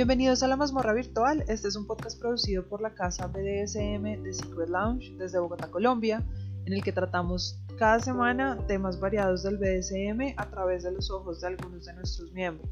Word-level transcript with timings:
Bienvenidos 0.00 0.42
a 0.42 0.48
la 0.48 0.56
mazmorra 0.56 0.94
virtual. 0.94 1.44
Este 1.46 1.68
es 1.68 1.76
un 1.76 1.86
podcast 1.86 2.18
producido 2.18 2.66
por 2.66 2.80
la 2.80 2.94
casa 2.94 3.26
BDSM 3.26 4.22
de 4.22 4.32
Secret 4.32 4.70
Lounge 4.70 5.12
desde 5.18 5.38
Bogotá, 5.38 5.70
Colombia, 5.70 6.24
en 6.64 6.72
el 6.72 6.82
que 6.82 6.90
tratamos 6.90 7.60
cada 7.78 8.00
semana 8.00 8.56
temas 8.66 8.98
variados 8.98 9.42
del 9.42 9.58
BDSM 9.58 10.32
a 10.38 10.48
través 10.48 10.84
de 10.84 10.92
los 10.92 11.10
ojos 11.10 11.42
de 11.42 11.48
algunos 11.48 11.84
de 11.84 11.92
nuestros 11.92 12.32
miembros. 12.32 12.66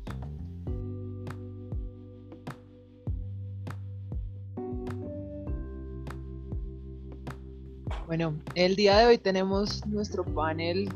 Bueno, 8.07 8.39
el 8.55 8.75
día 8.75 8.97
de 8.97 9.05
hoy 9.05 9.19
tenemos 9.19 9.87
nuestro 9.87 10.25
panel 10.25 10.89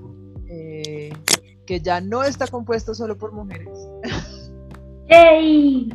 eh, 0.48 1.12
que 1.66 1.82
ya 1.82 2.00
no 2.00 2.24
está 2.24 2.46
compuesto 2.46 2.94
solo 2.94 3.18
por 3.18 3.32
mujeres. 3.32 3.86
¡Yay! 5.10 5.92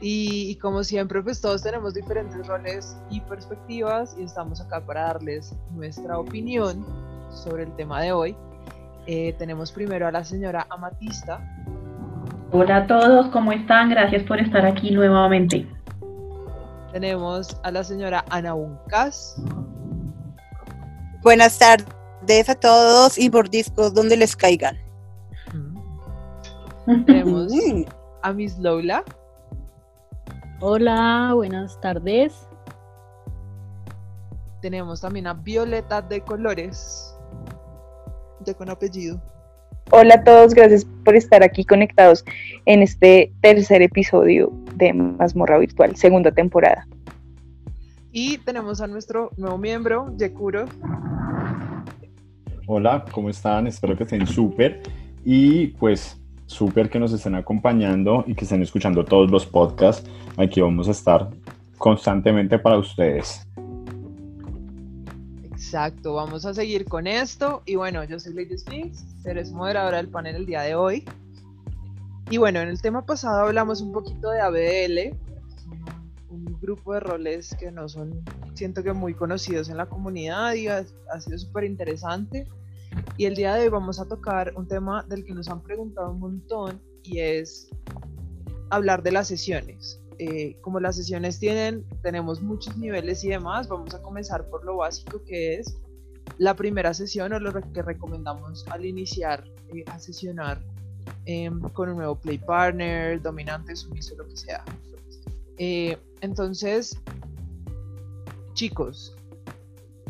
Y, 0.00 0.56
como 0.56 0.84
siempre, 0.84 1.22
pues 1.22 1.40
todos 1.40 1.62
tenemos 1.62 1.94
diferentes 1.94 2.46
roles 2.46 2.96
y 3.10 3.20
perspectivas 3.20 4.14
y 4.18 4.22
estamos 4.22 4.60
acá 4.60 4.80
para 4.80 5.02
darles 5.02 5.54
nuestra 5.74 6.18
opinión 6.18 6.84
sobre 7.30 7.64
el 7.64 7.74
tema 7.74 8.00
de 8.02 8.12
hoy. 8.12 8.36
Eh, 9.06 9.34
tenemos 9.38 9.72
primero 9.72 10.06
a 10.06 10.12
la 10.12 10.22
señora 10.22 10.66
Amatista. 10.70 11.40
Hola 12.52 12.76
a 12.76 12.86
todos, 12.86 13.26
¿cómo 13.28 13.52
están? 13.52 13.90
Gracias 13.90 14.22
por 14.24 14.38
estar 14.38 14.64
aquí 14.64 14.90
nuevamente. 14.92 15.66
Tenemos 16.92 17.58
a 17.64 17.70
la 17.70 17.82
señora 17.82 18.24
Ana 18.30 18.54
Uncas. 18.54 19.36
Buenas 21.22 21.58
tardes 21.58 22.48
a 22.48 22.54
todos 22.54 23.18
y 23.18 23.30
por 23.30 23.50
discos 23.50 23.92
donde 23.92 24.16
les 24.16 24.36
caigan. 24.36 24.76
Tenemos 27.04 27.52
a 28.22 28.32
Miss 28.32 28.58
Lola. 28.58 29.04
Hola, 30.60 31.34
buenas 31.36 31.80
tardes. 31.80 32.48
Tenemos 34.60 35.00
también 35.00 35.28
a 35.28 35.34
Violeta 35.34 36.02
de 36.02 36.20
Colores, 36.20 37.16
de 38.44 38.56
con 38.56 38.68
apellido. 38.68 39.22
Hola 39.92 40.16
a 40.16 40.24
todos, 40.24 40.54
gracias 40.54 40.84
por 41.04 41.14
estar 41.14 41.44
aquí 41.44 41.64
conectados 41.64 42.24
en 42.66 42.82
este 42.82 43.32
tercer 43.40 43.82
episodio 43.82 44.50
de 44.74 44.92
Mazmorra 44.92 45.58
Virtual, 45.58 45.94
segunda 45.94 46.32
temporada. 46.32 46.88
Y 48.10 48.38
tenemos 48.38 48.80
a 48.80 48.88
nuestro 48.88 49.30
nuevo 49.36 49.58
miembro, 49.58 50.12
Yekuro. 50.16 50.64
Hola, 52.66 53.04
¿cómo 53.12 53.30
están? 53.30 53.68
Espero 53.68 53.96
que 53.96 54.02
estén 54.02 54.26
súper. 54.26 54.82
Y 55.24 55.68
pues 55.68 56.17
súper 56.48 56.88
que 56.88 56.98
nos 56.98 57.12
estén 57.12 57.34
acompañando 57.34 58.24
y 58.26 58.34
que 58.34 58.44
estén 58.44 58.62
escuchando 58.62 59.04
todos 59.04 59.30
los 59.30 59.46
podcasts. 59.46 60.08
Aquí 60.36 60.60
vamos 60.60 60.88
a 60.88 60.92
estar 60.92 61.30
constantemente 61.76 62.58
para 62.58 62.78
ustedes. 62.78 63.46
Exacto, 65.44 66.14
vamos 66.14 66.46
a 66.46 66.54
seguir 66.54 66.86
con 66.86 67.06
esto. 67.06 67.62
Y 67.66 67.76
bueno, 67.76 68.02
yo 68.04 68.18
soy 68.18 68.32
Lady 68.32 68.56
Sphinx, 68.56 69.04
seré 69.22 69.44
moderadora 69.50 69.98
del 69.98 70.08
panel 70.08 70.36
el 70.36 70.46
día 70.46 70.62
de 70.62 70.74
hoy. 70.74 71.04
Y 72.30 72.38
bueno, 72.38 72.60
en 72.60 72.68
el 72.68 72.80
tema 72.80 73.04
pasado 73.04 73.40
hablamos 73.40 73.80
un 73.80 73.92
poquito 73.92 74.30
de 74.30 74.40
ABL, 74.40 75.16
un 76.30 76.58
grupo 76.60 76.94
de 76.94 77.00
roles 77.00 77.54
que 77.58 77.70
no 77.70 77.88
son, 77.88 78.22
siento 78.54 78.82
que 78.82 78.92
muy 78.92 79.14
conocidos 79.14 79.68
en 79.68 79.76
la 79.76 79.86
comunidad 79.86 80.54
y 80.54 80.68
ha, 80.68 80.84
sido 81.20 81.38
súper 81.38 81.64
interesante. 81.64 82.46
Y 83.16 83.26
el 83.26 83.34
día 83.34 83.54
de 83.54 83.64
hoy 83.64 83.68
vamos 83.68 83.98
a 83.98 84.06
tocar 84.06 84.52
un 84.56 84.66
tema 84.68 85.04
del 85.08 85.24
que 85.24 85.34
nos 85.34 85.48
han 85.48 85.62
preguntado 85.62 86.12
un 86.12 86.20
montón 86.20 86.80
y 87.02 87.18
es 87.18 87.68
hablar 88.70 89.02
de 89.02 89.12
las 89.12 89.28
sesiones. 89.28 90.00
Eh, 90.18 90.56
como 90.62 90.80
las 90.80 90.96
sesiones 90.96 91.38
tienen, 91.38 91.84
tenemos 92.02 92.42
muchos 92.42 92.76
niveles 92.76 93.22
y 93.22 93.28
demás, 93.28 93.68
vamos 93.68 93.94
a 93.94 94.02
comenzar 94.02 94.48
por 94.50 94.64
lo 94.64 94.76
básico 94.78 95.22
que 95.24 95.56
es 95.56 95.78
la 96.38 96.54
primera 96.54 96.92
sesión 96.92 97.32
o 97.32 97.40
lo 97.40 97.52
que 97.52 97.82
recomendamos 97.82 98.66
al 98.68 98.84
iniciar 98.84 99.44
eh, 99.74 99.84
a 99.86 99.98
sesionar 99.98 100.60
em, 101.24 101.60
con 101.60 101.88
un 101.88 101.96
nuevo 101.96 102.16
play 102.16 102.38
partner, 102.38 103.22
dominante, 103.22 103.74
sumiso, 103.76 104.16
lo 104.16 104.26
que 104.26 104.36
sea. 104.36 104.64
Eh, 105.58 105.96
entonces, 106.20 106.98
chicos, 108.54 109.16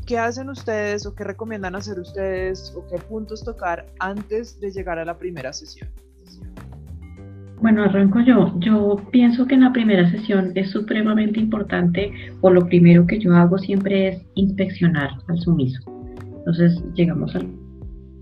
¿qué 0.08 0.18
hacen 0.18 0.48
ustedes 0.48 1.04
o 1.04 1.14
qué 1.14 1.22
recomiendan 1.22 1.76
hacer 1.76 2.00
ustedes 2.00 2.74
o 2.74 2.84
qué 2.88 2.96
puntos 2.96 3.44
tocar 3.44 3.84
antes 4.00 4.58
de 4.58 4.70
llegar 4.70 4.98
a 4.98 5.04
la 5.04 5.18
primera 5.18 5.52
sesión? 5.52 5.90
Bueno, 7.60 7.84
arranco 7.84 8.20
yo. 8.20 8.54
Yo 8.58 8.96
pienso 9.12 9.46
que 9.46 9.54
en 9.56 9.64
la 9.64 9.72
primera 9.72 10.10
sesión 10.10 10.52
es 10.54 10.70
supremamente 10.70 11.38
importante, 11.38 12.10
o 12.40 12.50
lo 12.50 12.66
primero 12.66 13.06
que 13.06 13.18
yo 13.18 13.34
hago 13.34 13.58
siempre 13.58 14.08
es 14.08 14.22
inspeccionar 14.34 15.10
al 15.28 15.38
sumiso. 15.40 15.80
Entonces 16.38 16.82
llegamos 16.94 17.34
al 17.36 17.46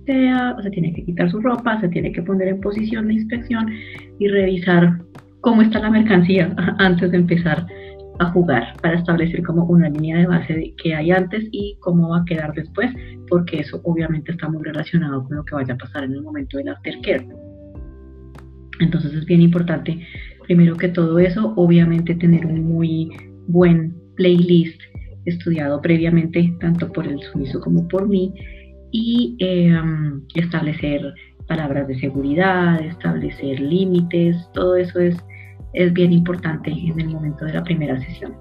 sea, 0.07 0.57
se 0.63 0.71
tiene 0.71 0.93
que 0.93 1.05
quitar 1.05 1.31
su 1.31 1.41
ropa, 1.41 1.81
se 1.81 1.89
tiene 1.89 2.13
que 2.13 2.23
poner 2.23 2.49
en 2.49 2.61
posición 2.61 3.09
de 3.09 3.15
inspección 3.15 3.71
y 4.19 4.29
revisar 4.29 4.99
cómo 5.41 5.63
está 5.63 5.81
la 5.81 5.91
mercancía 5.91 6.53
antes 6.79 7.11
de 7.13 7.19
empezar 7.19 7.67
a 8.19 8.31
jugar 8.31 8.75
para 8.81 8.99
establecer 8.99 9.43
como 9.43 9.65
una 9.65 9.89
línea 9.89 10.19
de 10.19 10.27
base 10.27 10.75
qué 10.83 10.95
hay 10.95 11.11
antes 11.11 11.45
y 11.53 11.77
cómo 11.81 12.11
va 12.11 12.19
a 12.19 12.25
quedar 12.25 12.55
después, 12.55 12.91
porque 13.29 13.61
eso 13.61 13.81
obviamente 13.85 14.33
está 14.33 14.49
muy 14.49 14.63
relacionado 14.63 15.25
con 15.25 15.37
lo 15.37 15.45
que 15.45 15.55
vaya 15.55 15.75
a 15.75 15.79
pasar 15.79 16.05
en 16.05 16.13
el 16.13 16.23
momento 16.23 16.59
del 16.59 16.69
aftercare. 16.69 17.27
Entonces 18.81 19.15
es 19.15 19.25
bien 19.25 19.41
importante, 19.41 20.07
primero 20.45 20.77
que 20.77 20.89
todo 20.89 21.19
eso, 21.19 21.55
obviamente 21.57 22.15
tener 22.15 22.47
un 22.47 22.65
muy 22.65 23.11
buen 23.47 23.95
playlist 24.17 24.81
estudiado 25.25 25.81
previamente, 25.81 26.55
tanto 26.61 26.93
por 26.93 27.07
el 27.07 27.21
sumiso 27.21 27.61
como 27.61 27.87
por 27.89 28.09
mí, 28.09 28.33
y 28.93 29.37
em, 29.41 30.23
establecer 30.35 31.13
palabras 31.47 31.89
de 31.89 31.99
seguridad, 31.99 32.81
establecer 32.81 33.61
límites, 33.61 34.37
todo 34.53 34.77
eso 34.77 35.01
es, 35.01 35.17
es 35.77 35.93
bien 35.93 36.13
importante 36.13 36.71
en 36.71 36.99
el 36.99 37.11
momento 37.11 37.45
de 37.45 37.53
la 37.53 37.63
primera 37.63 38.01
sesión. 38.01 38.35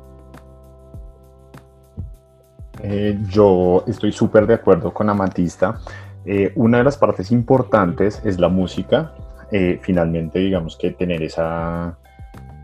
Eh, 2.81 3.19
yo 3.29 3.83
estoy 3.87 4.13
súper 4.13 4.47
de 4.47 4.53
acuerdo 4.53 4.93
con 4.93 5.09
Amatista. 5.09 5.79
Eh, 6.25 6.53
una 6.55 6.77
de 6.77 6.85
las 6.85 6.97
partes 6.97 7.31
importantes 7.31 8.21
es 8.23 8.39
la 8.39 8.47
música. 8.47 9.13
Eh, 9.51 9.79
finalmente, 9.81 10.39
digamos 10.39 10.77
que 10.77 10.91
tener 10.91 11.21
esa... 11.21 11.97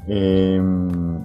Em, 0.08 1.20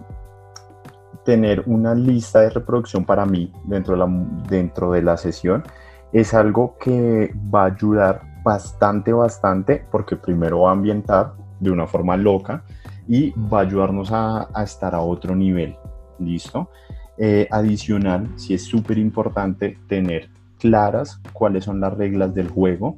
tener 1.25 1.63
una 1.67 1.95
lista 1.95 2.41
de 2.41 2.51
reproducción 2.51 3.05
para 3.05 3.27
mí 3.27 3.53
dentro 3.65 3.95
de, 3.95 3.99
la, 3.99 4.27
dentro 4.49 4.93
de 4.93 5.03
la 5.03 5.17
sesión 5.17 5.65
es 6.13 6.35
algo 6.35 6.77
que 6.79 7.33
va 7.53 7.63
a 7.63 7.67
ayudar 7.67 8.23
bastante, 8.45 9.13
bastante, 9.13 9.85
porque 9.91 10.15
primero 10.17 10.61
va 10.63 10.71
a 10.71 10.73
ambientar 10.73 11.33
de 11.59 11.71
una 11.71 11.87
forma 11.87 12.17
loca 12.17 12.63
y 13.09 13.31
va 13.33 13.61
a 13.61 13.63
ayudarnos 13.63 14.11
a, 14.13 14.49
estar 14.63 14.95
a 14.95 15.01
otro 15.01 15.35
nivel. 15.35 15.77
¿Listo? 16.19 16.71
Eh, 17.19 17.47
adicional, 17.51 18.29
sí 18.37 18.55
es 18.55 18.65
súper 18.65 18.99
importante 18.99 19.79
tener 19.89 20.29
claras 20.59 21.21
cuáles 21.33 21.65
son 21.65 21.81
las 21.81 21.95
reglas 21.95 22.35
del 22.35 22.49
juego. 22.49 22.97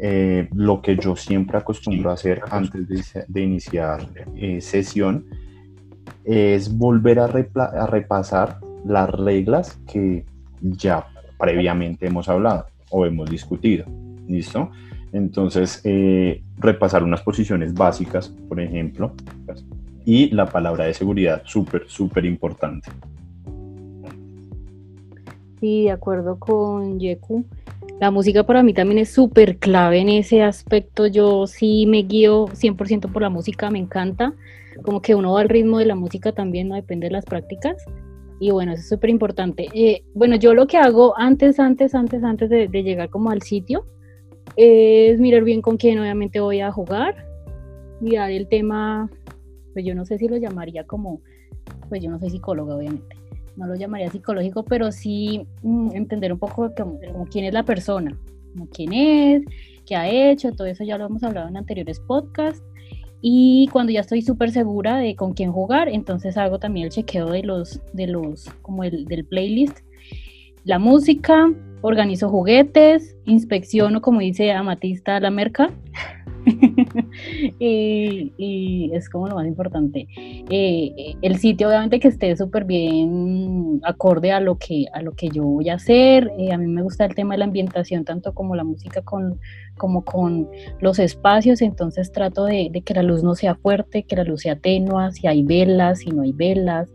Eh, 0.00 0.48
lo 0.54 0.80
que 0.80 0.96
yo 0.96 1.16
siempre 1.16 1.58
acostumbro 1.58 2.10
a 2.10 2.14
hacer 2.14 2.40
antes 2.50 3.12
de, 3.26 3.40
iniciar 3.40 4.06
eh, 4.36 4.60
sesión 4.60 5.26
es 6.24 6.76
volver 6.76 7.18
a, 7.18 7.24
a 7.24 7.86
repasar 7.86 8.60
las 8.84 9.10
reglas 9.10 9.80
que 9.90 10.24
ya 10.60 11.06
previamente 11.38 12.06
hemos 12.06 12.28
hablado 12.28 12.66
o 12.90 13.06
hemos 13.06 13.28
discutido. 13.30 13.86
¿Listo? 14.26 14.70
Entonces, 15.18 15.80
eh, 15.84 16.42
repasar 16.58 17.02
unas 17.02 17.22
posiciones 17.22 17.74
básicas, 17.74 18.28
por 18.48 18.60
ejemplo, 18.60 19.12
y 20.04 20.30
la 20.30 20.46
palabra 20.46 20.84
de 20.84 20.94
seguridad, 20.94 21.42
súper, 21.44 21.84
súper 21.88 22.24
importante. 22.24 22.90
Sí, 25.60 25.84
de 25.84 25.90
acuerdo 25.90 26.38
con 26.38 26.98
Yeku. 27.00 27.44
La 28.00 28.12
música 28.12 28.44
para 28.44 28.62
mí 28.62 28.72
también 28.72 28.98
es 28.98 29.10
súper 29.10 29.58
clave 29.58 29.98
en 29.98 30.08
ese 30.08 30.42
aspecto. 30.42 31.08
Yo 31.08 31.48
sí 31.48 31.84
me 31.86 32.04
guío 32.04 32.46
100% 32.46 33.10
por 33.10 33.22
la 33.22 33.28
música, 33.28 33.70
me 33.70 33.80
encanta. 33.80 34.32
Como 34.82 35.02
que 35.02 35.16
uno 35.16 35.32
va 35.32 35.40
al 35.40 35.48
ritmo 35.48 35.78
de 35.78 35.86
la 35.86 35.96
música 35.96 36.30
también, 36.30 36.68
no 36.68 36.76
depende 36.76 37.08
de 37.08 37.12
las 37.12 37.24
prácticas. 37.24 37.84
Y 38.38 38.52
bueno, 38.52 38.72
eso 38.72 38.82
es 38.82 38.88
súper 38.88 39.10
importante. 39.10 39.68
Eh, 39.74 40.04
bueno, 40.14 40.36
yo 40.36 40.54
lo 40.54 40.68
que 40.68 40.76
hago 40.76 41.18
antes, 41.18 41.58
antes, 41.58 41.92
antes, 41.94 42.22
antes 42.22 42.48
de, 42.48 42.68
llegar 42.68 43.10
como 43.10 43.30
al 43.30 43.42
sitio, 43.42 43.84
es 44.60 45.20
mirar 45.20 45.44
bien 45.44 45.62
con 45.62 45.76
quién 45.76 46.00
obviamente 46.00 46.40
voy 46.40 46.60
a 46.60 46.72
jugar, 46.72 47.14
mirar 48.00 48.32
el 48.32 48.48
tema, 48.48 49.08
pues 49.72 49.84
yo 49.84 49.94
no 49.94 50.04
sé 50.04 50.18
si 50.18 50.26
lo 50.26 50.36
llamaría 50.36 50.84
como, 50.84 51.20
pues 51.88 52.02
yo 52.02 52.10
no 52.10 52.18
soy 52.18 52.30
psicóloga 52.30 52.74
obviamente, 52.74 53.16
no 53.56 53.68
lo 53.68 53.76
llamaría 53.76 54.10
psicológico, 54.10 54.64
pero 54.64 54.90
sí 54.90 55.46
mm, 55.62 55.90
entender 55.94 56.32
un 56.32 56.40
poco 56.40 56.72
como, 56.76 56.98
quién 57.30 57.44
es 57.44 57.54
la 57.54 57.62
persona, 57.62 58.18
como 58.52 58.66
quién 58.68 58.92
es, 58.92 59.44
qué 59.86 59.94
ha 59.94 60.10
hecho, 60.10 60.50
todo 60.50 60.66
eso 60.66 60.82
ya 60.82 60.98
lo 60.98 61.06
hemos 61.06 61.22
hablado 61.22 61.48
en 61.48 61.56
anteriores 61.56 62.00
podcasts. 62.00 62.64
Y 63.20 63.68
cuando 63.72 63.92
ya 63.92 64.00
estoy 64.00 64.22
súper 64.22 64.50
segura 64.50 64.98
de 64.98 65.14
con 65.16 65.34
quién 65.34 65.52
jugar, 65.52 65.88
entonces 65.88 66.36
hago 66.36 66.58
también 66.58 66.86
el 66.86 66.92
chequeo 66.92 67.30
de 67.30 67.42
los, 67.42 67.80
de 67.92 68.06
los, 68.06 68.48
como 68.62 68.84
el 68.84 69.06
del 69.06 69.24
playlist, 69.24 69.78
la 70.68 70.78
música, 70.78 71.50
organizo 71.80 72.28
juguetes, 72.28 73.16
inspecciono, 73.24 74.02
como 74.02 74.20
dice 74.20 74.52
Amatista, 74.52 75.18
la 75.18 75.30
merca. 75.30 75.70
y, 77.58 78.90
es 78.92 79.08
como 79.08 79.28
lo 79.28 79.34
más 79.34 79.46
importante. 79.46 80.06
Eh, 80.16 81.14
el 81.22 81.38
sitio 81.38 81.68
obviamente 81.68 82.00
que 82.00 82.08
esté 82.08 82.36
súper 82.36 82.64
bien 82.64 83.80
acorde 83.84 84.32
a 84.32 84.40
lo 84.40 84.56
que, 84.58 84.86
a 84.92 85.02
lo 85.02 85.12
que 85.12 85.28
yo 85.28 85.44
voy 85.44 85.68
a 85.68 85.74
hacer. 85.74 86.30
Eh, 86.38 86.52
a 86.52 86.58
mí 86.58 86.66
me 86.66 86.82
gusta 86.82 87.04
el 87.04 87.14
tema 87.14 87.34
de 87.34 87.38
la 87.38 87.44
ambientación, 87.44 88.04
tanto 88.04 88.34
como 88.34 88.56
la 88.56 88.64
música 88.64 89.02
con, 89.02 89.38
como 89.76 90.04
con 90.04 90.48
los 90.80 90.98
espacios, 90.98 91.62
entonces 91.62 92.12
trato 92.12 92.44
de, 92.44 92.70
que 92.84 92.94
la 92.94 93.02
luz 93.02 93.22
no 93.22 93.34
sea 93.34 93.54
fuerte, 93.54 94.04
que 94.04 94.16
la 94.16 94.24
luz 94.24 94.42
sea 94.42 94.56
tenua, 94.56 95.12
si 95.12 95.26
hay 95.26 95.42
velas, 95.42 96.00
si 96.00 96.10
no 96.10 96.22
hay 96.22 96.32
velas, 96.32 96.90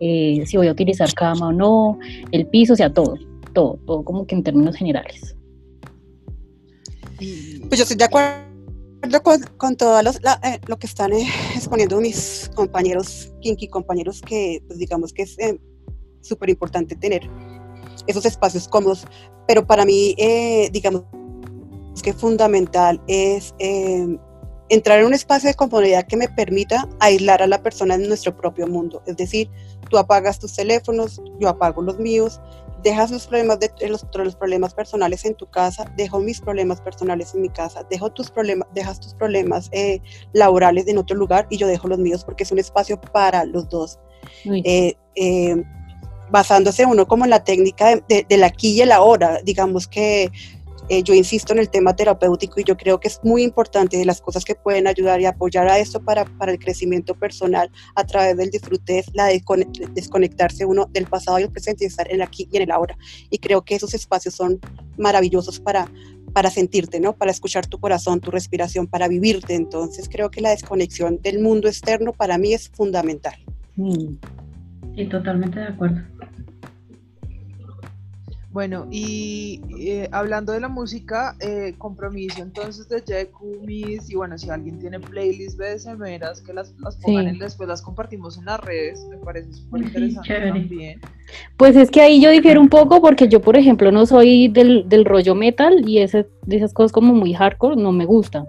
eh, 0.00 0.42
si 0.46 0.56
voy 0.56 0.68
a 0.68 0.72
utilizar 0.72 1.12
cama 1.14 1.48
o 1.48 1.52
no, 1.52 1.98
el 2.32 2.46
piso, 2.46 2.72
o 2.72 2.76
sea, 2.76 2.92
todo 2.92 3.16
todo, 3.54 3.78
todo 3.86 4.04
como 4.04 4.26
que 4.26 4.34
en 4.34 4.42
términos 4.42 4.76
generales. 4.76 5.34
Pues 7.16 7.78
yo 7.78 7.82
estoy 7.84 7.96
de 7.96 8.04
acuerdo 8.04 8.53
con, 9.22 9.42
con 9.56 9.76
todo 9.76 10.00
eh, 10.00 10.60
lo 10.66 10.78
que 10.78 10.86
están 10.86 11.12
eh, 11.12 11.26
exponiendo 11.54 12.00
mis 12.00 12.50
compañeros, 12.54 13.32
kinky 13.40 13.68
compañeros, 13.68 14.20
que 14.20 14.62
pues 14.66 14.78
digamos 14.78 15.12
que 15.12 15.22
es 15.22 15.38
eh, 15.38 15.58
súper 16.20 16.50
importante 16.50 16.96
tener 16.96 17.28
esos 18.06 18.24
espacios 18.26 18.68
cómodos, 18.68 19.06
pero 19.46 19.66
para 19.66 19.84
mí, 19.84 20.14
digamos 20.72 21.04
que 22.02 22.12
fundamental 22.12 23.00
es 23.06 23.54
entrar 24.68 24.98
en 24.98 25.06
un 25.06 25.14
espacio 25.14 25.48
de 25.48 25.54
comodidad 25.54 26.06
que 26.06 26.16
me 26.16 26.28
permita 26.28 26.88
aislar 27.00 27.42
a 27.42 27.46
la 27.46 27.62
persona 27.62 27.94
en 27.94 28.08
nuestro 28.08 28.36
propio 28.36 28.66
mundo. 28.66 29.02
Es 29.06 29.16
decir, 29.16 29.50
tú 29.88 29.96
apagas 29.96 30.38
tus 30.38 30.54
teléfonos, 30.54 31.22
yo 31.38 31.48
apago 31.48 31.82
los 31.82 31.98
míos, 31.98 32.40
dejas 32.84 33.10
los 33.10 33.26
problemas 33.26 33.58
de 33.58 33.70
los, 33.88 34.06
los, 34.14 34.36
problemas 34.36 34.74
personales 34.74 35.24
en 35.24 35.34
tu 35.34 35.46
casa, 35.50 35.90
dejo 35.96 36.20
mis 36.20 36.40
problemas 36.40 36.80
personales 36.80 37.34
en 37.34 37.40
mi 37.40 37.48
casa, 37.48 37.84
dejo 37.90 38.12
tus 38.12 38.30
problemas, 38.30 38.68
dejas 38.74 39.00
tus 39.00 39.14
problemas 39.14 39.70
eh, 39.72 40.00
laborales 40.32 40.86
en 40.86 40.98
otro 40.98 41.16
lugar 41.16 41.46
y 41.50 41.56
yo 41.56 41.66
dejo 41.66 41.88
los 41.88 41.98
míos 41.98 42.24
porque 42.24 42.44
es 42.44 42.52
un 42.52 42.58
espacio 42.58 43.00
para 43.00 43.44
los 43.44 43.68
dos. 43.68 43.98
Eh, 44.46 44.94
eh, 45.16 45.64
basándose 46.30 46.86
uno 46.86 47.06
como 47.06 47.24
en 47.24 47.30
la 47.30 47.44
técnica 47.44 47.96
de, 48.08 48.26
de, 48.28 48.36
la 48.36 48.46
aquí 48.46 48.72
y 48.72 48.80
el 48.80 48.92
ahora, 48.92 49.40
digamos 49.44 49.86
que 49.86 50.30
eh, 50.88 51.02
yo 51.02 51.14
insisto 51.14 51.52
en 51.52 51.58
el 51.58 51.70
tema 51.70 51.96
terapéutico 51.96 52.60
y 52.60 52.64
yo 52.64 52.76
creo 52.76 53.00
que 53.00 53.08
es 53.08 53.20
muy 53.22 53.42
importante 53.42 53.96
de 53.96 54.04
las 54.04 54.20
cosas 54.20 54.44
que 54.44 54.54
pueden 54.54 54.86
ayudar 54.86 55.20
y 55.20 55.24
apoyar 55.24 55.66
a 55.68 55.78
esto 55.78 56.00
para, 56.02 56.24
para 56.24 56.52
el 56.52 56.58
crecimiento 56.58 57.14
personal 57.14 57.70
a 57.94 58.04
través 58.04 58.36
del 58.36 58.50
disfrute 58.50 58.98
es 58.98 59.06
la 59.14 59.26
de 59.26 59.42
desconectarse 59.92 60.66
uno 60.66 60.86
del 60.92 61.06
pasado 61.06 61.38
y 61.38 61.44
el 61.44 61.50
presente 61.50 61.84
y 61.84 61.86
estar 61.86 62.06
en 62.08 62.16
el 62.16 62.22
aquí 62.22 62.48
y 62.52 62.56
en 62.56 62.64
el 62.64 62.70
ahora. 62.70 62.98
Y 63.30 63.38
creo 63.38 63.62
que 63.62 63.74
esos 63.74 63.94
espacios 63.94 64.34
son 64.34 64.60
maravillosos 64.98 65.58
para, 65.58 65.90
para 66.34 66.50
sentirte, 66.50 67.00
¿no? 67.00 67.14
Para 67.14 67.30
escuchar 67.30 67.66
tu 67.66 67.78
corazón, 67.78 68.20
tu 68.20 68.30
respiración, 68.30 68.86
para 68.86 69.08
vivirte. 69.08 69.54
Entonces 69.54 70.08
creo 70.10 70.30
que 70.30 70.42
la 70.42 70.50
desconexión 70.50 71.18
del 71.22 71.40
mundo 71.40 71.68
externo 71.68 72.12
para 72.12 72.36
mí 72.36 72.52
es 72.52 72.68
fundamental. 72.68 73.34
Sí, 74.94 75.06
totalmente 75.06 75.58
de 75.60 75.66
acuerdo. 75.66 76.02
Bueno, 78.54 78.86
y 78.88 79.62
eh, 79.80 80.08
hablando 80.12 80.52
de 80.52 80.60
la 80.60 80.68
música, 80.68 81.34
eh, 81.40 81.74
compromiso 81.76 82.40
entonces 82.40 82.88
de 82.88 83.02
Jekumis, 83.02 84.08
y 84.08 84.14
bueno, 84.14 84.38
si 84.38 84.48
alguien 84.48 84.78
tiene 84.78 85.00
playlists 85.00 85.58
BDSMeras, 85.58 86.40
que 86.40 86.52
las, 86.52 86.72
las 86.78 86.94
pongan 86.94 87.34
y 87.34 87.38
después 87.40 87.68
las 87.68 87.82
compartimos 87.82 88.38
en 88.38 88.44
las 88.44 88.60
redes, 88.60 89.04
me 89.10 89.16
parece 89.16 89.52
súper 89.54 89.82
interesante 89.82 90.50
también. 90.50 91.00
Pues 91.56 91.74
es 91.74 91.90
que 91.90 92.00
ahí 92.00 92.20
yo 92.20 92.30
difiero 92.30 92.60
un 92.60 92.68
poco 92.68 93.00
porque 93.00 93.26
yo, 93.26 93.40
por 93.40 93.56
ejemplo, 93.56 93.90
no 93.90 94.06
soy 94.06 94.46
del, 94.46 94.88
del 94.88 95.04
rollo 95.04 95.34
metal 95.34 95.82
y 95.84 95.98
ese, 95.98 96.28
de 96.46 96.56
esas 96.56 96.72
cosas 96.72 96.92
como 96.92 97.12
muy 97.12 97.34
hardcore 97.34 97.74
no 97.74 97.90
me 97.90 98.06
gustan. 98.06 98.46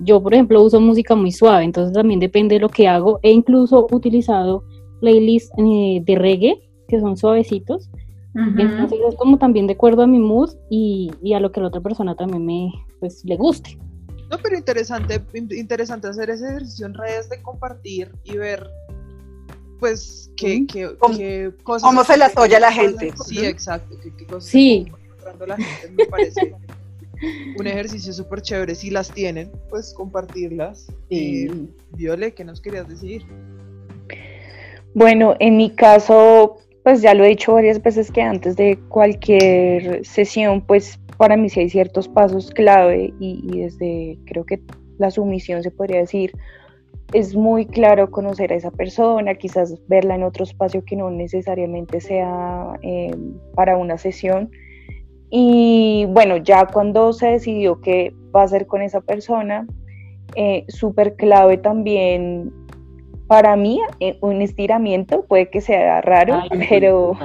Yo, 0.00 0.22
por 0.22 0.34
ejemplo, 0.34 0.62
uso 0.62 0.82
música 0.82 1.14
muy 1.14 1.32
suave, 1.32 1.64
entonces 1.64 1.94
también 1.94 2.20
depende 2.20 2.56
de 2.56 2.60
lo 2.60 2.68
que 2.68 2.88
hago. 2.88 3.18
He 3.22 3.30
incluso 3.30 3.86
utilizado 3.90 4.64
playlists 5.00 5.50
eh, 5.56 6.02
de 6.04 6.14
reggae, 6.16 6.60
que 6.88 7.00
son 7.00 7.16
suavecitos, 7.16 7.88
entonces 8.34 8.98
es 9.08 9.16
como 9.16 9.38
también 9.38 9.66
de 9.66 9.72
acuerdo 9.72 10.02
a 10.02 10.06
mi 10.06 10.18
mood 10.18 10.54
y, 10.68 11.10
a 11.34 11.40
lo 11.40 11.50
que 11.50 11.60
la 11.60 11.68
otra 11.68 11.80
persona 11.80 12.14
también 12.14 12.46
me 12.46 12.72
pues 13.00 13.24
le 13.24 13.36
guste. 13.36 13.78
No, 14.30 14.38
pero 14.38 14.56
interesante, 14.56 15.20
interesante 15.32 16.06
hacer 16.06 16.30
ese 16.30 16.46
ejercicio 16.46 16.86
en 16.86 16.94
redes 16.94 17.28
de 17.28 17.42
compartir 17.42 18.12
y 18.22 18.36
ver 18.36 18.68
pues 19.80 20.30
qué, 20.36 20.66
cosas 21.64 21.88
cómo 21.88 22.04
se 22.04 22.16
las 22.16 22.36
oye 22.36 22.56
a 22.56 22.60
la 22.60 22.70
gente. 22.70 23.12
Sí, 23.26 23.44
exacto, 23.44 23.96
qué, 24.00 24.26
cosas 24.26 24.44
sí. 24.44 24.86
la 25.46 25.56
gente 25.56 25.90
me 25.90 26.04
parece 26.06 26.54
un 27.58 27.66
ejercicio 27.66 28.12
súper 28.12 28.42
chévere. 28.42 28.74
Si 28.74 28.90
las 28.90 29.10
tienen, 29.10 29.50
pues 29.68 29.92
compartirlas. 29.94 30.92
Y 31.08 31.48
Viole, 31.92 32.32
¿qué 32.34 32.44
nos 32.44 32.60
querías 32.60 32.88
decir? 32.88 33.24
Bueno, 34.94 35.36
en 35.38 35.56
mi 35.56 35.70
caso, 35.70 36.58
pues 36.90 37.02
ya 37.02 37.14
lo 37.14 37.22
he 37.22 37.28
dicho 37.28 37.54
varias 37.54 37.80
veces 37.80 38.10
que 38.10 38.20
antes 38.20 38.56
de 38.56 38.76
cualquier 38.88 40.04
sesión, 40.04 40.60
pues 40.60 40.98
para 41.18 41.36
mí 41.36 41.48
sí 41.48 41.60
hay 41.60 41.70
ciertos 41.70 42.08
pasos 42.08 42.50
clave 42.50 43.14
y, 43.20 43.60
desde 43.60 44.18
creo 44.26 44.44
que 44.44 44.60
la 44.98 45.12
sumisión 45.12 45.62
se 45.62 45.70
podría 45.70 46.00
decir, 46.00 46.32
es 47.12 47.36
muy 47.36 47.66
claro 47.66 48.10
conocer 48.10 48.52
a 48.52 48.56
esa 48.56 48.72
persona, 48.72 49.36
quizás 49.36 49.80
verla 49.86 50.16
en 50.16 50.24
otro 50.24 50.42
espacio 50.42 50.84
que 50.84 50.96
no 50.96 51.10
necesariamente 51.10 52.00
sea 52.00 52.72
eh, 52.82 53.14
para 53.54 53.76
una 53.76 53.96
sesión. 53.96 54.50
Y 55.30 56.06
bueno, 56.08 56.38
ya 56.38 56.66
cuando 56.66 57.12
se 57.12 57.28
decidió 57.28 57.80
qué 57.80 58.12
va 58.34 58.40
a 58.40 58.46
hacer 58.46 58.66
con 58.66 58.82
esa 58.82 59.00
persona, 59.00 59.64
eh, 60.34 60.64
súper 60.66 61.14
clave 61.14 61.56
también 61.56 62.52
para 63.30 63.54
mí 63.54 63.80
eh, 64.00 64.18
un 64.22 64.42
estiramiento 64.42 65.22
puede 65.22 65.50
que 65.50 65.60
sea 65.60 66.00
raro, 66.00 66.40
pero, 66.68 67.16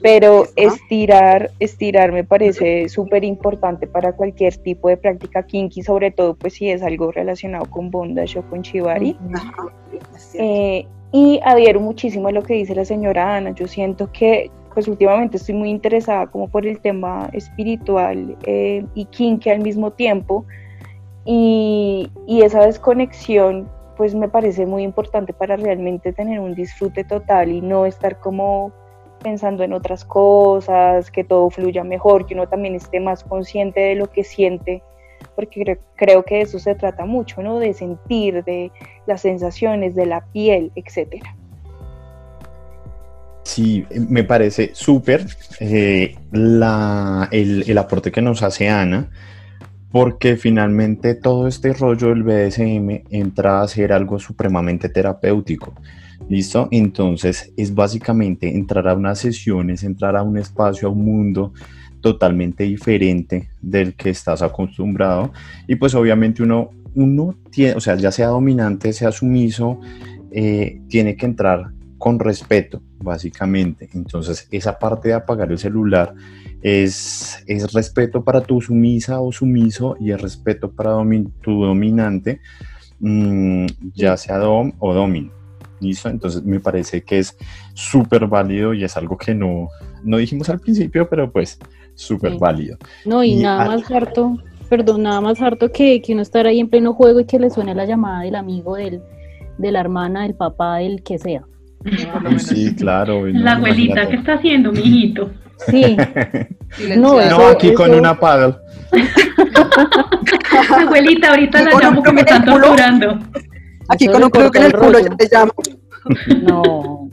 pero 0.00 0.44
estirar, 0.54 1.50
estirar 1.58 2.12
me 2.12 2.22
parece 2.22 2.88
súper 2.88 3.24
importante 3.24 3.88
para 3.88 4.12
cualquier 4.12 4.56
tipo 4.58 4.88
de 4.88 4.96
práctica 4.96 5.42
kinky, 5.42 5.82
sobre 5.82 6.12
todo 6.12 6.36
pues 6.36 6.52
si 6.52 6.70
es 6.70 6.84
algo 6.84 7.10
relacionado 7.10 7.64
con 7.66 7.90
bondage 7.90 8.38
o 8.38 8.42
con 8.48 8.62
chivari. 8.62 9.16
Eh, 10.34 10.86
y 11.10 11.40
adhiero 11.42 11.80
muchísimo 11.80 12.28
a 12.28 12.32
lo 12.32 12.44
que 12.44 12.54
dice 12.54 12.72
la 12.76 12.84
señora 12.84 13.38
Ana. 13.38 13.50
Yo 13.56 13.66
siento 13.66 14.12
que 14.12 14.52
pues 14.72 14.86
últimamente 14.86 15.36
estoy 15.36 15.56
muy 15.56 15.70
interesada 15.70 16.28
como 16.28 16.46
por 16.46 16.64
el 16.64 16.78
tema 16.78 17.28
espiritual 17.32 18.36
eh, 18.46 18.86
y 18.94 19.06
kinky 19.06 19.50
al 19.50 19.62
mismo 19.62 19.90
tiempo. 19.90 20.44
Y, 21.24 22.08
y 22.28 22.42
esa 22.42 22.64
desconexión 22.64 23.66
pues 23.96 24.14
me 24.14 24.28
parece 24.28 24.66
muy 24.66 24.82
importante 24.82 25.32
para 25.32 25.56
realmente 25.56 26.12
tener 26.12 26.40
un 26.40 26.54
disfrute 26.54 27.04
total 27.04 27.50
y 27.50 27.60
no 27.60 27.86
estar 27.86 28.18
como 28.18 28.72
pensando 29.22 29.62
en 29.62 29.72
otras 29.72 30.04
cosas, 30.04 31.10
que 31.10 31.24
todo 31.24 31.48
fluya 31.50 31.84
mejor, 31.84 32.26
que 32.26 32.34
uno 32.34 32.48
también 32.48 32.74
esté 32.74 33.00
más 33.00 33.22
consciente 33.22 33.80
de 33.80 33.94
lo 33.94 34.10
que 34.10 34.24
siente, 34.24 34.82
porque 35.36 35.78
creo, 35.96 36.24
que 36.24 36.36
de 36.36 36.40
eso 36.42 36.58
se 36.58 36.74
trata 36.74 37.04
mucho, 37.04 37.42
¿no? 37.42 37.58
De 37.58 37.72
sentir, 37.72 38.42
de 38.44 38.72
las 39.06 39.20
sensaciones, 39.20 39.94
de 39.94 40.06
la 40.06 40.24
piel, 40.32 40.72
etcétera. 40.74 41.36
Sí, 43.44 43.86
me 43.90 44.24
parece 44.24 44.70
súper 44.72 45.26
eh, 45.60 46.14
el, 46.32 47.64
el 47.66 47.78
aporte 47.78 48.12
que 48.12 48.22
nos 48.22 48.42
hace 48.42 48.68
Ana 48.68 49.10
porque 49.92 50.36
finalmente 50.36 51.14
todo 51.14 51.46
este 51.46 51.74
rollo 51.74 52.08
del 52.08 52.22
BDSM 52.22 53.04
entra 53.10 53.60
a 53.60 53.68
ser 53.68 53.92
algo 53.92 54.18
supremamente 54.18 54.88
terapéutico. 54.88 55.74
¿Listo? 56.28 56.68
Entonces 56.70 57.52
es 57.56 57.74
básicamente 57.74 58.48
entrar 58.48 58.88
a 58.88 58.94
unas 58.94 59.18
sesiones, 59.18 59.82
entrar 59.82 60.16
a 60.16 60.22
un 60.22 60.38
espacio, 60.38 60.88
a 60.88 60.90
un 60.90 61.04
mundo 61.04 61.52
totalmente 62.00 62.64
diferente 62.64 63.50
del 63.60 63.94
que 63.94 64.10
estás 64.10 64.40
acostumbrado. 64.40 65.32
Y 65.68 65.74
pues 65.76 65.94
obviamente 65.94 66.42
uno, 66.42 66.70
uno 66.94 67.34
tiene, 67.50 67.74
o 67.74 67.80
sea, 67.80 67.96
ya 67.96 68.10
sea 68.10 68.28
dominante, 68.28 68.92
sea 68.94 69.12
sumiso, 69.12 69.80
eh, 70.30 70.80
tiene 70.88 71.16
que 71.16 71.26
entrar 71.26 71.70
con 71.98 72.18
respeto, 72.18 72.80
básicamente. 72.98 73.90
Entonces 73.92 74.48
esa 74.50 74.78
parte 74.78 75.08
de 75.08 75.14
apagar 75.14 75.50
el 75.50 75.58
celular 75.58 76.14
es, 76.62 77.42
es 77.46 77.72
respeto 77.72 78.24
para 78.24 78.40
tu 78.40 78.60
sumisa 78.60 79.20
o 79.20 79.32
sumiso 79.32 79.96
y 80.00 80.12
es 80.12 80.20
respeto 80.20 80.70
para 80.70 80.92
tu 81.42 81.64
dominante, 81.64 82.40
mm, 83.00 83.66
ya 83.94 84.16
sea 84.16 84.38
dom 84.38 84.72
o 84.78 84.94
domin. 84.94 85.30
¿Listo? 85.80 86.08
Entonces 86.08 86.44
me 86.44 86.60
parece 86.60 87.02
que 87.02 87.18
es 87.18 87.36
súper 87.74 88.28
válido 88.28 88.72
y 88.72 88.84
es 88.84 88.96
algo 88.96 89.18
que 89.18 89.34
no, 89.34 89.68
no 90.04 90.16
dijimos 90.18 90.48
al 90.48 90.60
principio, 90.60 91.08
pero 91.08 91.32
pues 91.32 91.58
súper 91.94 92.38
válido. 92.38 92.78
No, 93.04 93.24
y, 93.24 93.34
nada 93.36 93.66
más 93.66 93.90
harto 93.90 94.38
perdón, 94.72 95.02
nada 95.02 95.20
más 95.20 95.38
harto 95.42 95.70
que, 95.70 96.00
que 96.00 96.14
uno 96.14 96.22
estar 96.22 96.46
ahí 96.46 96.58
en 96.58 96.70
pleno 96.70 96.94
juego 96.94 97.20
y 97.20 97.26
que 97.26 97.38
le 97.38 97.50
suene 97.50 97.74
la 97.74 97.84
llamada 97.84 98.22
del 98.22 98.36
amigo, 98.36 98.76
del, 98.76 99.02
de 99.58 99.70
la 99.70 99.80
hermana, 99.80 100.22
del 100.22 100.34
papá, 100.34 100.76
del 100.78 101.02
que 101.02 101.18
sea. 101.18 101.42
Sí, 102.38 102.74
claro. 102.74 103.26
La 103.26 103.52
abuelita, 103.52 104.08
¿qué 104.08 104.16
está 104.16 104.34
haciendo, 104.34 104.72
mijito? 104.72 105.30
Sí. 105.68 105.96
no, 106.96 107.20
no, 107.20 107.46
aquí 107.48 107.72
con 107.74 107.94
una 107.94 108.18
paddle. 108.18 108.56
Abuelita, 110.70 111.30
ahorita 111.30 111.62
la 111.62 111.78
llamo 111.78 112.02
que 112.02 112.12
me 112.12 112.20
están 112.20 112.44
torturando. 112.44 113.18
Aquí 113.88 114.06
con 114.06 114.24
un 114.24 114.30
club 114.30 114.50
en 114.54 114.62
el 114.64 114.72
culo 114.72 114.98
yo 114.98 115.16
te 115.16 115.28
llamo. 115.30 115.52
No. 116.42 117.08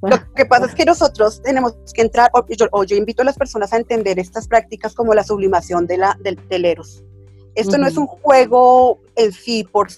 Lo 0.00 0.32
que 0.34 0.46
pasa 0.46 0.66
es 0.66 0.74
que 0.76 0.84
nosotros 0.84 1.42
tenemos 1.42 1.74
que 1.92 2.02
entrar, 2.02 2.30
o 2.70 2.84
yo, 2.84 2.96
invito 2.96 3.22
a 3.22 3.24
las 3.24 3.36
personas 3.36 3.72
a 3.72 3.78
entender 3.78 4.18
estas 4.20 4.46
prácticas 4.46 4.94
como 4.94 5.12
la 5.12 5.24
sublimación 5.24 5.88
de 5.88 5.96
la, 5.96 6.16
del, 6.20 6.64
Eros. 6.64 7.02
Esto 7.56 7.78
no 7.78 7.88
es 7.88 7.96
un 7.96 8.06
juego 8.06 9.00
en 9.16 9.32
sí, 9.32 9.64
por 9.64 9.88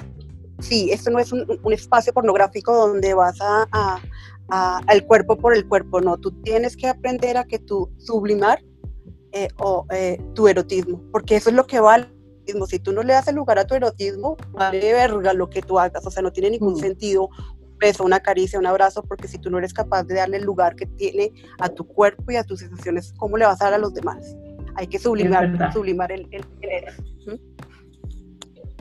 sí, 0.60 0.90
esto 0.90 1.10
no 1.10 1.18
es 1.18 1.32
un, 1.32 1.44
espacio 1.70 2.14
pornográfico 2.14 2.74
donde 2.74 3.12
vas 3.12 3.38
a, 3.42 4.00
al 4.50 5.06
cuerpo 5.06 5.36
por 5.36 5.54
el 5.54 5.66
cuerpo, 5.66 6.00
no, 6.00 6.18
tú 6.18 6.32
tienes 6.42 6.76
que 6.76 6.88
aprender 6.88 7.36
a 7.36 7.44
que 7.44 7.58
tú 7.58 7.90
sublimar 7.98 8.62
eh, 9.32 9.48
o, 9.58 9.86
eh, 9.92 10.18
tu 10.34 10.48
erotismo, 10.48 11.02
porque 11.12 11.36
eso 11.36 11.50
es 11.50 11.56
lo 11.56 11.66
que 11.66 11.80
vale. 11.80 12.08
Si 12.66 12.80
tú 12.80 12.92
no 12.92 13.04
le 13.04 13.12
das 13.12 13.28
el 13.28 13.36
lugar 13.36 13.60
a 13.60 13.64
tu 13.64 13.74
erotismo, 13.74 14.36
vale 14.50 14.92
verga 14.92 15.32
lo 15.34 15.48
que 15.48 15.62
tú 15.62 15.78
hagas, 15.78 16.04
o 16.04 16.10
sea, 16.10 16.22
no 16.22 16.32
tiene 16.32 16.50
ningún 16.50 16.76
sentido 16.76 17.28
beso, 17.78 18.04
una 18.04 18.20
caricia, 18.20 18.58
un 18.58 18.66
abrazo, 18.66 19.02
porque 19.02 19.26
si 19.26 19.38
tú 19.38 19.50
no 19.50 19.58
eres 19.58 19.72
capaz 19.72 20.04
de 20.04 20.14
darle 20.14 20.36
el 20.36 20.44
lugar 20.44 20.76
que 20.76 20.86
tiene 20.86 21.32
a 21.58 21.68
tu 21.68 21.86
cuerpo 21.86 22.30
y 22.30 22.36
a 22.36 22.44
tus 22.44 22.60
sensaciones, 22.60 23.12
¿cómo 23.16 23.36
le 23.36 23.46
vas 23.46 23.60
a 23.62 23.66
dar 23.66 23.74
a 23.74 23.78
los 23.78 23.94
demás? 23.94 24.36
Hay 24.76 24.86
que 24.86 24.98
sublimar, 24.98 25.72
sublimar 25.72 26.12
el, 26.12 26.28
el, 26.30 26.44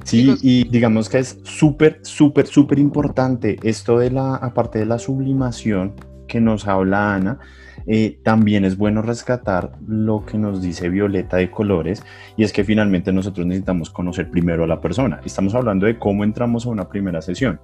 Sí, 0.09 0.35
y 0.41 0.67
digamos 0.67 1.07
que 1.07 1.19
es 1.19 1.39
súper, 1.43 1.99
súper, 2.01 2.47
súper 2.47 2.79
importante 2.79 3.57
esto 3.63 3.99
de 3.99 4.09
la, 4.09 4.35
aparte 4.35 4.79
de 4.79 4.85
la 4.85 4.97
sublimación 4.97 5.93
que 6.27 6.41
nos 6.41 6.67
habla 6.67 7.13
Ana, 7.13 7.39
eh, 7.85 8.19
también 8.23 8.65
es 8.65 8.77
bueno 8.77 9.01
rescatar 9.01 9.71
lo 9.87 10.25
que 10.25 10.37
nos 10.37 10.61
dice 10.61 10.89
Violeta 10.89 11.37
de 11.37 11.51
Colores 11.51 12.03
y 12.37 12.43
es 12.43 12.53
que 12.53 12.63
finalmente 12.63 13.11
nosotros 13.13 13.45
necesitamos 13.45 13.89
conocer 13.89 14.29
primero 14.29 14.63
a 14.63 14.67
la 14.67 14.81
persona. 14.81 15.21
Estamos 15.25 15.55
hablando 15.55 15.85
de 15.85 15.97
cómo 15.99 16.23
entramos 16.23 16.65
a 16.65 16.69
una 16.69 16.89
primera 16.89 17.21
sesión, 17.21 17.59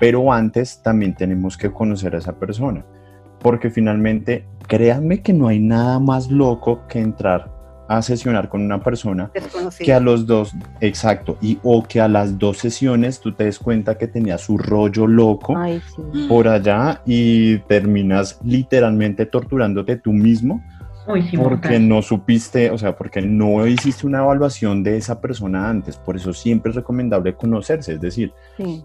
pero 0.00 0.32
antes 0.32 0.82
también 0.82 1.14
tenemos 1.14 1.56
que 1.56 1.70
conocer 1.70 2.14
a 2.14 2.18
esa 2.18 2.38
persona, 2.38 2.84
porque 3.40 3.70
finalmente 3.70 4.46
créanme 4.66 5.22
que 5.22 5.32
no 5.32 5.48
hay 5.48 5.58
nada 5.58 5.98
más 5.98 6.30
loco 6.30 6.86
que 6.88 7.00
entrar 7.00 7.51
a 7.88 8.02
sesionar 8.02 8.48
con 8.48 8.62
una 8.62 8.82
persona 8.82 9.30
que 9.78 9.92
a 9.92 10.00
los 10.00 10.26
dos, 10.26 10.54
exacto, 10.80 11.36
y 11.40 11.58
o 11.62 11.82
que 11.82 12.00
a 12.00 12.08
las 12.08 12.38
dos 12.38 12.58
sesiones 12.58 13.20
tú 13.20 13.32
te 13.32 13.44
des 13.44 13.58
cuenta 13.58 13.98
que 13.98 14.06
tenía 14.06 14.38
su 14.38 14.56
rollo 14.56 15.06
loco 15.06 15.54
por 16.28 16.48
allá 16.48 17.02
y 17.04 17.58
terminas 17.58 18.38
literalmente 18.44 19.26
torturándote 19.26 19.96
tú 19.96 20.12
mismo 20.12 20.62
porque 21.36 21.80
no 21.80 22.00
supiste, 22.00 22.70
o 22.70 22.78
sea, 22.78 22.96
porque 22.96 23.20
no 23.20 23.66
hiciste 23.66 24.06
una 24.06 24.18
evaluación 24.18 24.82
de 24.82 24.96
esa 24.96 25.20
persona 25.20 25.68
antes, 25.68 25.96
por 25.96 26.16
eso 26.16 26.32
siempre 26.32 26.70
es 26.70 26.76
recomendable 26.76 27.34
conocerse, 27.34 27.94
es 27.94 28.00
decir, 28.00 28.32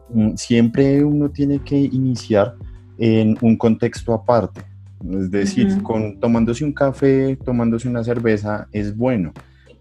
mm, 0.10 0.36
siempre 0.36 1.04
uno 1.04 1.30
tiene 1.30 1.60
que 1.60 1.78
iniciar 1.78 2.56
en 2.98 3.38
un 3.42 3.56
contexto 3.56 4.14
aparte 4.14 4.66
es 5.12 5.32
decir, 5.32 5.82
con, 5.84 6.20
tomándose 6.20 6.64
un 6.64 6.74
café, 6.74 7.38
tomándose 7.38 7.88
una 7.88 8.04
cerveza 8.04 8.68
es 8.72 8.96
bueno, 8.96 9.34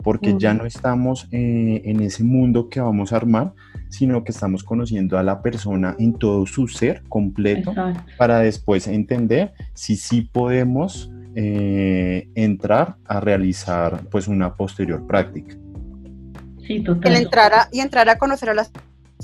porque 0.02 0.36
ya 0.38 0.54
no 0.54 0.66
estamos 0.66 1.28
eh, 1.32 1.82
en 1.84 2.00
ese 2.00 2.22
mundo 2.22 2.68
que 2.68 2.80
vamos 2.80 3.12
a 3.12 3.16
armar, 3.16 3.52
sino 3.88 4.24
que 4.24 4.32
estamos 4.32 4.62
conociendo 4.62 5.18
a 5.18 5.22
la 5.22 5.42
persona 5.42 5.96
en 5.98 6.14
todo 6.14 6.46
su 6.46 6.68
ser 6.68 7.02
completo 7.08 7.74
para 8.16 8.40
después 8.40 8.86
entender 8.88 9.52
si 9.74 9.96
sí 9.96 10.22
podemos 10.22 11.10
eh, 11.34 12.28
entrar 12.34 12.96
a 13.04 13.20
realizar 13.20 14.00
pues 14.10 14.28
una 14.28 14.54
posterior 14.54 15.06
práctica. 15.06 15.54
Sí, 16.66 16.80
total. 16.80 17.12
El 17.12 17.22
entrar 17.22 17.52
a, 17.54 17.68
y 17.72 17.80
entrar 17.80 18.08
a 18.08 18.18
conocer 18.18 18.50
a 18.50 18.54
las 18.54 18.72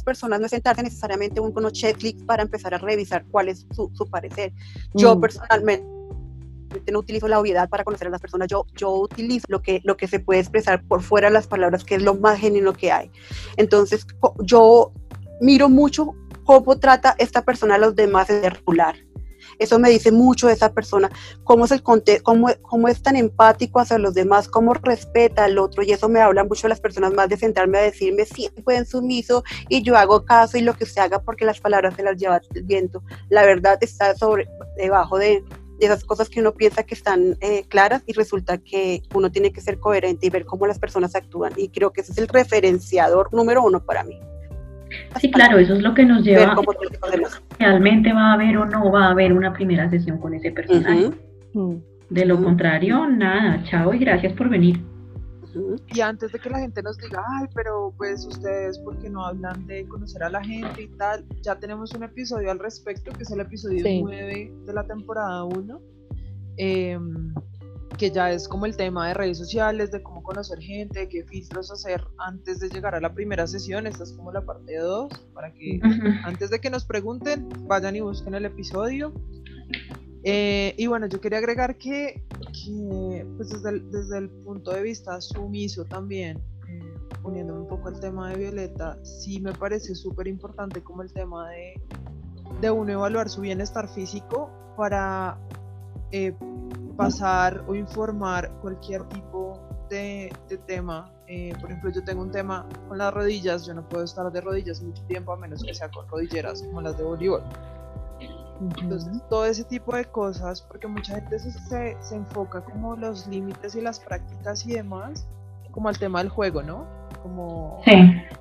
personas 0.04 0.40
no 0.40 0.46
es 0.46 0.50
sentarse 0.50 0.82
necesariamente 0.82 1.40
un 1.40 1.52
con 1.52 1.70
checklist 1.70 2.24
para 2.24 2.42
empezar 2.42 2.74
a 2.74 2.78
revisar 2.78 3.24
cuál 3.30 3.48
es 3.48 3.66
su, 3.72 4.06
parecer. 4.10 4.52
Yo 4.94 5.16
mm. 5.16 5.20
personalmente 5.20 5.86
no 6.90 6.98
utilizo 7.00 7.28
la 7.28 7.38
obviedad 7.38 7.68
para 7.68 7.84
conocer 7.84 8.06
a 8.06 8.10
las 8.10 8.20
personas, 8.20 8.48
yo, 8.48 8.66
yo 8.76 8.90
utilizo 8.94 9.46
lo 9.48 9.60
que, 9.60 9.80
lo 9.84 9.96
que 9.96 10.08
se 10.08 10.20
puede 10.20 10.40
expresar 10.40 10.82
por 10.84 11.02
fuera 11.02 11.28
de 11.28 11.34
las 11.34 11.46
palabras, 11.46 11.84
que 11.84 11.96
es 11.96 12.02
lo 12.02 12.14
más 12.14 12.38
genuino 12.38 12.72
que 12.72 12.90
hay. 12.90 13.10
Entonces, 13.56 14.06
yo 14.40 14.92
miro 15.40 15.68
mucho 15.68 16.14
cómo 16.44 16.78
trata 16.78 17.14
esta 17.18 17.42
persona 17.44 17.74
a 17.74 17.78
los 17.78 17.94
demás 17.94 18.30
en 18.30 18.50
regular. 18.50 18.96
Eso 19.58 19.78
me 19.78 19.90
dice 19.90 20.12
mucho 20.12 20.48
esa 20.48 20.72
persona, 20.72 21.10
cómo 21.44 21.64
es, 21.64 21.82
cómo 22.62 22.88
es 22.88 23.02
tan 23.02 23.16
empático 23.16 23.80
hacia 23.80 23.98
los 23.98 24.14
demás, 24.14 24.48
cómo 24.48 24.74
respeta 24.74 25.44
al 25.44 25.58
otro, 25.58 25.82
y 25.82 25.92
eso 25.92 26.08
me 26.08 26.20
habla 26.20 26.44
mucho 26.44 26.62
de 26.62 26.70
las 26.70 26.80
personas 26.80 27.12
más 27.12 27.28
de 27.28 27.36
sentarme 27.36 27.78
a 27.78 27.82
decirme, 27.82 28.24
sí, 28.24 28.48
pueden 28.64 28.86
sumiso, 28.86 29.44
y 29.68 29.82
yo 29.82 29.96
hago 29.96 30.24
caso 30.24 30.58
y 30.58 30.62
lo 30.62 30.74
que 30.74 30.86
se 30.86 31.00
haga 31.00 31.20
porque 31.20 31.44
las 31.44 31.60
palabras 31.60 31.94
se 31.94 32.02
las 32.02 32.16
lleva 32.16 32.40
el 32.54 32.62
viento. 32.64 33.02
La 33.28 33.44
verdad 33.44 33.78
está 33.80 34.14
sobre, 34.14 34.48
debajo 34.76 35.18
de, 35.18 35.44
esas 35.80 36.04
cosas 36.04 36.28
que 36.28 36.38
uno 36.38 36.54
piensa 36.54 36.84
que 36.84 36.94
están 36.94 37.36
eh, 37.40 37.64
claras 37.68 38.02
y 38.06 38.12
resulta 38.12 38.58
que 38.58 39.02
uno 39.14 39.32
tiene 39.32 39.52
que 39.52 39.60
ser 39.60 39.80
coherente 39.80 40.26
y 40.26 40.30
ver 40.30 40.44
cómo 40.44 40.66
las 40.66 40.78
personas 40.78 41.16
actúan. 41.16 41.52
Y 41.56 41.70
creo 41.70 41.92
que 41.92 42.02
ese 42.02 42.12
es 42.12 42.18
el 42.18 42.28
referenciador 42.28 43.34
número 43.34 43.64
uno 43.64 43.84
para 43.84 44.04
mí. 44.04 44.20
Sí, 45.20 45.30
claro, 45.30 45.58
eso 45.58 45.74
es 45.74 45.82
lo 45.82 45.94
que 45.94 46.04
nos 46.04 46.22
lleva. 46.24 46.56
Realmente 47.58 48.12
va 48.12 48.30
a 48.30 48.32
haber 48.34 48.56
o 48.56 48.64
no 48.66 48.90
va 48.90 49.06
a 49.06 49.10
haber 49.10 49.32
una 49.32 49.52
primera 49.52 49.88
sesión 49.90 50.18
con 50.18 50.34
ese 50.34 50.50
personaje. 50.50 51.10
Mm. 51.54 51.76
De 52.10 52.26
lo 52.26 52.42
contrario, 52.42 53.06
nada, 53.08 53.62
chao 53.64 53.94
y 53.94 53.98
gracias 53.98 54.32
por 54.34 54.48
venir. 54.48 54.80
Y 55.94 56.00
antes 56.00 56.32
de 56.32 56.38
que 56.38 56.48
la 56.48 56.60
gente 56.60 56.82
nos 56.82 56.96
diga, 56.98 57.22
ay, 57.38 57.46
pero 57.54 57.92
pues 57.96 58.24
ustedes, 58.26 58.78
¿por 58.78 58.98
qué 58.98 59.10
no 59.10 59.24
hablan 59.24 59.66
de 59.66 59.86
conocer 59.86 60.22
a 60.22 60.30
la 60.30 60.42
gente 60.42 60.82
y 60.82 60.88
tal? 60.96 61.24
Ya 61.42 61.58
tenemos 61.58 61.92
un 61.94 62.04
episodio 62.04 62.50
al 62.50 62.58
respecto, 62.58 63.12
que 63.12 63.22
es 63.22 63.30
el 63.30 63.40
episodio 63.40 63.84
9 64.02 64.52
de 64.66 64.72
la 64.72 64.86
temporada 64.86 65.44
1. 65.44 65.80
Eh, 66.56 66.92
em, 66.92 67.34
que 67.98 68.10
ya 68.10 68.30
es 68.30 68.48
como 68.48 68.66
el 68.66 68.76
tema 68.76 69.08
de 69.08 69.14
redes 69.14 69.38
sociales, 69.38 69.90
de 69.90 70.02
cómo 70.02 70.22
conocer 70.22 70.58
gente, 70.60 71.08
qué 71.08 71.24
filtros 71.24 71.70
hacer 71.70 72.04
antes 72.18 72.60
de 72.60 72.68
llegar 72.68 72.94
a 72.94 73.00
la 73.00 73.12
primera 73.12 73.46
sesión. 73.46 73.86
Esta 73.86 74.04
es 74.04 74.12
como 74.12 74.32
la 74.32 74.44
parte 74.44 74.76
2, 74.76 75.10
para 75.34 75.52
que 75.52 75.80
antes 76.24 76.50
de 76.50 76.60
que 76.60 76.70
nos 76.70 76.84
pregunten, 76.84 77.48
vayan 77.66 77.96
y 77.96 78.00
busquen 78.00 78.34
el 78.34 78.44
episodio. 78.44 79.12
Eh, 80.24 80.74
y 80.78 80.86
bueno, 80.86 81.06
yo 81.06 81.20
quería 81.20 81.38
agregar 81.38 81.76
que, 81.78 82.22
pues 83.36 83.50
desde, 83.50 83.70
el, 83.70 83.90
desde, 83.90 84.18
el, 84.18 84.30
punto 84.30 84.70
de 84.72 84.82
vista 84.82 85.20
sumiso 85.20 85.84
también, 85.84 86.38
eh, 86.68 86.94
poniéndome 87.22 87.60
un 87.60 87.68
poco 87.68 87.88
el 87.88 87.98
tema 87.98 88.30
de 88.30 88.36
Violeta, 88.36 88.98
sí 89.04 89.40
me 89.40 89.52
parece 89.52 89.96
súper 89.96 90.28
importante 90.28 90.80
como 90.80 91.02
el 91.02 91.12
tema 91.12 91.50
de, 91.50 91.74
de 92.60 92.70
uno 92.70 92.92
evaluar 92.92 93.28
su 93.28 93.40
bienestar 93.40 93.88
físico 93.88 94.48
para 94.76 95.38
eh, 96.12 96.34
pasar 97.04 97.64
o 97.66 97.74
informar 97.74 98.50
cualquier 98.60 99.02
tipo 99.08 99.60
de, 99.88 100.32
tema. 100.66 101.10
Eh, 101.26 101.52
por 101.60 101.70
ejemplo, 101.70 101.90
yo 101.90 102.02
tengo 102.04 102.22
un 102.22 102.30
tema 102.30 102.66
con 102.88 102.98
las 102.98 103.12
rodillas, 103.12 103.66
yo 103.66 103.74
no 103.74 103.88
puedo 103.88 104.04
estar 104.04 104.30
de 104.30 104.40
rodillas 104.40 104.80
mucho 104.82 105.02
tiempo 105.04 105.32
a 105.32 105.36
menos 105.36 105.62
que 105.62 105.74
sea 105.74 105.90
con 105.90 106.08
rodilleras 106.08 106.62
como 106.62 106.80
las 106.80 106.96
de 106.96 107.04
voleibol. 107.04 107.42
Entonces, 108.60 109.20
todo 109.28 109.44
ese 109.44 109.64
tipo 109.64 109.96
de 109.96 110.04
cosas, 110.04 110.62
porque 110.62 110.86
mucha 110.86 111.16
gente 111.16 111.38
se, 111.38 111.50
se, 112.00 112.14
enfoca 112.14 112.60
como 112.60 112.94
los 112.96 113.26
límites 113.26 113.74
y 113.74 113.80
las 113.80 113.98
prácticas 113.98 114.64
y 114.66 114.74
demás, 114.74 115.26
como 115.72 115.88
al 115.88 115.98
tema 115.98 116.20
del 116.20 116.28
juego, 116.28 116.62
¿no? 116.62 116.86
Como 117.22 117.82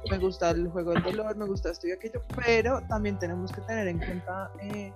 me 0.10 0.18
gusta 0.20 0.52
el 0.52 0.70
juego 0.70 0.92
del 0.92 1.04
dolor, 1.04 1.36
me 1.36 1.46
gusta 1.46 1.72
esto 1.72 1.88
y 1.88 1.92
aquello, 1.92 2.22
pero 2.36 2.82
también 2.88 3.18
tenemos 3.18 3.52
que 3.52 3.62
tener 3.62 3.88
en 3.88 3.98
cuenta 3.98 4.52
eh, 4.62 4.94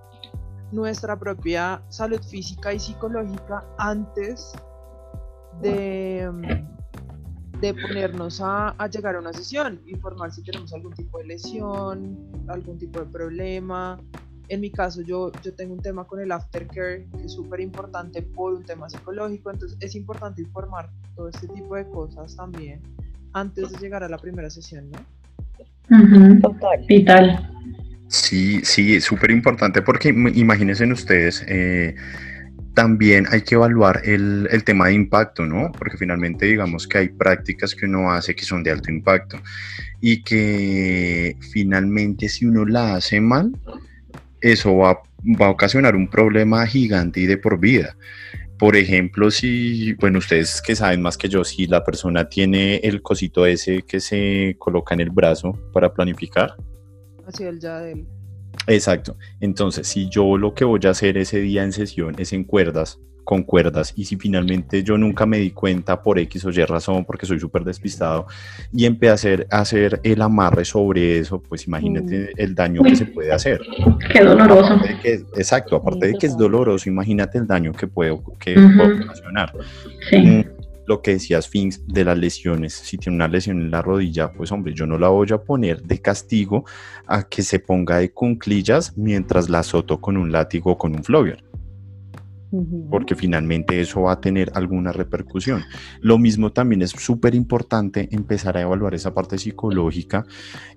nuestra 0.76 1.18
propia 1.18 1.82
salud 1.90 2.22
física 2.22 2.74
y 2.74 2.80
psicológica 2.80 3.64
antes 3.78 4.54
de, 5.62 6.30
de 7.62 7.74
ponernos 7.74 8.42
a, 8.44 8.76
llegar 8.92 9.16
a 9.16 9.20
una 9.20 9.34
sesión, 9.34 9.82
informar 9.88 10.32
si 10.32 10.44
tenemos 10.44 10.74
algún 10.74 10.94
tipo 10.94 11.18
de 11.20 11.26
lesión, 11.26 12.18
algún 12.48 12.78
tipo 12.78 13.00
de 13.00 13.06
problema. 13.06 14.00
En 14.48 14.62
mi 14.62 14.70
caso, 14.70 15.02
yo, 15.02 15.32
yo 15.42 15.56
tengo 15.56 15.74
un 15.74 15.82
tema 15.82 16.06
con 16.06 16.20
el 16.20 16.32
aftercare 16.32 17.08
que 17.18 17.26
es 17.26 17.34
súper 17.34 17.62
importante 17.62 18.22
por 18.22 18.54
un 18.54 18.64
tema 18.64 18.88
psicológico, 18.90 19.50
entonces 19.50 19.78
es 19.82 19.96
importante 19.96 20.42
informar 20.44 20.92
todo 21.16 21.30
este 21.30 21.48
tipo 21.48 21.76
de 21.76 21.90
cosas 21.90 22.36
también 22.36 22.82
antes 23.34 23.72
de 23.72 23.80
llegar 23.80 24.04
a 24.04 24.10
la 24.10 24.18
primera 24.18 24.50
sesión, 24.50 24.92
¿no? 24.92 25.00
Total. 26.42 26.86
Vital. 26.88 27.52
Sí, 28.08 28.62
sí, 28.64 28.96
es 28.96 29.04
súper 29.04 29.32
importante 29.32 29.82
porque 29.82 30.10
imagínense 30.10 30.86
ustedes, 30.86 31.44
eh, 31.48 31.96
también 32.76 33.26
hay 33.32 33.42
que 33.42 33.56
evaluar 33.56 34.02
el, 34.04 34.48
el, 34.52 34.64
tema 34.64 34.88
de 34.88 34.94
impacto, 34.94 35.46
¿no? 35.46 35.72
Porque 35.72 35.98
finalmente 35.98 36.46
digamos 36.46 36.88
que 36.88 37.00
hay 37.00 37.10
prácticas 37.10 37.74
que 37.74 37.86
uno 37.86 38.12
hace 38.12 38.36
que 38.36 38.44
son 38.44 38.64
de 38.64 38.72
alto 38.72 38.92
impacto 38.92 39.40
y 40.02 40.22
que 40.22 41.38
finalmente 41.52 42.30
si 42.30 42.46
uno 42.46 42.66
la 42.66 42.96
hace 42.96 43.22
mal, 43.22 43.52
eso 44.42 44.78
va, 44.78 45.02
va 45.42 45.48
a 45.48 45.50
ocasionar 45.50 45.96
un 45.96 46.08
problema 46.08 46.68
gigante 46.68 47.22
y 47.22 47.26
de 47.26 47.38
por 47.38 47.60
vida. 47.60 47.96
Por 48.60 48.76
ejemplo, 48.76 49.32
si, 49.32 49.94
bueno, 49.94 50.20
ustedes 50.20 50.62
que 50.62 50.76
saben 50.76 51.02
más 51.02 51.18
que 51.18 51.28
yo, 51.28 51.44
si 51.44 51.68
la 51.68 51.84
persona 51.84 52.30
tiene 52.30 52.78
el 52.78 53.02
cosito 53.02 53.46
ese 53.46 53.82
que 53.82 54.00
se 54.00 54.56
coloca 54.60 54.94
en 54.94 55.02
el 55.02 55.10
brazo 55.10 55.60
para 55.74 55.94
planificar. 55.94 56.56
El 57.40 57.60
ya 57.60 57.80
del 57.80 58.06
Exacto. 58.68 59.18
Entonces, 59.40 59.88
si 59.88 60.10
yo 60.10 60.38
lo 60.38 60.54
que 60.54 60.66
voy 60.66 60.80
a 60.86 60.90
hacer 60.90 61.18
ese 61.18 61.40
día 61.40 61.64
en 61.64 61.72
sesión 61.72 62.16
es 62.18 62.34
en 62.34 62.44
cuerdas, 62.44 63.00
con 63.24 63.42
cuerdas, 63.42 63.92
y 63.96 64.06
si 64.06 64.18
finalmente 64.18 64.84
yo 64.84 64.98
nunca 64.98 65.26
me 65.26 65.38
di 65.38 65.50
cuenta 65.50 66.02
por 66.02 66.20
X 66.20 66.46
o 66.46 66.52
Y 66.52 66.64
razón, 66.64 67.06
porque 67.06 67.26
soy 67.26 67.40
súper 67.40 67.64
despistado, 67.64 68.28
y 68.72 68.86
empecé 68.86 69.10
a 69.10 69.14
hacer, 69.14 69.48
hacer, 69.50 70.00
el 70.04 70.22
amarre 70.22 70.64
sobre 70.64 71.18
eso, 71.18 71.42
pues 71.42 71.66
imagínate 71.66 72.32
mm. 72.36 72.40
el 72.40 72.54
daño 72.54 72.84
que 72.84 72.96
se 72.96 73.08
puede 73.08 73.32
hacer. 73.32 73.62
Qué 74.12 74.24
doloroso. 74.24 74.80
exacto, 75.04 75.76
aparte 75.76 76.08
de 76.08 76.14
que 76.14 76.28
es 76.28 76.38
doloroso, 76.38 76.88
imagínate 76.88 77.40
el 77.40 77.48
daño 77.48 77.74
que 77.74 77.88
puede, 77.88 78.18
que 78.40 78.56
ocasionar. 78.58 79.52
Sí. 80.10 80.18
Mm, 80.18 80.46
lo 80.88 81.02
que 81.02 81.12
decías, 81.12 81.48
Finks, 81.48 81.86
de 81.88 82.06
las 82.06 82.18
lesiones. 82.18 82.74
Si 82.74 82.98
tiene 82.98 83.16
una 83.16 83.28
lesión 83.28 83.60
en 83.60 83.72
la 83.72 83.82
rodilla, 83.82 84.32
pues 84.32 84.52
hombre, 84.52 84.74
yo 84.74 84.86
no 84.86 84.98
la 84.98 85.10
voy 85.10 85.28
a 85.32 85.38
poner 85.38 85.82
de 85.84 86.00
castigo 86.00 86.66
a 87.08 87.28
que 87.28 87.44
se 87.44 87.60
ponga 87.60 87.98
de 87.98 88.12
cunclillas 88.12 88.98
mientras 88.98 89.50
la 89.50 89.60
azoto 89.60 90.00
con 90.00 90.18
un 90.18 90.32
látigo 90.32 90.72
o 90.72 90.78
con 90.78 90.96
un 90.96 91.04
flogger 91.04 91.44
porque 92.90 93.16
finalmente 93.16 93.80
eso 93.80 94.04
va 94.04 94.14
a 94.14 94.22
tener 94.22 94.52
alguna 94.54 94.92
repercusión. 94.92 95.64
Lo 96.02 96.18
mismo 96.18 96.52
también 96.52 96.82
es 96.82 96.92
súper 96.92 97.36
importante 97.36 98.08
empezar 98.12 98.58
a 98.58 98.62
evaluar 98.62 98.94
esa 98.94 99.14
parte 99.14 99.38
psicológica, 99.38 100.26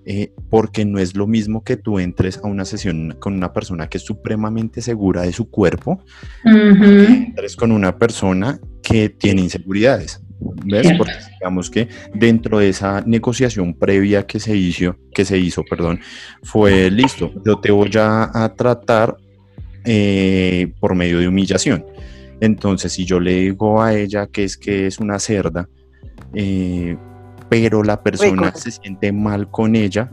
eh, 0.05 0.33
porque 0.49 0.85
no 0.85 0.99
es 0.99 1.15
lo 1.15 1.27
mismo 1.27 1.63
que 1.63 1.77
tú 1.77 1.99
entres 1.99 2.39
a 2.43 2.47
una 2.47 2.65
sesión 2.65 3.15
con 3.19 3.33
una 3.33 3.53
persona 3.53 3.87
que 3.87 3.97
es 3.97 4.05
supremamente 4.05 4.81
segura 4.81 5.21
de 5.23 5.33
su 5.33 5.49
cuerpo, 5.49 6.03
entres 6.43 7.55
con 7.55 7.71
una 7.71 7.97
persona 7.97 8.59
que 8.81 9.09
tiene 9.09 9.41
inseguridades. 9.41 10.21
¿Ves? 10.65 10.87
Porque 10.97 11.13
digamos 11.37 11.69
que 11.69 11.89
dentro 12.13 12.59
de 12.59 12.69
esa 12.69 13.01
negociación 13.01 13.73
previa 13.73 14.25
que 14.25 14.39
se 14.39 14.55
hizo, 14.55 14.95
que 15.13 15.25
se 15.25 15.37
hizo, 15.37 15.63
perdón, 15.69 15.99
fue 16.43 16.89
listo, 16.89 17.33
yo 17.45 17.59
te 17.59 17.71
voy 17.71 17.91
a 17.95 18.53
tratar 18.55 19.17
eh, 19.91 20.71
por 20.79 20.93
medio 20.93 21.17
de 21.17 21.27
humillación. 21.27 21.83
Entonces, 22.41 22.93
si 22.93 23.05
yo 23.05 23.19
le 23.19 23.33
digo 23.33 23.81
a 23.81 23.95
ella 23.95 24.27
que 24.27 24.43
es 24.43 24.55
que 24.55 24.85
es 24.85 24.99
una 24.99 25.17
cerda, 25.17 25.67
eh, 26.35 26.95
pero 27.49 27.81
la 27.81 28.03
persona 28.03 28.53
se 28.53 28.69
siente 28.69 29.11
mal 29.11 29.49
con 29.49 29.75
ella 29.75 30.11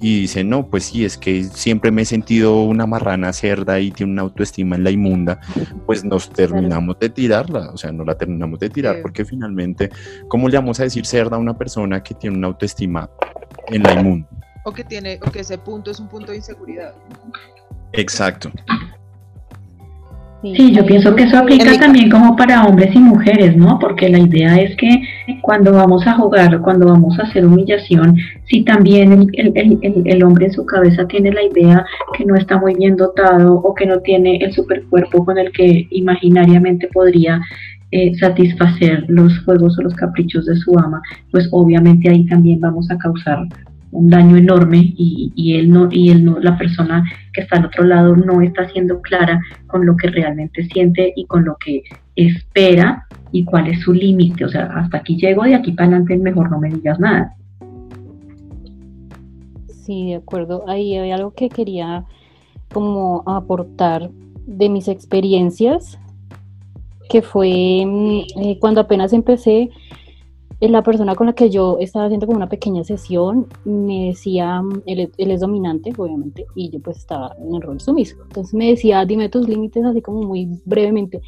y 0.00 0.22
dice, 0.22 0.42
no, 0.42 0.68
pues 0.68 0.86
sí, 0.86 1.04
es 1.04 1.16
que 1.16 1.44
siempre 1.44 1.92
me 1.92 2.02
he 2.02 2.04
sentido 2.04 2.64
una 2.64 2.84
marrana 2.84 3.32
cerda 3.32 3.78
y 3.78 3.92
tiene 3.92 4.10
una 4.10 4.22
autoestima 4.22 4.74
en 4.74 4.82
la 4.82 4.90
inmunda, 4.90 5.40
pues 5.86 6.04
nos 6.04 6.28
terminamos 6.28 6.98
de 6.98 7.08
tirarla, 7.08 7.70
o 7.70 7.76
sea, 7.76 7.92
no 7.92 8.04
la 8.04 8.18
terminamos 8.18 8.58
de 8.58 8.70
tirar 8.70 9.02
porque 9.02 9.24
finalmente, 9.24 9.88
¿cómo 10.26 10.48
le 10.48 10.56
vamos 10.56 10.80
a 10.80 10.82
decir 10.82 11.06
cerda 11.06 11.36
a 11.36 11.38
una 11.38 11.56
persona 11.56 12.02
que 12.02 12.14
tiene 12.14 12.36
una 12.38 12.48
autoestima 12.48 13.08
en 13.68 13.84
la 13.84 13.92
inmunda? 13.92 14.28
O 14.64 14.72
que 14.72 14.82
tiene, 14.82 15.20
o 15.24 15.30
que 15.30 15.40
ese 15.40 15.58
punto 15.58 15.92
es 15.92 16.00
un 16.00 16.08
punto 16.08 16.32
de 16.32 16.38
inseguridad. 16.38 16.92
Exacto. 17.92 18.50
Sí, 20.42 20.72
yo 20.72 20.84
pienso 20.84 21.14
que 21.14 21.22
eso 21.22 21.38
aplica 21.38 21.78
también 21.78 22.10
como 22.10 22.34
para 22.34 22.64
hombres 22.64 22.94
y 22.96 22.98
mujeres, 22.98 23.56
¿no? 23.56 23.78
Porque 23.78 24.08
la 24.08 24.18
idea 24.18 24.56
es 24.60 24.74
que 24.76 25.02
cuando 25.40 25.72
vamos 25.72 26.04
a 26.04 26.14
jugar, 26.14 26.60
cuando 26.60 26.86
vamos 26.86 27.16
a 27.18 27.22
hacer 27.22 27.46
humillación, 27.46 28.16
si 28.46 28.64
también 28.64 29.12
el, 29.12 29.30
el, 29.34 29.78
el, 29.82 30.02
el 30.04 30.24
hombre 30.24 30.46
en 30.46 30.52
su 30.52 30.66
cabeza 30.66 31.06
tiene 31.06 31.30
la 31.30 31.44
idea 31.44 31.86
que 32.16 32.24
no 32.24 32.34
está 32.34 32.58
muy 32.58 32.74
bien 32.74 32.96
dotado 32.96 33.54
o 33.54 33.72
que 33.72 33.86
no 33.86 34.00
tiene 34.00 34.38
el 34.38 34.52
supercuerpo 34.52 35.24
con 35.24 35.38
el 35.38 35.52
que 35.52 35.86
imaginariamente 35.90 36.88
podría 36.92 37.40
eh, 37.92 38.12
satisfacer 38.16 39.04
los 39.08 39.38
juegos 39.44 39.78
o 39.78 39.82
los 39.82 39.94
caprichos 39.94 40.46
de 40.46 40.56
su 40.56 40.76
ama, 40.78 41.00
pues 41.30 41.46
obviamente 41.52 42.08
ahí 42.08 42.26
también 42.26 42.58
vamos 42.58 42.90
a 42.90 42.98
causar 42.98 43.46
un 43.92 44.08
daño 44.08 44.36
enorme 44.36 44.78
y, 44.96 45.32
y, 45.36 45.54
él 45.54 45.70
no 45.70 45.88
y 45.90 46.10
él 46.10 46.24
no 46.24 46.40
la 46.40 46.56
persona 46.56 47.04
que 47.32 47.42
está 47.42 47.58
al 47.58 47.66
otro 47.66 47.84
lado 47.84 48.16
no 48.16 48.40
está 48.40 48.68
siendo 48.70 49.00
clara 49.02 49.40
con 49.66 49.86
lo 49.86 49.96
que 49.96 50.08
realmente 50.08 50.64
siente 50.64 51.12
y 51.14 51.26
con 51.26 51.44
lo 51.44 51.56
que 51.56 51.82
espera 52.16 53.06
y 53.32 53.44
cuál 53.44 53.68
es 53.68 53.80
su 53.80 53.92
límite. 53.92 54.46
O 54.46 54.48
sea 54.48 54.64
hasta 54.74 54.98
aquí 54.98 55.16
llego 55.16 55.44
de 55.44 55.54
aquí 55.54 55.72
para 55.72 55.88
adelante 55.88 56.16
mejor 56.16 56.50
no 56.50 56.58
me 56.58 56.70
digas 56.70 56.98
nada. 56.98 57.34
Sí 59.68 60.08
de 60.08 60.16
acuerdo. 60.16 60.64
Ahí 60.68 60.96
hay 60.96 61.10
algo 61.10 61.34
que 61.34 61.50
quería 61.50 62.04
como 62.72 63.22
aportar 63.26 64.10
de 64.46 64.68
mis 64.70 64.88
experiencias 64.88 65.98
que 67.10 67.20
fue 67.20 67.84
mm, 67.86 68.40
eh, 68.40 68.58
cuando 68.58 68.80
apenas 68.80 69.12
empecé 69.12 69.70
la 70.70 70.82
persona 70.82 71.16
con 71.16 71.26
la 71.26 71.32
que 71.32 71.50
yo 71.50 71.78
estaba 71.80 72.04
haciendo 72.04 72.26
como 72.26 72.36
una 72.36 72.48
pequeña 72.48 72.84
sesión 72.84 73.48
me 73.64 74.08
decía, 74.08 74.62
él, 74.86 75.10
es 75.16 75.40
dominante, 75.40 75.92
obviamente, 75.96 76.46
y 76.54 76.70
yo 76.70 76.78
pues 76.80 76.98
estaba 76.98 77.34
en 77.38 77.54
el 77.54 77.62
rol 77.62 77.80
sumiso. 77.80 78.16
Entonces 78.22 78.54
me 78.54 78.68
decía, 78.68 79.04
dime 79.04 79.28
tus 79.28 79.48
límites 79.48 79.84
así 79.84 80.00
como 80.00 80.22
muy 80.22 80.48
brevemente. 80.64 81.20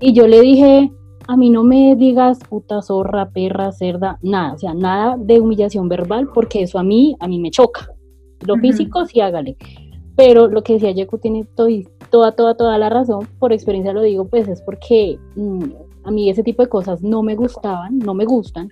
Y 0.00 0.14
yo 0.14 0.26
le 0.26 0.40
dije, 0.40 0.90
a 1.28 1.36
mí 1.36 1.50
no 1.50 1.64
me 1.64 1.96
digas 1.96 2.38
puta, 2.48 2.80
zorra, 2.80 3.30
perra, 3.30 3.72
cerda, 3.72 4.18
nada, 4.22 4.54
o 4.54 4.58
sea, 4.58 4.72
nada 4.72 5.16
de 5.18 5.38
humillación 5.38 5.88
verbal, 5.88 6.30
porque 6.32 6.62
eso 6.62 6.78
a 6.78 6.82
mí, 6.82 7.14
a 7.20 7.28
mí 7.28 7.38
me 7.38 7.50
choca. 7.50 7.92
Lo 8.46 8.56
físico 8.56 9.04
sí 9.04 9.20
hágale. 9.20 9.56
Pero 10.16 10.48
lo 10.48 10.62
que 10.62 10.74
decía 10.74 10.90
Yeku 10.90 11.18
tiene 11.18 11.46
toda, 11.54 12.32
toda, 12.32 12.54
toda 12.56 12.78
la 12.78 12.88
razón, 12.88 13.28
por 13.38 13.52
experiencia 13.52 13.92
lo 13.92 14.02
digo, 14.02 14.26
pues 14.26 14.48
es 14.48 14.60
porque 14.62 15.18
mm, 15.36 15.64
a 16.04 16.10
mí 16.10 16.28
ese 16.30 16.42
tipo 16.42 16.62
de 16.62 16.68
cosas 16.68 17.02
no 17.02 17.22
me 17.22 17.34
gustaban, 17.34 17.98
no 17.98 18.14
me 18.14 18.24
gustan, 18.24 18.70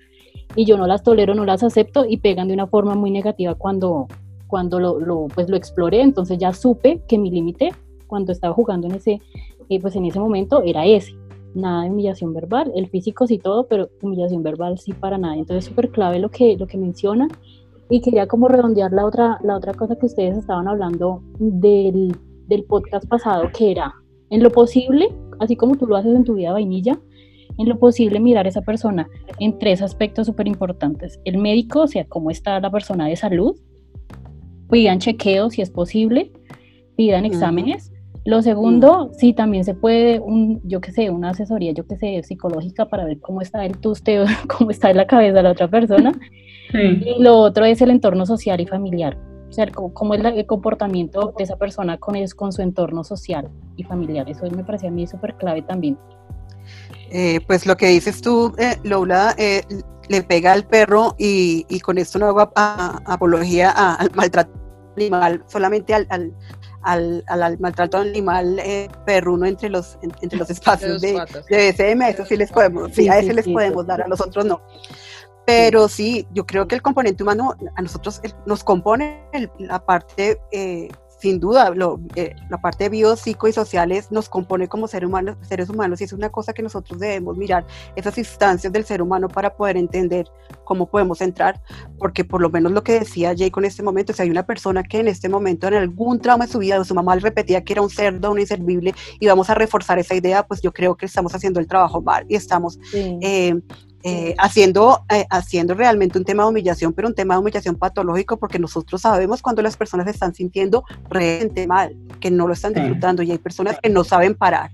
y 0.55 0.65
yo 0.65 0.77
no 0.77 0.87
las 0.87 1.03
tolero, 1.03 1.33
no 1.35 1.45
las 1.45 1.63
acepto 1.63 2.05
y 2.05 2.17
pegan 2.17 2.47
de 2.47 2.53
una 2.53 2.67
forma 2.67 2.95
muy 2.95 3.11
negativa 3.11 3.55
cuando, 3.55 4.07
cuando 4.47 4.79
lo, 4.79 5.27
pues 5.33 5.49
lo 5.49 5.55
exploré, 5.55 6.01
entonces 6.01 6.37
ya 6.37 6.53
supe 6.53 7.01
que 7.07 7.17
mi 7.17 7.31
límite 7.31 7.71
cuando 8.07 8.31
estaba 8.31 8.53
jugando 8.53 8.87
en 8.87 8.95
ese, 8.95 9.21
eh, 9.69 9.79
pues 9.79 9.95
en 9.95 10.05
ese 10.05 10.19
momento 10.19 10.61
era 10.63 10.85
ese, 10.85 11.15
nada 11.53 11.83
de 11.83 11.89
humillación 11.89 12.33
verbal, 12.33 12.71
el 12.75 12.87
físico 12.89 13.27
sí 13.27 13.37
todo, 13.37 13.67
pero 13.67 13.89
humillación 14.01 14.43
verbal 14.43 14.77
sí 14.77 14.93
para 14.93 15.17
nada, 15.17 15.35
entonces 15.35 15.65
súper 15.65 15.89
clave 15.89 16.19
lo 16.19 16.29
que, 16.29 16.57
lo 16.57 16.67
que 16.67 16.77
menciona 16.77 17.27
y 17.89 18.01
quería 18.01 18.27
como 18.27 18.47
redondear 18.47 18.91
la 18.91 19.05
otra, 19.05 19.39
la 19.43 19.55
otra 19.55 19.73
cosa 19.73 19.95
que 19.95 20.05
ustedes 20.05 20.37
estaban 20.37 20.67
hablando 20.67 21.21
del, 21.39 22.15
del 22.47 22.63
podcast 22.63 23.07
pasado, 23.07 23.49
que 23.57 23.71
era 23.71 23.93
en 24.29 24.43
lo 24.43 24.49
posible, 24.49 25.13
así 25.39 25.55
como 25.55 25.75
tú 25.75 25.87
lo 25.87 25.95
haces 25.95 26.15
en 26.15 26.23
tu 26.23 26.35
vida 26.35 26.53
vainilla, 26.53 26.99
en 27.57 27.69
lo 27.69 27.79
posible 27.79 28.19
mirar 28.19 28.45
a 28.45 28.49
esa 28.49 28.61
persona 28.61 29.07
en 29.39 29.57
tres 29.59 29.81
aspectos 29.81 30.27
súper 30.27 30.47
importantes. 30.47 31.19
El 31.25 31.37
médico, 31.37 31.81
o 31.81 31.87
sea, 31.87 32.05
cómo 32.05 32.31
está 32.31 32.59
la 32.59 32.71
persona 32.71 33.07
de 33.07 33.15
salud, 33.15 33.55
pidan 34.69 34.99
chequeos 34.99 35.53
si 35.53 35.61
es 35.61 35.69
posible, 35.69 36.31
pidan 36.95 37.25
exámenes. 37.25 37.91
Lo 38.23 38.41
segundo, 38.43 39.11
sí, 39.17 39.33
también 39.33 39.63
se 39.63 39.73
puede, 39.73 40.19
un, 40.19 40.61
yo 40.63 40.79
qué 40.79 40.91
sé, 40.91 41.09
una 41.09 41.31
asesoría, 41.31 41.71
yo 41.71 41.87
qué 41.87 41.97
sé, 41.97 42.21
psicológica 42.23 42.85
para 42.85 43.05
ver 43.05 43.19
cómo 43.19 43.41
está 43.41 43.65
el 43.65 43.79
tusteo, 43.79 44.25
cómo 44.47 44.69
está 44.69 44.91
en 44.91 44.97
la 44.97 45.07
cabeza 45.07 45.37
de 45.37 45.43
la 45.43 45.51
otra 45.51 45.67
persona. 45.67 46.11
Y 46.73 47.21
lo 47.21 47.37
otro 47.37 47.65
es 47.65 47.81
el 47.81 47.89
entorno 47.89 48.25
social 48.25 48.61
y 48.61 48.65
familiar. 48.65 49.17
O 49.49 49.51
sea, 49.51 49.67
cómo, 49.67 50.13
es 50.13 50.23
el 50.23 50.45
comportamiento 50.45 51.33
de 51.37 51.43
esa 51.43 51.57
persona 51.57 51.97
con, 51.97 52.15
con 52.37 52.53
su 52.53 52.61
entorno 52.61 53.03
social 53.03 53.49
y 53.75 53.83
familiar. 53.83 54.29
Eso 54.29 54.49
me 54.49 54.63
parece 54.63 54.87
a 54.87 54.91
mí 54.91 55.05
súper 55.05 55.35
clave 55.35 55.63
también. 55.63 55.97
Eh, 57.09 57.39
pues 57.47 57.65
lo 57.65 57.75
que 57.77 57.87
dices 57.87 58.21
tú, 58.21 58.53
eh, 58.57 58.77
Lola, 58.83 59.35
eh, 59.37 59.63
le 60.09 60.23
pega 60.23 60.53
al 60.53 60.65
perro 60.65 61.15
y, 61.17 61.79
con 61.81 61.97
esto 61.97 62.19
no 62.19 62.27
hago 62.27 62.51
apología 62.55 63.71
al 63.71 64.11
maltrato 64.13 64.51
animal, 64.97 65.43
solamente 65.47 65.93
al, 65.93 66.07
al, 66.81 67.59
maltrato 67.59 67.97
animal 67.97 68.61
perruno 69.05 69.45
entre 69.45 69.69
los, 69.69 69.97
entre 70.01 70.37
los 70.37 70.49
espacios 70.49 71.01
de, 71.01 71.13
de, 71.49 71.71
BCM, 71.71 72.01
eso 72.03 72.25
sí 72.25 72.35
les 72.35 72.51
podemos, 72.51 72.91
sí, 72.93 73.07
a 73.07 73.19
ese 73.19 73.33
les 73.33 73.47
podemos 73.47 73.85
dar, 73.87 74.01
a 74.01 74.07
los 74.07 74.19
otros 74.19 74.45
no. 74.45 74.61
Pero 75.45 75.87
sí, 75.87 76.27
yo 76.33 76.45
creo 76.45 76.67
que 76.67 76.75
el 76.75 76.81
componente 76.81 77.23
humano 77.23 77.55
a 77.75 77.81
nosotros 77.81 78.21
nos 78.45 78.63
compone 78.63 79.27
la 79.59 79.83
parte 79.83 80.39
sin 81.21 81.39
duda, 81.39 81.71
eh, 82.15 82.35
la 82.49 82.59
parte 82.59 82.89
bio, 82.89 83.15
psico 83.15 83.47
y 83.47 83.53
sociales 83.53 84.11
nos 84.11 84.27
compone 84.27 84.67
como 84.67 84.87
ser 84.87 85.05
humanos, 85.05 85.37
seres 85.41 85.69
humanos 85.69 86.01
y 86.01 86.05
es 86.05 86.13
una 86.13 86.29
cosa 86.29 86.51
que 86.51 86.63
nosotros 86.63 86.99
debemos 86.99 87.37
mirar, 87.37 87.65
esas 87.95 88.17
instancias 88.17 88.73
del 88.73 88.85
ser 88.85 89.01
humano 89.01 89.27
para 89.27 89.55
poder 89.55 89.77
entender 89.77 90.25
cómo 90.63 90.89
podemos 90.89 91.21
entrar, 91.21 91.61
porque 91.99 92.25
por 92.25 92.41
lo 92.41 92.49
menos 92.49 92.71
lo 92.71 92.83
que 92.83 92.99
decía 92.99 93.35
Jay 93.37 93.51
en 93.55 93.65
este 93.65 93.83
momento, 93.83 94.13
si 94.13 94.23
hay 94.23 94.31
una 94.31 94.45
persona 94.45 94.81
que 94.81 94.99
en 94.99 95.07
este 95.07 95.29
momento 95.29 95.67
en 95.67 95.75
algún 95.75 96.19
trauma 96.19 96.47
de 96.47 96.51
su 96.51 96.59
vida, 96.59 96.83
su 96.83 96.95
mamá 96.95 97.15
le 97.15 97.21
repetía 97.21 97.63
que 97.63 97.73
era 97.73 97.83
un 97.83 97.89
cerdo, 97.89 98.31
un 98.31 98.39
inservible, 98.39 98.95
y 99.19 99.27
vamos 99.27 99.49
a 99.51 99.53
reforzar 99.53 99.99
esa 99.99 100.15
idea, 100.15 100.41
pues 100.43 100.61
yo 100.61 100.71
creo 100.73 100.95
que 100.95 101.05
estamos 101.05 101.35
haciendo 101.35 101.59
el 101.59 101.67
trabajo 101.67 102.01
mal 102.01 102.25
y 102.27 102.35
estamos... 102.35 102.79
Eh, 102.93 103.55
eh, 104.03 104.35
haciendo, 104.39 105.05
eh, 105.09 105.25
haciendo 105.29 105.73
realmente 105.73 106.17
un 106.17 106.25
tema 106.25 106.43
de 106.43 106.49
humillación, 106.49 106.93
pero 106.93 107.07
un 107.07 107.13
tema 107.13 107.35
de 107.35 107.41
humillación 107.41 107.75
patológico, 107.75 108.37
porque 108.37 108.59
nosotros 108.59 109.01
sabemos 109.01 109.41
cuando 109.41 109.61
las 109.61 109.77
personas 109.77 110.05
se 110.05 110.11
están 110.11 110.33
sintiendo 110.33 110.83
realmente 111.09 111.67
mal, 111.67 111.95
que 112.19 112.31
no 112.31 112.47
lo 112.47 112.53
están 112.53 112.73
disfrutando, 112.73 113.21
y 113.21 113.31
hay 113.31 113.37
personas 113.37 113.77
que 113.81 113.89
no 113.89 114.03
saben 114.03 114.35
parar. 114.35 114.71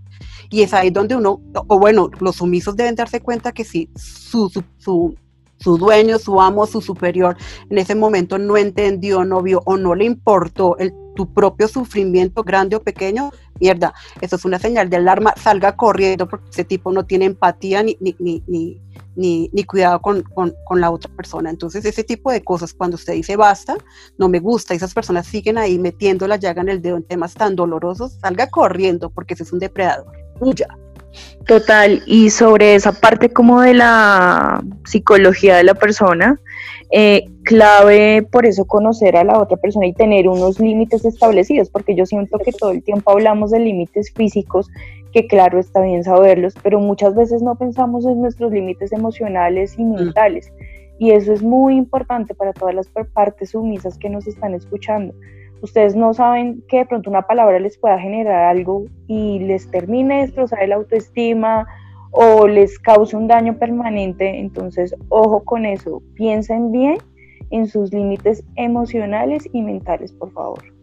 Y 0.50 0.62
es 0.62 0.74
ahí 0.74 0.90
donde 0.90 1.16
uno, 1.16 1.42
o 1.68 1.80
bueno, 1.80 2.10
los 2.20 2.38
sumisos 2.38 2.76
deben 2.76 2.96
darse 2.96 3.22
cuenta 3.22 3.52
que 3.52 3.66
si 3.66 3.90
su, 3.96 4.50
su, 4.50 4.64
su, 4.78 5.16
su 5.60 5.78
dueño, 5.78 6.20
su 6.20 6.40
amo, 6.40 6.66
su 6.66 6.82
superior, 6.82 7.36
en 7.70 7.78
ese 7.78 7.96
momento 7.96 8.38
no 8.38 8.56
entendió, 8.56 9.26
no 9.26 9.42
vio 9.42 9.62
o 9.66 9.78
no 9.78 9.94
le 9.94 10.06
importó 10.06 10.78
el, 10.78 10.94
tu 11.18 11.34
propio 11.34 11.68
sufrimiento, 11.68 12.44
grande 12.44 12.76
o 12.76 12.84
pequeño, 12.84 13.32
mierda, 13.60 13.94
eso 14.22 14.36
es 14.36 14.46
una 14.46 14.60
señal 14.60 14.90
de 14.90 14.98
alarma, 14.98 15.34
salga 15.36 15.76
corriendo 15.76 16.30
porque 16.30 16.50
ese 16.52 16.64
tipo 16.64 16.92
no 16.92 17.06
tiene 17.06 17.26
empatía 17.26 17.84
ni, 17.84 17.98
ni, 18.00 18.16
ni, 18.20 18.44
ni, 18.48 18.80
ni 19.18 19.64
cuidado 19.64 20.00
con, 20.00 20.22
con, 20.22 20.54
con, 20.64 20.80
la 20.80 20.92
otra 20.92 21.12
persona. 21.16 21.50
Entonces, 21.50 21.84
ese 21.86 22.04
tipo 22.04 22.32
de 22.32 22.44
cosas, 22.44 22.74
cuando 22.74 22.96
usted 22.96 23.14
dice 23.14 23.36
basta, 23.36 23.76
no 24.18 24.30
me 24.30 24.40
gusta, 24.40 24.74
esas 24.74 24.94
personas 24.94 25.28
siguen 25.28 25.58
ahí 25.58 25.80
metiendo 25.80 26.28
la 26.28 26.38
llaga 26.38 26.62
en 26.62 26.70
el 26.70 26.82
dedo 26.82 26.98
en 26.98 27.04
temas 27.04 27.34
tan 27.34 27.56
dolorosos, 27.56 28.14
salga 28.22 28.48
corriendo 28.48 29.10
porque 29.10 29.34
ese 29.34 29.44
es 29.44 29.52
un 29.52 29.60
depredador. 29.60 30.12
Huya. 30.40 30.68
Total, 31.48 32.04
y 32.06 32.30
sobre 32.30 32.76
esa 32.76 32.92
parte 32.92 33.30
como 33.30 33.62
de 33.62 33.74
la 33.74 34.62
psicología 34.86 35.56
de 35.56 35.64
la 35.64 35.74
persona, 35.74 36.40
eh, 36.92 37.26
clave 37.44 38.28
por 38.32 38.46
eso 38.46 38.66
conocer 38.66 39.16
a 39.18 39.24
la 39.24 39.40
otra 39.40 39.58
persona 39.58 39.88
y 39.88 39.94
tener 39.94 40.28
unos 40.28 40.60
límites 40.60 41.06
establecidos, 41.06 41.70
porque 41.70 41.96
yo 41.96 42.06
siento 42.06 42.38
que 42.40 42.52
todo 42.52 42.72
el 42.72 42.84
tiempo 42.84 43.12
hablamos 43.12 43.52
de 43.52 43.60
límites 43.60 44.12
físicos 44.14 44.70
que 45.18 45.26
claro 45.26 45.58
está 45.58 45.82
bien 45.82 46.04
saberlos, 46.04 46.54
pero 46.62 46.80
muchas 46.80 47.16
veces 47.16 47.42
no 47.42 47.56
pensamos 47.56 48.06
en 48.06 48.22
nuestros 48.22 48.52
límites 48.52 48.92
emocionales 48.92 49.76
y 49.80 49.84
mm. 49.84 49.96
mentales. 49.96 50.54
Y 51.00 51.10
eso 51.10 51.34
es 51.34 51.42
muy 51.42 51.76
importante 51.76 52.36
para 52.36 52.54
todas 52.54 52.76
las 52.76 52.88
partes 52.88 53.50
sumisas 53.50 53.98
que 53.98 54.12
nos 54.12 54.28
están 54.28 54.54
escuchando. 54.54 55.16
Ustedes 55.64 55.96
no 55.96 56.14
saben 56.14 56.64
que 56.68 56.78
de 56.78 56.86
pronto 56.86 57.10
una 57.10 57.24
palabra 57.24 57.60
les 57.60 57.80
pueda 57.80 57.98
generar 57.98 58.46
algo 58.46 58.86
y 59.08 59.40
les 59.40 59.72
termine 59.72 60.18
de 60.18 60.22
destrozar 60.22 60.68
la 60.70 60.76
autoestima 60.76 61.66
o 62.12 62.48
les 62.48 62.78
cause 62.78 63.18
un 63.18 63.28
daño 63.28 63.58
permanente. 63.58 64.38
Entonces, 64.38 64.96
ojo 65.10 65.44
con 65.44 65.66
eso. 65.66 66.04
Piensen 66.14 66.72
bien 66.72 66.98
en 67.50 67.66
sus 67.66 67.92
límites 67.92 68.44
emocionales 68.56 69.50
y 69.52 69.64
mentales, 69.64 70.14
por 70.14 70.32
favor. 70.32 70.77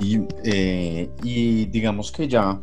Eh, 0.00 1.10
y, 1.22 1.66
digamos 1.66 2.10
que 2.10 2.26
ya, 2.26 2.60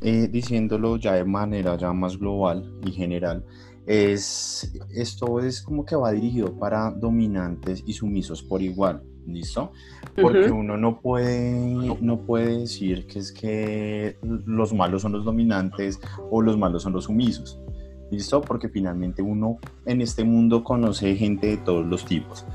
eh, 0.00 0.28
diciéndolo 0.30 0.96
ya 0.96 1.14
de 1.14 1.24
manera 1.24 1.76
ya 1.76 1.92
más 1.92 2.18
global 2.18 2.70
y 2.86 2.92
general, 2.92 3.44
es, 3.86 4.72
esto 4.94 5.40
es 5.40 5.62
como 5.62 5.84
que 5.84 5.96
va 5.96 6.12
dirigido 6.12 6.58
para 6.58 6.90
dominantes 6.90 7.82
y 7.86 7.92
sumisos 7.92 8.42
por 8.42 8.62
igual, 8.62 9.02
¿listo? 9.26 9.72
Porque 10.20 10.50
uno 10.50 10.76
no 10.76 11.00
puede, 11.00 11.96
no 12.00 12.20
puede 12.20 12.60
decir 12.60 13.06
que 13.06 13.18
es 13.18 13.32
que 13.32 14.16
los 14.22 14.72
malos 14.72 15.02
son 15.02 15.12
los 15.12 15.24
dominantes 15.24 16.00
o 16.30 16.40
los 16.40 16.56
malos 16.56 16.82
son 16.82 16.92
los 16.92 17.04
sumisos, 17.04 17.58
¿listo? 18.10 18.40
Porque 18.40 18.68
finalmente 18.68 19.22
uno 19.22 19.58
en 19.86 20.00
este 20.00 20.24
mundo 20.24 20.64
conoce 20.64 21.16
gente 21.16 21.48
de 21.48 21.56
todos 21.58 21.84
los 21.86 22.04
tipos. 22.04 22.46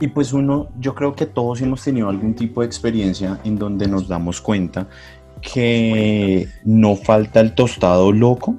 Y 0.00 0.08
pues 0.08 0.32
uno, 0.32 0.68
yo 0.78 0.94
creo 0.94 1.14
que 1.14 1.26
todos 1.26 1.60
hemos 1.60 1.82
tenido 1.82 2.08
algún 2.08 2.34
tipo 2.34 2.60
de 2.60 2.66
experiencia 2.66 3.40
en 3.44 3.58
donde 3.58 3.88
nos 3.88 4.06
damos 4.06 4.40
cuenta 4.40 4.86
que 5.40 6.48
no 6.64 6.96
falta 6.96 7.40
el 7.40 7.54
tostado 7.54 8.12
loco, 8.12 8.54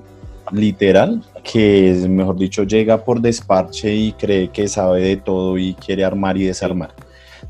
literal, 0.52 1.24
que 1.44 1.92
es, 1.92 2.08
mejor 2.08 2.38
dicho, 2.38 2.64
llega 2.64 3.04
por 3.04 3.22
desparche 3.22 3.94
y 3.94 4.14
cree 4.14 4.50
que 4.50 4.68
sabe 4.68 5.02
de 5.02 5.18
todo 5.18 5.58
y 5.58 5.74
quiere 5.76 6.04
armar 6.04 6.38
y 6.38 6.46
desarmar, 6.46 6.94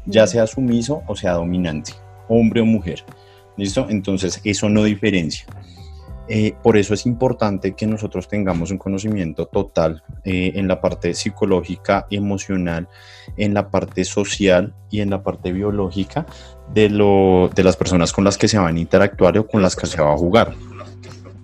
ya 0.05 0.27
sea 0.27 0.47
sumiso 0.47 1.01
o 1.07 1.15
sea 1.15 1.33
dominante, 1.33 1.93
hombre 2.27 2.61
o 2.61 2.65
mujer. 2.65 3.03
¿Listo? 3.57 3.87
Entonces, 3.89 4.39
eso 4.45 4.69
no 4.69 4.83
diferencia. 4.83 5.45
Eh, 6.31 6.53
por 6.61 6.77
eso 6.77 6.93
es 6.93 7.07
importante 7.07 7.73
que 7.73 7.87
nosotros 7.87 8.27
tengamos 8.27 8.69
un 8.69 8.77
conocimiento 8.77 9.47
total 9.47 10.03
eh, 10.23 10.51
en 10.53 10.67
la 10.67 10.79
parte 10.79 11.15
psicológica, 11.15 12.05
emocional, 12.11 12.87
en 13.35 13.55
la 13.55 13.71
parte 13.71 14.05
social 14.05 14.75
y 14.91 15.01
en 15.01 15.09
la 15.09 15.23
parte 15.23 15.51
biológica 15.51 16.27
de, 16.71 16.89
lo, 16.89 17.49
de 17.55 17.63
las 17.63 17.75
personas 17.75 18.13
con 18.13 18.25
las 18.25 18.37
que 18.37 18.47
se 18.47 18.59
van 18.59 18.75
a 18.75 18.79
interactuar 18.79 19.39
o 19.39 19.47
con 19.47 19.63
las 19.63 19.75
que 19.75 19.87
se 19.87 19.99
va 19.99 20.13
a 20.13 20.17
jugar. 20.17 20.53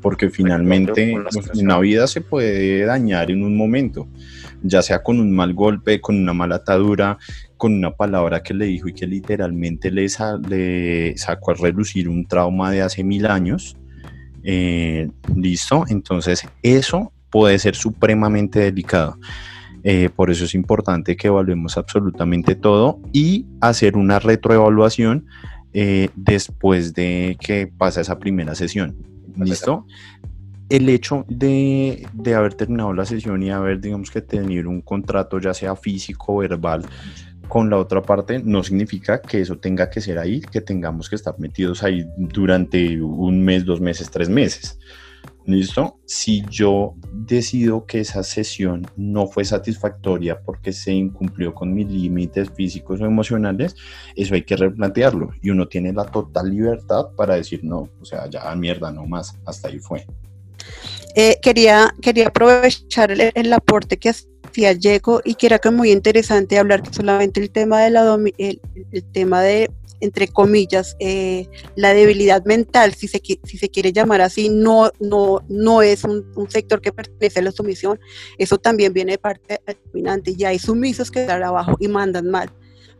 Porque 0.04 0.30
finalmente 0.30 1.16
una 1.56 1.80
vida 1.80 2.06
se 2.06 2.22
puede 2.22 2.86
dañar 2.86 3.32
en 3.32 3.44
un 3.44 3.58
momento, 3.58 4.08
ya 4.62 4.84
sea 4.84 5.02
con 5.02 5.20
un 5.20 5.32
mal 5.32 5.56
golpe, 5.56 6.00
con 6.00 6.16
una 6.16 6.34
mala 6.34 6.58
atadura, 6.58 7.18
con 7.58 7.74
una 7.74 7.90
palabra 7.90 8.44
que 8.44 8.54
le 8.54 8.66
dijo 8.66 8.88
y 8.88 8.94
que 8.94 9.08
literalmente 9.08 9.90
le, 9.90 10.06
le 10.48 11.18
sacó 11.18 11.52
a 11.52 11.54
relucir 11.56 12.08
un 12.08 12.28
trauma 12.28 12.70
de 12.70 12.84
hace 12.84 13.04
mil 13.04 13.26
años 13.26 13.78
eh, 14.48 15.10
listo, 15.36 15.86
entonces 15.88 16.48
eso 16.62 17.12
puede 17.32 17.58
ser 17.58 17.76
supremamente 17.76 18.60
delicado. 18.60 19.18
Eh, 19.84 20.10
por 20.16 20.30
eso 20.30 20.46
es 20.46 20.54
importante 20.54 21.18
que 21.18 21.28
evaluemos 21.28 21.78
absolutamente 21.78 22.56
todo 22.56 23.00
y 23.12 23.46
hacer 23.60 23.98
una 23.98 24.20
retroevaluación 24.20 25.26
eh, 25.74 26.10
después 26.16 26.94
de 26.94 27.38
que 27.40 27.68
pasa 27.68 28.02
esa 28.02 28.20
primera 28.20 28.56
sesión. 28.56 28.96
¿Listo? 29.36 29.86
El 30.70 30.90
hecho 30.90 31.26
de, 31.28 32.08
de, 32.14 32.34
haber 32.36 32.54
terminado 32.54 32.94
la 32.94 33.06
sesión 33.06 33.44
y 33.44 33.52
haber, 33.52 33.82
digamos 33.82 34.10
que, 34.10 34.22
tener 34.22 34.66
un 34.68 34.82
contrato, 34.82 35.40
ya 35.40 35.54
sea 35.54 35.76
físico 35.76 36.36
o 36.36 36.38
verbal, 36.38 36.84
con 37.48 37.70
la 37.70 37.78
otra 37.78 38.02
parte 38.02 38.40
no 38.44 38.64
significa 38.64 39.22
que 39.22 39.42
eso 39.42 39.58
tenga 39.58 39.90
que 39.90 40.02
ser 40.02 40.20
ahí, 40.20 40.42
que 40.42 40.62
tengamos 40.62 41.10
que 41.10 41.16
estar 41.16 41.38
metidos 41.40 41.84
ahí 41.84 42.06
durante 42.18 43.02
un 43.02 43.44
mes, 43.44 43.66
dos 43.66 43.82
meses, 43.82 44.10
tres 44.10 44.30
meses. 44.30 44.80
¿Listo? 45.46 46.00
Si 46.06 46.44
yo 46.50 46.96
decido 47.12 47.86
que 47.86 48.00
esa 48.00 48.24
sesión 48.24 48.88
no 48.96 49.28
fue 49.28 49.46
satisfactoria 49.46 50.40
porque 50.42 50.74
se 50.74 50.92
incumplió 50.92 51.54
con 51.54 51.72
mis 51.72 51.88
límites 51.88 52.50
físicos 52.50 53.00
o 53.00 53.06
emocionales, 53.06 53.76
eso 54.16 54.34
hay 54.34 54.42
que 54.42 54.56
replantearlo 54.56 55.30
y 55.44 55.52
uno 55.52 55.68
tiene 55.68 55.94
la 55.94 56.06
total 56.06 56.50
libertad 56.50 57.10
para 57.16 57.36
decir 57.36 57.64
no, 57.64 57.90
o 58.02 58.06
sea, 58.06 58.28
ya 58.28 58.56
mierda, 58.56 58.92
no 58.92 59.06
más, 59.06 59.38
hasta 59.46 59.68
ahí 59.68 59.78
fue. 59.78 60.08
Eh, 61.18 61.40
quería, 61.42 61.96
quería 62.02 62.28
aprovechar 62.28 63.10
el, 63.10 63.54
aporte 63.54 63.98
que 63.98 64.10
hacía 64.10 64.74
Diego 64.74 65.22
y 65.24 65.36
que 65.36 65.46
era 65.46 65.60
que 65.60 65.72
muy 65.72 65.92
interesante 65.92 66.58
hablar 66.60 66.84
que 66.84 66.94
solamente 66.94 67.40
el 67.40 67.52
tema 67.52 67.82
de 67.82 67.90
la 67.90 68.20
el, 68.38 68.60
tema 69.14 69.42
de 69.42 69.72
entre 70.02 70.28
comillas 70.28 70.98
la 71.76 71.94
debilidad 71.94 72.44
mental 72.44 72.94
si 72.94 73.08
se, 73.08 73.22
si 73.22 73.58
se 73.58 73.70
quiere 73.70 73.94
llamar 73.94 74.20
así 74.20 74.50
no 74.50 74.92
no 75.00 75.40
no 75.48 75.82
es 75.82 76.04
un, 76.04 76.26
sector 76.50 76.82
que 76.82 76.92
pertenece 76.92 77.40
a 77.40 77.44
la 77.44 77.52
sumisión. 77.54 77.98
Eso 78.38 78.58
también 78.58 78.92
viene 78.92 79.14
de 79.14 79.18
parte 79.18 79.62
dominante 79.86 80.36
y 80.38 80.44
hay 80.44 80.60
sumisos 80.60 81.10
que 81.12 81.22
están 81.22 81.42
abajo 81.44 81.78
y 81.80 81.88
mandan 81.88 82.30
mal. 82.30 82.52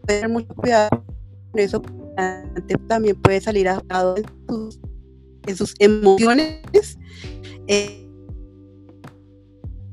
Tener 0.08 0.30
mucho 0.30 0.54
cuidado 0.56 0.90
con 1.52 1.60
eso 1.60 1.82
también 2.88 3.22
puede 3.22 3.42
salir 3.42 3.68
a 3.68 3.84
en 4.16 4.26
sus, 4.48 4.80
en 5.48 5.58
sus 5.58 5.76
emociones 5.80 6.98
eh, 7.68 8.05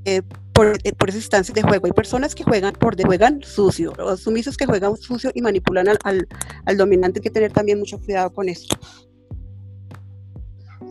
eh, 0.05 0.23
por, 0.53 0.77
eh, 0.85 0.93
por 0.93 1.09
esas 1.09 1.23
instancias 1.23 1.55
de 1.55 1.63
juego. 1.63 1.87
Hay 1.87 1.93
personas 1.93 2.35
que 2.35 2.45
juegan 2.45 2.75
por 2.75 2.97
de 2.97 3.05
juegan 3.05 3.43
sucio, 3.43 3.93
los 3.97 4.21
sumisos 4.21 4.57
que 4.57 4.67
juegan 4.67 4.97
sucio 4.97 5.31
y 5.35 5.43
manipulan 5.43 5.89
al, 5.89 5.99
al, 6.65 6.77
dominante. 6.77 7.21
Hay 7.21 7.23
que 7.23 7.31
tener 7.31 7.53
también 7.53 7.79
mucho 7.79 7.99
cuidado 7.99 8.33
con 8.33 8.49
eso. 8.49 8.77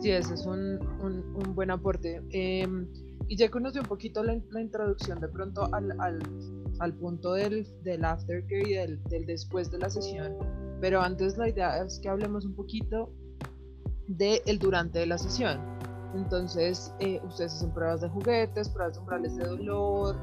Sí, 0.00 0.10
ese 0.10 0.34
es 0.34 0.46
un, 0.46 0.80
un, 1.00 1.54
buen 1.54 1.70
aporte. 1.70 2.22
Em, 2.30 2.88
y 3.28 3.36
ya 3.36 3.50
conocí 3.50 3.78
un 3.78 3.86
poquito 3.86 4.22
la, 4.22 4.36
la 4.50 4.60
introducción 4.60 5.20
de 5.20 5.28
pronto 5.28 5.72
al, 5.72 5.92
al, 6.00 6.18
al 6.80 6.94
punto 6.94 7.34
del, 7.34 7.66
del 7.84 8.04
aftercare 8.04 8.68
y 8.68 8.74
del, 8.74 9.02
del, 9.04 9.26
después 9.26 9.70
de 9.70 9.78
la 9.78 9.88
sesión, 9.90 10.36
pero 10.80 11.00
antes 11.00 11.36
la 11.38 11.48
idea 11.48 11.84
es 11.84 12.00
que 12.00 12.08
hablemos 12.08 12.44
un 12.44 12.56
poquito 12.56 13.12
de 14.08 14.42
el 14.46 14.58
durante 14.58 14.98
de 14.98 15.06
la 15.06 15.18
sesión. 15.18 15.60
Entonces, 16.14 16.94
eh, 17.00 17.20
ustedes 17.24 17.54
hacen 17.54 17.70
pruebas 17.70 18.00
de 18.02 18.08
juguetes, 18.08 18.68
pruebas 18.68 18.94
de 18.94 19.00
umbrales 19.00 19.36
de 19.36 19.44
dolor, 19.44 20.16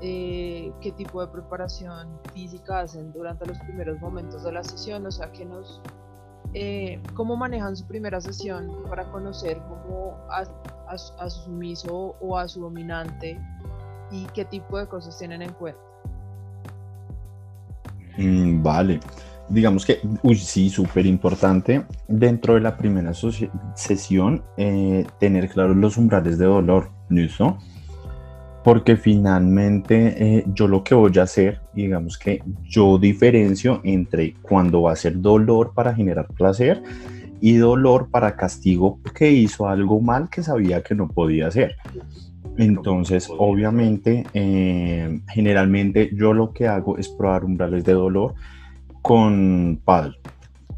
eh, 0.00 0.72
qué 0.80 0.92
tipo 0.92 1.20
de 1.20 1.28
preparación 1.28 2.18
física 2.34 2.80
hacen 2.80 3.12
durante 3.12 3.46
los 3.46 3.58
primeros 3.60 4.00
momentos 4.00 4.44
de 4.44 4.52
la 4.52 4.62
sesión, 4.62 5.06
o 5.06 5.10
sea, 5.10 5.30
que 5.32 5.44
nos, 5.44 5.80
eh, 6.54 7.00
cómo 7.14 7.36
manejan 7.36 7.76
su 7.76 7.86
primera 7.86 8.20
sesión 8.20 8.70
para 8.88 9.04
conocer 9.10 9.58
cómo 9.68 10.16
a, 10.30 10.44
a, 10.88 11.30
su 11.30 11.42
sumiso 11.44 12.16
o 12.20 12.38
a 12.38 12.48
su 12.48 12.60
dominante 12.60 13.40
y 14.10 14.24
qué 14.26 14.44
tipo 14.44 14.78
de 14.78 14.86
cosas 14.86 15.18
tienen 15.18 15.42
en 15.42 15.52
cuenta. 15.54 15.80
Mm, 18.18 18.62
vale, 18.62 19.00
digamos 19.48 19.86
que, 19.86 20.00
uy, 20.22 20.36
sí, 20.36 20.70
súper 20.70 21.06
importante 21.06 21.84
dentro 22.08 22.54
de 22.54 22.60
la 22.60 22.76
primera 22.76 23.12
sesión 23.74 24.42
eh, 24.56 25.06
tener 25.18 25.48
claros 25.48 25.76
los 25.76 25.96
umbrales 25.96 26.38
de 26.38 26.46
dolor, 26.46 26.90
¿listo? 27.08 27.58
Porque 28.64 28.96
finalmente 28.96 30.14
eh, 30.18 30.44
yo 30.52 30.66
lo 30.66 30.82
que 30.82 30.94
voy 30.94 31.12
a 31.18 31.22
hacer, 31.22 31.60
digamos 31.72 32.18
que 32.18 32.42
yo 32.64 32.98
diferencio 32.98 33.80
entre 33.84 34.34
cuando 34.42 34.82
va 34.82 34.92
a 34.92 34.96
ser 34.96 35.20
dolor 35.20 35.72
para 35.74 35.94
generar 35.94 36.26
placer 36.26 36.82
y 37.40 37.56
dolor 37.56 38.08
para 38.10 38.34
castigo 38.34 38.98
que 39.14 39.30
hizo 39.30 39.68
algo 39.68 40.00
mal 40.00 40.28
que 40.28 40.42
sabía 40.42 40.82
que 40.82 40.96
no 40.96 41.08
podía 41.08 41.46
hacer. 41.46 41.76
Entonces, 42.58 43.28
obviamente, 43.30 44.24
eh, 44.32 45.20
generalmente 45.28 46.10
yo 46.14 46.32
lo 46.32 46.52
que 46.52 46.66
hago 46.66 46.96
es 46.98 47.08
probar 47.08 47.44
umbrales 47.44 47.84
de 47.84 47.92
dolor 47.92 48.34
con 49.06 49.80
paddle. 49.84 50.16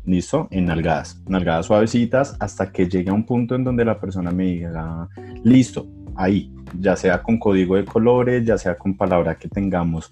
¿Listo? 0.04 0.48
En 0.50 0.66
nalgadas. 0.66 1.18
Nalgadas 1.26 1.64
suavecitas 1.64 2.36
hasta 2.40 2.70
que 2.70 2.86
llegue 2.86 3.08
a 3.08 3.14
un 3.14 3.24
punto 3.24 3.54
en 3.54 3.64
donde 3.64 3.86
la 3.86 3.98
persona 3.98 4.30
me 4.30 4.44
diga, 4.44 5.08
listo, 5.44 5.86
ahí, 6.14 6.52
ya 6.78 6.94
sea 6.94 7.22
con 7.22 7.38
código 7.38 7.76
de 7.76 7.86
colores, 7.86 8.44
ya 8.44 8.58
sea 8.58 8.76
con 8.76 8.98
palabra 8.98 9.38
que 9.38 9.48
tengamos 9.48 10.10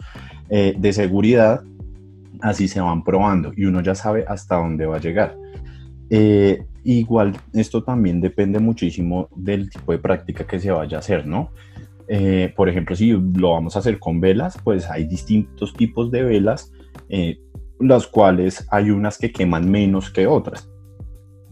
eh, 0.48 0.74
de 0.78 0.92
seguridad, 0.94 1.62
así 2.40 2.68
se 2.68 2.80
van 2.80 3.04
probando 3.04 3.52
y 3.54 3.66
uno 3.66 3.82
ya 3.82 3.94
sabe 3.94 4.24
hasta 4.26 4.56
dónde 4.56 4.86
va 4.86 4.96
a 4.96 5.00
llegar. 5.00 5.36
Eh, 6.08 6.64
igual, 6.84 7.36
esto 7.52 7.84
también 7.84 8.22
depende 8.22 8.60
muchísimo 8.60 9.28
del 9.36 9.68
tipo 9.68 9.92
de 9.92 9.98
práctica 9.98 10.46
que 10.46 10.58
se 10.58 10.70
vaya 10.70 10.96
a 10.96 11.00
hacer, 11.00 11.26
¿no? 11.26 11.50
Eh, 12.08 12.50
por 12.56 12.70
ejemplo, 12.70 12.96
si 12.96 13.10
lo 13.10 13.50
vamos 13.50 13.76
a 13.76 13.80
hacer 13.80 13.98
con 13.98 14.22
velas, 14.22 14.58
pues 14.64 14.88
hay 14.88 15.04
distintos 15.04 15.74
tipos 15.74 16.10
de 16.10 16.22
velas 16.22 16.72
las 17.80 18.06
cuales 18.06 18.66
hay 18.70 18.90
unas 18.90 19.18
que 19.18 19.32
queman 19.32 19.70
menos 19.70 20.10
que 20.10 20.26
otras, 20.26 20.70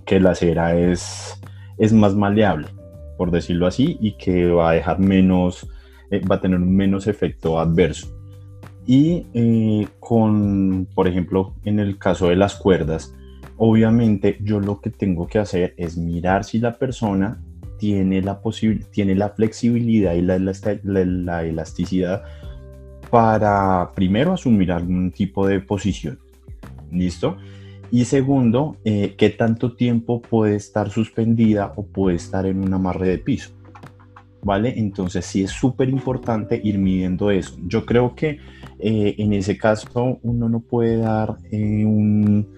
que 0.06 0.20
la 0.20 0.34
cera 0.34 0.76
es, 0.76 1.40
es 1.78 1.92
más 1.92 2.14
maleable, 2.14 2.68
por 3.16 3.30
decirlo 3.30 3.66
así, 3.66 3.96
y 4.00 4.16
que 4.16 4.50
va 4.50 4.70
a 4.70 4.74
dejar 4.74 4.98
menos, 4.98 5.68
eh, 6.10 6.20
va 6.20 6.36
a 6.36 6.40
tener 6.40 6.58
menos 6.58 7.06
efecto 7.06 7.58
adverso. 7.58 8.08
Y 8.86 9.26
eh, 9.32 9.88
con, 10.00 10.86
por 10.94 11.08
ejemplo, 11.08 11.54
en 11.64 11.78
el 11.78 11.98
caso 11.98 12.28
de 12.28 12.36
las 12.36 12.54
cuerdas, 12.56 13.14
obviamente 13.56 14.36
yo 14.40 14.60
lo 14.60 14.80
que 14.80 14.90
tengo 14.90 15.26
que 15.26 15.38
hacer 15.38 15.74
es 15.76 15.96
mirar 15.96 16.44
si 16.44 16.58
la 16.58 16.74
persona 16.74 17.42
tiene 17.78 18.20
la, 18.20 18.40
tiene 18.92 19.14
la 19.14 19.30
flexibilidad 19.30 20.14
y 20.14 20.22
la, 20.22 20.38
la 20.38 21.44
elasticidad 21.44 22.22
para 23.14 23.92
primero 23.94 24.32
asumir 24.32 24.72
algún 24.72 25.12
tipo 25.12 25.46
de 25.46 25.60
posición. 25.60 26.18
¿Listo? 26.90 27.36
Y 27.92 28.06
segundo, 28.06 28.76
eh, 28.84 29.14
qué 29.16 29.30
tanto 29.30 29.76
tiempo 29.76 30.20
puede 30.20 30.56
estar 30.56 30.90
suspendida 30.90 31.74
o 31.76 31.86
puede 31.86 32.16
estar 32.16 32.44
en 32.44 32.58
un 32.58 32.74
amarre 32.74 33.06
de 33.10 33.18
piso. 33.18 33.52
¿Vale? 34.42 34.74
Entonces 34.76 35.24
sí 35.24 35.44
es 35.44 35.52
súper 35.52 35.90
importante 35.90 36.60
ir 36.64 36.76
midiendo 36.78 37.30
eso. 37.30 37.56
Yo 37.68 37.86
creo 37.86 38.16
que 38.16 38.40
eh, 38.80 39.14
en 39.16 39.32
ese 39.32 39.56
caso 39.56 40.18
uno 40.24 40.48
no 40.48 40.58
puede 40.58 40.96
dar 40.96 41.36
eh, 41.52 41.84
un, 41.84 42.48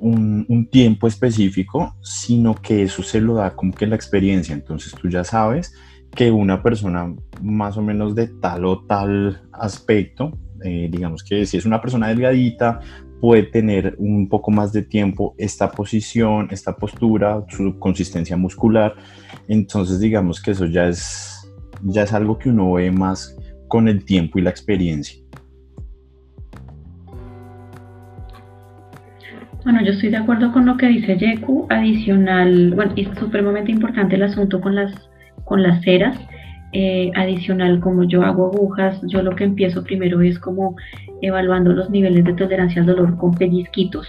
un, 0.00 0.66
tiempo 0.70 1.06
específico, 1.08 1.94
sino 2.00 2.54
que 2.54 2.84
eso 2.84 3.02
se 3.02 3.20
lo 3.20 3.34
da 3.34 3.54
como 3.54 3.74
que 3.74 3.86
la 3.86 3.96
experiencia. 3.96 4.54
Entonces 4.54 4.94
tú 4.94 5.10
ya 5.10 5.24
sabes 5.24 5.74
que 6.14 6.30
una 6.30 6.62
persona 6.62 7.12
más 7.42 7.76
o 7.76 7.82
menos 7.82 8.14
de 8.14 8.28
tal 8.28 8.64
o 8.64 8.84
tal 8.86 9.42
aspecto, 9.52 10.32
eh, 10.62 10.88
digamos 10.90 11.24
que 11.24 11.44
si 11.44 11.56
es 11.56 11.66
una 11.66 11.80
persona 11.80 12.08
delgadita, 12.08 12.80
puede 13.20 13.44
tener 13.44 13.96
un 13.98 14.28
poco 14.28 14.50
más 14.50 14.72
de 14.72 14.82
tiempo 14.82 15.34
esta 15.38 15.70
posición, 15.70 16.48
esta 16.50 16.76
postura, 16.76 17.44
su 17.48 17.78
consistencia 17.78 18.36
muscular. 18.36 18.94
Entonces 19.48 19.98
digamos 19.98 20.40
que 20.40 20.52
eso 20.52 20.66
ya 20.66 20.88
es, 20.88 21.50
ya 21.82 22.02
es 22.02 22.12
algo 22.12 22.38
que 22.38 22.50
uno 22.50 22.72
ve 22.74 22.90
más 22.90 23.36
con 23.68 23.88
el 23.88 24.04
tiempo 24.04 24.38
y 24.38 24.42
la 24.42 24.50
experiencia. 24.50 25.20
Bueno, 29.64 29.82
yo 29.82 29.92
estoy 29.92 30.10
de 30.10 30.18
acuerdo 30.18 30.52
con 30.52 30.66
lo 30.66 30.76
que 30.76 30.86
dice 30.86 31.16
Yeku. 31.16 31.66
Adicional, 31.70 32.74
bueno, 32.74 32.92
es 32.96 33.08
supremamente 33.18 33.72
importante 33.72 34.16
el 34.16 34.24
asunto 34.24 34.60
con 34.60 34.74
las 34.74 34.92
con 35.44 35.62
las 35.62 35.82
ceras. 35.82 36.18
Eh, 36.76 37.12
adicional, 37.14 37.78
como 37.78 38.02
yo 38.02 38.22
hago 38.22 38.46
agujas, 38.46 39.00
yo 39.06 39.22
lo 39.22 39.36
que 39.36 39.44
empiezo 39.44 39.84
primero 39.84 40.20
es 40.22 40.40
como 40.40 40.74
evaluando 41.22 41.72
los 41.72 41.88
niveles 41.88 42.24
de 42.24 42.32
tolerancia 42.32 42.80
al 42.82 42.86
dolor 42.86 43.16
con 43.16 43.32
pellizquitos, 43.32 44.08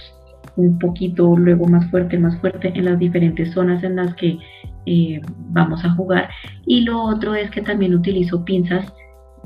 un 0.55 0.79
poquito, 0.79 1.37
luego 1.37 1.67
más 1.67 1.87
fuerte, 1.91 2.17
más 2.17 2.35
fuerte 2.39 2.71
en 2.73 2.85
las 2.85 2.97
diferentes 2.97 3.51
zonas 3.51 3.83
en 3.83 3.97
las 3.97 4.15
que 4.15 4.39
eh, 4.87 5.21
vamos 5.49 5.85
a 5.85 5.91
jugar. 5.91 6.29
Y 6.65 6.81
lo 6.81 7.03
otro 7.03 7.35
es 7.35 7.51
que 7.51 7.61
también 7.61 7.93
utilizo 7.93 8.43
pinzas 8.43 8.91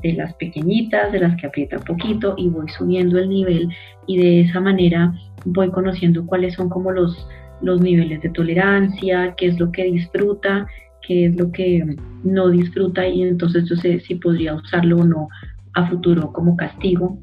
de 0.02 0.14
las 0.14 0.34
pequeñitas, 0.36 1.12
de 1.12 1.20
las 1.20 1.36
que 1.36 1.48
aprieta 1.48 1.78
un 1.78 1.84
poquito 1.84 2.36
y 2.38 2.48
voy 2.48 2.70
subiendo 2.70 3.20
el 3.20 3.30
nivel 3.30 3.70
y 4.08 4.18
de 4.18 4.42
esa 4.42 4.62
manera 4.62 5.14
voy 5.46 5.70
conociendo 5.72 6.26
cuáles 6.26 6.54
son 6.54 6.70
como 6.70 6.92
los, 6.92 7.28
los 7.62 7.82
niveles 7.82 8.22
de 8.22 8.30
tolerancia, 8.30 9.34
qué 9.36 9.48
es 9.48 9.60
lo 9.60 9.72
que 9.72 9.84
disfruta 9.84 10.68
qué 11.10 11.26
es 11.26 11.36
lo 11.36 11.52
que 11.52 11.84
no 12.24 12.50
disfruta 12.50 13.08
y 13.08 13.24
entonces 13.24 13.68
yo 13.68 13.76
sé 13.76 14.00
si 14.02 14.14
podría 14.14 14.54
usarlo 14.54 14.98
o 14.98 15.04
no 15.04 15.28
a 15.74 15.90
futuro 15.90 16.32
como 16.32 16.56
castigo. 16.56 17.18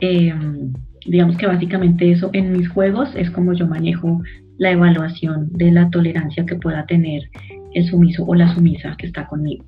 Em, 0.00 0.72
digamos 1.06 1.36
que 1.36 1.46
básicamente 1.46 2.10
eso 2.10 2.28
en 2.32 2.52
mis 2.52 2.68
juegos 2.68 3.08
es 3.14 3.30
como 3.30 3.52
yo 3.52 3.68
manejo 3.68 4.20
la 4.58 4.72
evaluación 4.72 5.48
de 5.52 5.70
la 5.70 5.88
tolerancia 5.90 6.44
que 6.44 6.56
pueda 6.56 6.84
tener 6.86 7.22
el 7.72 7.86
sumiso 7.86 8.24
o 8.26 8.34
la 8.34 8.52
sumisa 8.52 8.96
que 8.98 9.06
está 9.06 9.28
conmigo. 9.28 9.64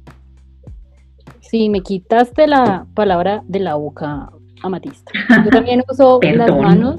Sí, 1.41 1.69
me 1.69 1.83
quitaste 1.83 2.49
la 2.49 2.85
palabra 2.95 3.43
de 3.47 3.61
la 3.61 3.77
boca, 3.77 4.29
Amatista. 4.65 5.13
Yo 5.45 5.51
también 5.51 5.83
uso 5.89 6.19
las 6.21 6.51
manos 6.51 6.99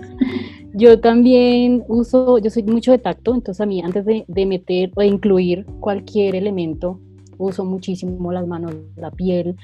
yo 0.73 0.99
también 0.99 1.83
uso, 1.87 2.37
yo 2.37 2.49
soy 2.49 2.63
mucho 2.63 2.91
de 2.91 2.99
tacto, 2.99 3.33
entonces 3.33 3.61
a 3.61 3.65
mí 3.65 3.81
antes 3.81 4.05
de, 4.05 4.45
meter 4.45 4.91
o 4.95 5.01
de 5.01 5.07
incluir 5.07 5.65
cualquier 5.79 6.35
elemento, 6.35 6.99
uso 7.37 7.65
muchísimo 7.65 8.31
las 8.31 8.47
manos, 8.47 8.73
la 8.95 9.11
piel, 9.11 9.55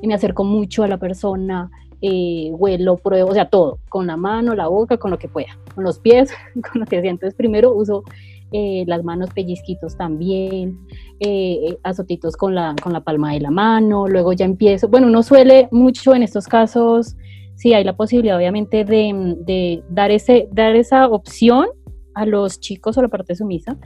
y 0.00 0.06
me 0.06 0.14
acerco 0.14 0.44
mucho 0.44 0.84
a 0.84 0.88
la 0.88 0.98
persona, 0.98 1.70
eh, 2.00 2.50
huelo, 2.52 2.96
pruebo, 2.96 3.30
o 3.30 3.34
sea, 3.34 3.50
todo, 3.50 3.80
con 3.88 4.06
la 4.06 4.16
mano, 4.16 4.54
la 4.54 4.68
boca, 4.68 4.96
con 4.98 5.10
lo 5.10 5.18
que 5.18 5.28
pueda, 5.28 5.58
con 5.74 5.84
los 5.84 5.98
pies, 5.98 6.30
con 6.72 6.80
lo 6.80 6.86
que 6.86 7.00
sea. 7.00 7.10
Entonces 7.10 7.34
primero 7.34 7.74
uso 7.74 8.04
eh, 8.52 8.84
las 8.86 9.02
manos 9.04 9.30
pellizquitos 9.34 9.96
también, 9.96 10.78
eh, 11.20 11.76
azotitos 11.82 12.36
con 12.36 12.54
la, 12.54 12.74
con 12.82 12.92
la 12.92 13.00
palma 13.00 13.32
de 13.32 13.40
la 13.40 13.50
mano, 13.50 14.06
luego 14.06 14.32
ya 14.32 14.44
empiezo, 14.44 14.88
bueno, 14.88 15.08
uno 15.08 15.22
suele 15.22 15.68
mucho 15.72 16.14
en 16.14 16.22
estos 16.22 16.46
casos 16.46 17.16
sí 17.58 17.74
hay 17.74 17.82
la 17.82 17.96
posibilidad 17.96 18.36
obviamente 18.36 18.84
de, 18.84 19.82
dar, 19.90 20.12
ese, 20.12 20.48
dar 20.52 20.76
esa 20.76 21.08
opción 21.08 21.66
a 22.14 22.24
los 22.24 22.60
chicos 22.60 22.96
o 22.96 23.02
la 23.02 23.08
parte 23.08 23.34
sumisa, 23.34 23.76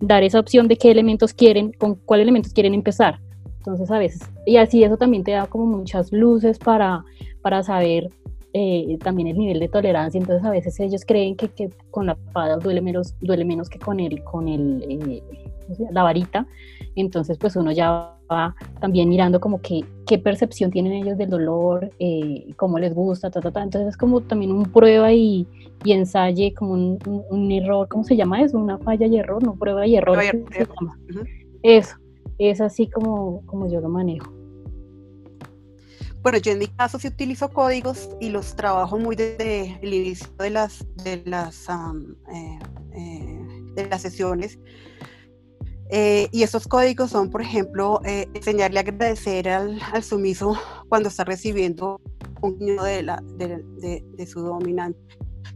dar 0.00 0.22
esa 0.22 0.38
opción 0.38 0.68
de 0.68 0.76
qué 0.76 0.90
elementos 0.90 1.32
quieren, 1.32 1.72
con 1.72 1.94
cuáles 1.94 2.24
elementos 2.24 2.52
quieren 2.52 2.74
empezar. 2.74 3.20
Entonces 3.58 3.90
a 3.90 3.98
veces, 3.98 4.20
y 4.44 4.56
así 4.56 4.84
eso 4.84 4.98
también 4.98 5.24
te 5.24 5.32
da 5.32 5.46
como 5.46 5.64
muchas 5.66 6.12
luces 6.12 6.58
para, 6.58 7.04
para 7.40 7.62
saber 7.62 8.10
eh, 8.52 8.98
también 9.02 9.28
el 9.28 9.38
nivel 9.38 9.60
de 9.60 9.68
tolerancia. 9.68 10.18
Entonces 10.18 10.44
a 10.44 10.50
veces 10.50 10.78
ellos 10.78 11.02
creen 11.06 11.34
que, 11.34 11.48
que 11.48 11.70
con 11.90 12.06
la 12.06 12.12
espada 12.12 12.58
duele 12.58 12.82
menos, 12.82 13.14
duele 13.20 13.46
menos 13.46 13.70
que 13.70 13.78
con 13.78 13.98
el, 13.98 14.22
con 14.24 14.46
el, 14.46 14.84
eh, 14.88 15.22
la 15.90 16.02
varita. 16.02 16.46
Entonces 16.94 17.38
pues 17.38 17.56
uno 17.56 17.72
ya 17.72 18.12
va 18.30 18.54
también 18.80 19.08
mirando 19.08 19.40
como 19.40 19.60
que, 19.60 19.84
qué 20.06 20.18
percepción 20.18 20.70
tienen 20.70 20.92
ellos 20.92 21.18
del 21.18 21.30
dolor, 21.30 21.90
eh, 21.98 22.52
cómo 22.56 22.78
les 22.78 22.94
gusta, 22.94 23.30
ta, 23.30 23.40
ta, 23.40 23.50
ta. 23.50 23.62
Entonces 23.62 23.90
es 23.90 23.96
como 23.96 24.20
también 24.20 24.52
un 24.52 24.64
prueba 24.64 25.12
y, 25.12 25.46
y 25.84 25.92
ensaye, 25.92 26.54
como 26.54 26.72
un, 26.72 26.98
un, 27.30 27.52
error, 27.52 27.88
¿cómo 27.88 28.04
se 28.04 28.16
llama 28.16 28.42
eso? 28.42 28.58
Una 28.58 28.78
falla 28.78 29.06
y 29.06 29.18
error, 29.18 29.42
no 29.42 29.54
prueba 29.54 29.86
y 29.86 29.96
error. 29.96 30.18
Eso, 31.62 31.96
es 32.38 32.60
así 32.60 32.88
como, 32.88 33.44
como 33.46 33.70
yo 33.70 33.80
lo 33.80 33.88
manejo. 33.88 34.32
Bueno, 36.22 36.38
yo 36.38 36.52
en 36.52 36.60
mi 36.60 36.68
caso 36.68 37.00
sí 37.00 37.08
utilizo 37.08 37.48
códigos 37.48 38.08
y 38.20 38.30
los 38.30 38.54
trabajo 38.54 38.96
muy 38.96 39.16
desde 39.16 39.76
el 39.82 39.92
inicio 39.92 40.28
de 40.38 40.50
las, 40.50 40.86
de 41.02 41.20
las, 41.26 41.68
eh, 41.68 42.58
eh, 42.94 43.40
de 43.74 43.88
las 43.88 44.02
sesiones 44.02 44.60
Eh, 45.94 46.28
y 46.32 46.42
esos 46.42 46.66
códigos 46.66 47.10
son, 47.10 47.28
por 47.28 47.42
ejemplo, 47.42 48.00
eh, 48.06 48.26
enseñarle 48.32 48.78
a 48.78 48.82
agradecer 48.82 49.46
al, 49.48 49.78
al, 49.92 50.02
sumiso 50.02 50.58
cuando 50.88 51.10
está 51.10 51.22
recibiendo 51.22 52.00
un 52.40 52.58
niño 52.58 52.82
de, 52.82 53.02
la, 53.02 53.22
de, 53.36 53.62
de, 53.76 54.02
de 54.16 54.26
su 54.26 54.40
dominante 54.40 54.98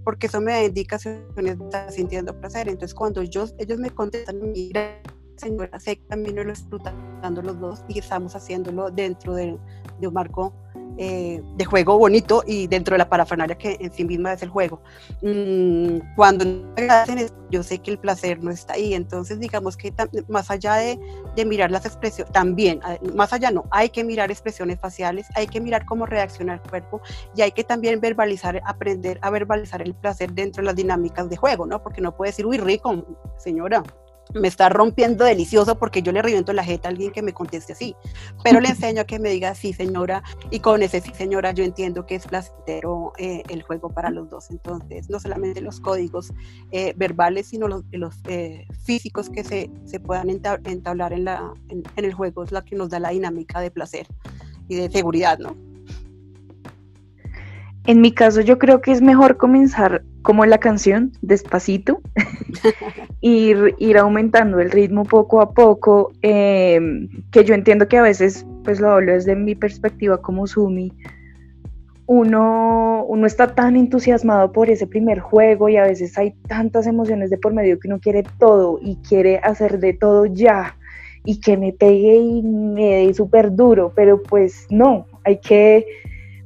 porque 0.04 0.28
eso 0.28 0.40
me 0.40 0.52
da 0.52 0.62
indicaciones 0.62 1.24
de 1.34 1.64
estar 1.64 1.90
sintiendo 1.90 2.38
placer. 2.38 2.68
Entonces, 2.68 2.94
cuando 2.94 3.24
yo, 3.24 3.46
ellos 3.58 3.78
me 3.78 3.90
contestan, 3.90 4.52
mira, 4.52 5.02
señora, 5.36 5.80
sé 5.80 5.96
que 5.96 6.04
también 6.04 6.36
lo 6.36 6.44
disfrutando 6.44 7.42
los 7.42 7.58
dos 7.58 7.84
y 7.88 7.98
estamos 7.98 8.36
haciéndolo 8.36 8.90
dentro 8.90 9.34
de, 9.34 9.58
de 10.00 10.06
un 10.06 10.14
marco 10.14 10.54
eh, 10.98 11.42
de 11.56 11.64
juego 11.64 11.98
bonito 11.98 12.42
y 12.46 12.66
dentro 12.66 12.94
de 12.94 12.98
la 12.98 13.08
parafernalia 13.08 13.56
que 13.56 13.76
en 13.80 13.92
sí 13.92 14.04
misma 14.04 14.32
es 14.32 14.42
el 14.42 14.48
juego. 14.48 14.80
Mm, 15.22 15.98
cuando 16.14 16.44
hacen 16.88 17.30
yo 17.50 17.62
sé 17.62 17.78
que 17.78 17.90
el 17.90 17.98
placer 17.98 18.42
no 18.42 18.50
está 18.50 18.74
ahí, 18.74 18.94
entonces 18.94 19.38
digamos 19.38 19.76
que 19.76 19.92
más 20.28 20.50
allá 20.50 20.76
de, 20.76 20.98
de, 21.36 21.44
mirar 21.44 21.70
las 21.70 21.86
expresiones, 21.86 22.32
también, 22.32 22.80
más 23.14 23.32
allá 23.32 23.50
no, 23.50 23.64
hay 23.70 23.90
que 23.90 24.02
mirar 24.02 24.30
expresiones 24.30 24.80
faciales, 24.80 25.26
hay 25.34 25.46
que 25.46 25.60
mirar 25.60 25.84
cómo 25.84 26.06
reacciona 26.06 26.54
el 26.54 26.60
cuerpo 26.60 27.00
y 27.36 27.42
hay 27.42 27.52
que 27.52 27.62
también 27.62 28.00
verbalizar, 28.00 28.60
aprender 28.64 29.18
a 29.22 29.30
verbalizar 29.30 29.82
el 29.82 29.94
placer 29.94 30.32
dentro 30.32 30.62
de 30.62 30.66
las 30.66 30.76
dinámicas 30.76 31.28
de 31.28 31.36
juego, 31.36 31.66
¿no? 31.66 31.82
Porque 31.82 32.00
no 32.00 32.16
puede 32.16 32.30
decir, 32.30 32.46
uy, 32.46 32.58
rico, 32.58 33.04
señora, 33.36 33.82
me 34.34 34.48
está 34.48 34.68
rompiendo 34.68 35.24
delicioso 35.24 35.78
porque 35.78 36.02
yo 36.02 36.12
le 36.12 36.22
reviento 36.22 36.52
la 36.52 36.64
jeta 36.64 36.88
a 36.88 36.90
alguien 36.90 37.12
que 37.12 37.22
me 37.22 37.32
conteste 37.32 37.72
así, 37.72 37.94
pero 38.42 38.60
le 38.60 38.68
enseño 38.70 39.02
a 39.02 39.04
que 39.04 39.18
me 39.18 39.30
diga 39.30 39.54
sí 39.54 39.72
señora 39.72 40.22
y 40.50 40.60
con 40.60 40.82
ese 40.82 41.00
sí 41.00 41.12
señora 41.14 41.52
yo 41.52 41.64
entiendo 41.64 42.06
que 42.06 42.16
es 42.16 42.26
placentero 42.26 43.12
eh, 43.18 43.42
el 43.48 43.62
juego 43.62 43.90
para 43.90 44.10
los 44.10 44.28
dos, 44.28 44.50
entonces 44.50 45.08
no 45.08 45.20
solamente 45.20 45.60
los 45.60 45.80
códigos 45.80 46.32
eh, 46.70 46.94
verbales 46.96 47.48
sino 47.48 47.68
los, 47.68 47.84
los 47.92 48.16
eh, 48.28 48.66
físicos 48.84 49.30
que 49.30 49.44
se, 49.44 49.70
se 49.84 50.00
puedan 50.00 50.28
entablar 50.30 51.12
en, 51.12 51.24
la, 51.24 51.52
en, 51.68 51.82
en 51.96 52.04
el 52.04 52.14
juego 52.14 52.44
es 52.44 52.52
la 52.52 52.62
que 52.62 52.76
nos 52.76 52.90
da 52.90 52.98
la 52.98 53.10
dinámica 53.10 53.60
de 53.60 53.70
placer 53.70 54.06
y 54.68 54.76
de 54.76 54.90
seguridad, 54.90 55.38
¿no? 55.38 55.56
En 57.86 58.00
mi 58.00 58.10
caso 58.10 58.40
yo 58.40 58.58
creo 58.58 58.80
que 58.80 58.90
es 58.90 59.00
mejor 59.00 59.36
comenzar 59.36 60.02
como 60.26 60.44
la 60.44 60.58
canción, 60.58 61.12
despacito, 61.22 62.00
ir, 63.20 63.76
ir 63.78 63.96
aumentando 63.96 64.58
el 64.58 64.72
ritmo 64.72 65.04
poco 65.04 65.40
a 65.40 65.52
poco, 65.52 66.10
eh, 66.20 66.80
que 67.30 67.44
yo 67.44 67.54
entiendo 67.54 67.86
que 67.86 67.96
a 67.96 68.02
veces, 68.02 68.44
pues 68.64 68.80
lo 68.80 68.90
hablo 68.90 69.12
desde 69.12 69.36
mi 69.36 69.54
perspectiva 69.54 70.20
como 70.20 70.48
Sumi, 70.48 70.92
uno, 72.06 73.04
uno 73.06 73.24
está 73.24 73.54
tan 73.54 73.76
entusiasmado 73.76 74.50
por 74.50 74.68
ese 74.68 74.88
primer 74.88 75.20
juego 75.20 75.68
y 75.68 75.76
a 75.76 75.84
veces 75.84 76.18
hay 76.18 76.32
tantas 76.48 76.88
emociones 76.88 77.30
de 77.30 77.38
por 77.38 77.54
medio 77.54 77.78
que 77.78 77.86
uno 77.86 78.00
quiere 78.00 78.24
todo 78.40 78.80
y 78.82 78.96
quiere 79.08 79.38
hacer 79.38 79.78
de 79.78 79.92
todo 79.92 80.26
ya 80.26 80.76
y 81.24 81.38
que 81.38 81.56
me 81.56 81.72
pegue 81.72 82.16
y 82.16 82.42
me 82.42 83.06
dé 83.06 83.14
súper 83.14 83.54
duro, 83.54 83.92
pero 83.94 84.20
pues 84.20 84.66
no, 84.70 85.06
hay 85.22 85.38
que 85.38 85.86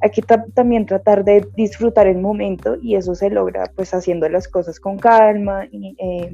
hay 0.03 0.11
que 0.11 0.23
también 0.55 0.87
tratar 0.87 1.25
de 1.25 1.47
disfrutar 1.57 2.07
el 2.07 2.19
momento 2.19 2.77
y 2.81 2.95
eso 2.95 3.15
se 3.15 3.29
logra 3.31 3.71
pues 3.77 3.93
haciendo 3.93 4.29
las 4.29 4.49
cosas 4.49 4.81
con 4.81 4.99
calma, 4.99 5.67
y, 5.71 5.95
eh, 5.99 6.33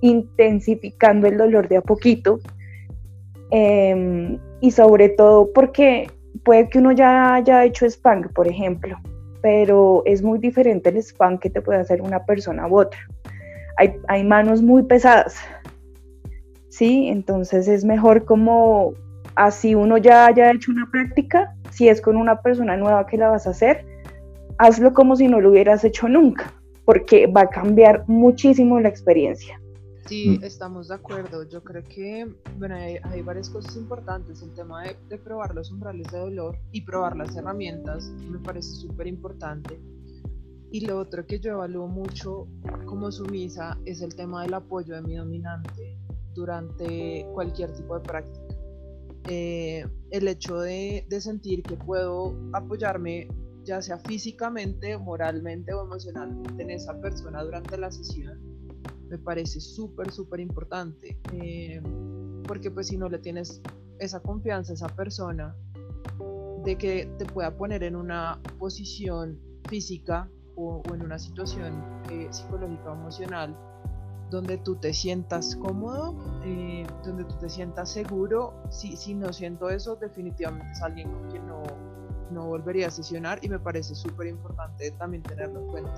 intensificando 0.00 1.28
el 1.28 1.36
dolor 1.36 1.68
de 1.68 1.76
a 1.76 1.82
poquito 1.82 2.40
eh, 3.50 4.38
y 4.60 4.70
sobre 4.70 5.10
todo 5.10 5.52
porque 5.52 6.08
puede 6.44 6.68
que 6.68 6.78
uno 6.78 6.92
ya 6.92 7.34
haya 7.34 7.64
hecho 7.64 7.86
spank, 7.86 8.32
por 8.32 8.48
ejemplo, 8.48 8.96
pero 9.42 10.02
es 10.04 10.22
muy 10.22 10.38
diferente 10.38 10.90
el 10.90 10.96
spank 11.02 11.40
que 11.40 11.50
te 11.50 11.60
puede 11.60 11.80
hacer 11.80 12.02
una 12.02 12.24
persona 12.24 12.66
u 12.66 12.80
otra. 12.80 12.98
Hay, 13.78 13.94
hay 14.08 14.24
manos 14.24 14.62
muy 14.62 14.82
pesadas, 14.82 15.36
¿sí? 16.68 17.08
Entonces 17.08 17.68
es 17.68 17.84
mejor 17.84 18.24
como 18.24 18.94
así 19.36 19.74
uno 19.74 19.98
ya 19.98 20.26
haya 20.26 20.50
hecho 20.50 20.72
una 20.72 20.90
práctica, 20.90 21.54
si 21.70 21.88
es 21.88 22.00
con 22.00 22.16
una 22.16 22.40
persona 22.42 22.76
nueva 22.76 23.06
que 23.06 23.16
la 23.16 23.28
vas 23.28 23.46
a 23.46 23.50
hacer, 23.50 23.86
hazlo 24.58 24.92
como 24.92 25.16
si 25.16 25.28
no 25.28 25.40
lo 25.40 25.50
hubieras 25.50 25.84
hecho 25.84 26.08
nunca, 26.08 26.52
porque 26.84 27.26
va 27.26 27.42
a 27.42 27.50
cambiar 27.50 28.04
muchísimo 28.08 28.80
la 28.80 28.88
experiencia. 28.88 29.60
Sí, 30.06 30.38
estamos 30.42 30.88
de 30.88 30.94
acuerdo. 30.94 31.42
Yo 31.48 31.64
creo 31.64 31.82
que 31.82 32.28
bueno, 32.58 32.76
hay, 32.76 32.96
hay 33.02 33.22
varias 33.22 33.50
cosas 33.50 33.76
importantes. 33.76 34.40
El 34.40 34.54
tema 34.54 34.84
de, 34.84 34.96
de, 35.08 35.18
probar 35.18 35.52
los 35.52 35.72
umbrales 35.72 36.06
de 36.12 36.18
dolor 36.18 36.56
y 36.70 36.82
probar 36.82 37.16
las 37.16 37.36
herramientas 37.36 38.12
me 38.30 38.38
parece 38.38 38.70
súper 38.70 39.08
importante. 39.08 39.80
Y 40.70 40.86
lo 40.86 40.98
otro 40.98 41.26
que 41.26 41.40
yo 41.40 41.52
evalúo 41.52 41.88
mucho 41.88 42.46
como 42.84 43.10
sumisa 43.10 43.78
es 43.84 44.00
el 44.00 44.14
tema 44.14 44.42
del 44.42 44.54
apoyo 44.54 44.94
de 44.94 45.02
mi 45.02 45.16
dominante 45.16 45.98
durante 46.34 47.26
cualquier 47.34 47.72
tipo 47.74 47.98
de 47.98 48.00
práctica. 48.00 48.45
Eh, 49.28 49.84
el 50.10 50.28
hecho 50.28 50.60
de, 50.60 51.06
sentir 51.20 51.62
que 51.62 51.76
puedo 51.76 52.34
apoyarme 52.52 53.28
ya 53.64 53.82
sea 53.82 53.98
físicamente, 53.98 54.96
moralmente 54.96 55.74
o 55.74 55.82
emocionalmente 55.82 56.62
en 56.62 56.70
esa 56.70 57.00
persona 57.00 57.42
durante 57.42 57.76
la 57.76 57.90
sesión, 57.90 58.40
me 59.08 59.18
parece 59.18 59.60
súper, 59.60 60.12
súper 60.12 60.38
importante. 60.38 61.18
Eh, 61.32 61.82
porque 62.46 62.70
pues 62.70 62.86
si 62.86 62.96
no 62.96 63.08
le 63.08 63.18
tienes 63.18 63.60
esa 63.98 64.20
confianza 64.20 64.72
a 64.72 64.74
esa 64.74 64.88
persona 64.88 65.56
de 66.64 66.78
que 66.78 67.10
te 67.18 67.24
pueda 67.26 67.56
poner 67.56 67.82
en 67.82 67.96
una 67.96 68.40
posición 68.58 69.40
física 69.68 70.30
o, 70.54 70.82
o 70.88 70.94
en 70.94 71.02
una 71.02 71.18
situación 71.18 71.82
eh, 72.10 72.28
psicológica 72.30 72.92
o 72.92 72.94
emocional 72.94 73.56
donde 74.30 74.58
tú 74.58 74.76
te 74.76 74.92
sientas 74.92 75.56
cómodo, 75.56 76.14
eh, 76.44 76.86
donde 77.04 77.24
tú 77.24 77.34
te 77.40 77.48
sientas 77.48 77.90
seguro. 77.90 78.54
Si, 78.70 78.96
si 78.96 79.14
no 79.14 79.32
siento 79.32 79.70
eso, 79.70 79.96
definitivamente 79.96 80.72
es 80.72 80.82
alguien 80.82 81.10
con 81.10 81.30
quien 81.30 81.46
no, 81.46 81.62
no 82.30 82.46
volvería 82.46 82.88
a 82.88 82.90
sesionar 82.90 83.38
y 83.42 83.48
me 83.48 83.58
parece 83.58 83.94
súper 83.94 84.26
importante 84.28 84.90
también 84.92 85.22
tenerlo 85.22 85.60
en 85.60 85.66
cuenta. 85.68 85.92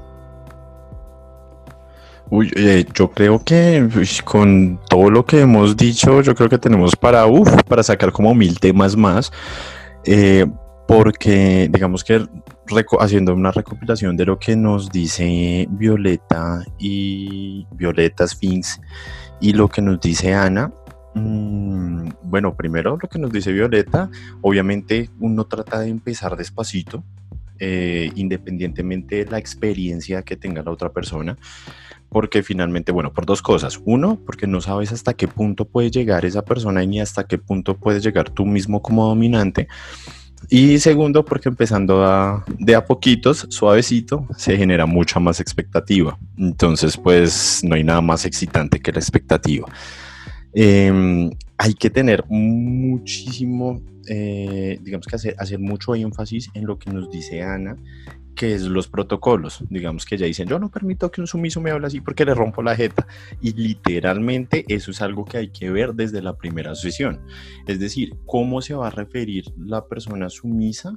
Uy, 2.30 2.52
eh, 2.56 2.84
yo 2.92 3.10
creo 3.10 3.42
que 3.42 3.88
con 4.24 4.78
todo 4.90 5.10
lo 5.10 5.24
que 5.24 5.40
hemos 5.40 5.76
dicho, 5.76 6.20
yo 6.20 6.34
creo 6.34 6.50
que 6.50 6.58
tenemos 6.58 6.94
para, 6.94 7.26
uf, 7.26 7.48
para 7.62 7.82
sacar 7.82 8.12
como 8.12 8.34
mil 8.34 8.60
temas 8.60 8.94
más. 8.94 9.32
Eh, 10.04 10.46
porque 10.88 11.68
digamos 11.70 12.02
que 12.02 12.26
haciendo 12.98 13.34
una 13.34 13.52
recopilación 13.52 14.16
de 14.16 14.24
lo 14.24 14.38
que 14.38 14.56
nos 14.56 14.88
dice 14.88 15.68
Violeta 15.70 16.64
y 16.78 17.66
Violeta 17.72 18.26
Sphinx 18.26 18.80
y 19.38 19.52
lo 19.52 19.68
que 19.68 19.82
nos 19.82 20.00
dice 20.00 20.32
Ana, 20.32 20.72
mmm, 21.14 22.08
bueno, 22.22 22.56
primero 22.56 22.96
lo 23.00 23.06
que 23.06 23.18
nos 23.18 23.30
dice 23.30 23.52
Violeta, 23.52 24.10
obviamente 24.40 25.10
uno 25.20 25.44
trata 25.44 25.80
de 25.80 25.90
empezar 25.90 26.38
despacito, 26.38 27.04
eh, 27.58 28.10
independientemente 28.14 29.26
de 29.26 29.30
la 29.30 29.36
experiencia 29.36 30.22
que 30.22 30.36
tenga 30.36 30.62
la 30.62 30.70
otra 30.70 30.88
persona, 30.88 31.36
porque 32.08 32.42
finalmente, 32.42 32.92
bueno, 32.92 33.12
por 33.12 33.26
dos 33.26 33.42
cosas. 33.42 33.78
Uno, 33.84 34.18
porque 34.24 34.46
no 34.46 34.62
sabes 34.62 34.92
hasta 34.92 35.12
qué 35.12 35.28
punto 35.28 35.66
puede 35.66 35.90
llegar 35.90 36.24
esa 36.24 36.46
persona 36.46 36.82
y 36.82 36.86
ni 36.86 37.00
hasta 37.00 37.24
qué 37.24 37.36
punto 37.36 37.76
puedes 37.76 38.02
llegar 38.02 38.30
tú 38.30 38.46
mismo 38.46 38.80
como 38.80 39.06
dominante. 39.06 39.68
Y 40.48 40.78
segundo, 40.78 41.24
porque 41.24 41.48
empezando 41.48 42.00
de 42.58 42.74
a 42.74 42.84
poquitos, 42.84 43.46
suavecito, 43.50 44.26
se 44.36 44.56
genera 44.56 44.86
mucha 44.86 45.20
más 45.20 45.40
expectativa. 45.40 46.18
Entonces, 46.36 46.96
pues 46.96 47.60
no 47.64 47.74
hay 47.74 47.84
nada 47.84 48.00
más 48.00 48.24
excitante 48.24 48.80
que 48.80 48.92
la 48.92 48.98
expectativa. 48.98 49.66
Eh, 50.54 51.30
hay 51.58 51.74
que 51.74 51.90
tener 51.90 52.24
muchísimo, 52.28 53.82
eh, 54.08 54.78
digamos 54.82 55.06
que 55.06 55.34
hacer 55.36 55.58
mucho 55.58 55.94
énfasis 55.94 56.50
en 56.54 56.66
lo 56.66 56.78
que 56.78 56.90
nos 56.90 57.10
dice 57.10 57.42
Ana, 57.42 57.76
que 58.38 58.54
es 58.54 58.62
los 58.62 58.86
protocolos. 58.86 59.64
Digamos 59.68 60.06
que 60.06 60.16
ya 60.16 60.24
dicen, 60.24 60.48
yo 60.48 60.60
no 60.60 60.70
permito 60.70 61.10
que 61.10 61.20
un 61.20 61.26
sumiso 61.26 61.60
me 61.60 61.72
hable 61.72 61.88
así 61.88 62.00
porque 62.00 62.24
le 62.24 62.34
rompo 62.34 62.62
la 62.62 62.76
jeta. 62.76 63.04
Y 63.42 63.52
literalmente 63.52 64.64
eso 64.68 64.92
es 64.92 65.02
algo 65.02 65.24
que 65.24 65.38
hay 65.38 65.48
que 65.48 65.70
ver 65.70 65.94
desde 65.94 66.22
la 66.22 66.36
primera 66.36 66.76
sesión. 66.76 67.20
Es 67.66 67.80
decir, 67.80 68.14
cómo 68.26 68.62
se 68.62 68.74
va 68.74 68.86
a 68.86 68.90
referir 68.90 69.46
la 69.58 69.84
persona 69.88 70.30
sumisa 70.30 70.96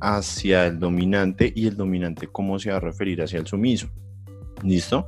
hacia 0.00 0.66
el 0.66 0.78
dominante 0.78 1.52
y 1.54 1.66
el 1.66 1.76
dominante 1.76 2.26
cómo 2.26 2.58
se 2.58 2.70
va 2.70 2.78
a 2.78 2.80
referir 2.80 3.20
hacia 3.20 3.38
el 3.38 3.46
sumiso. 3.46 3.90
¿Listo? 4.64 5.06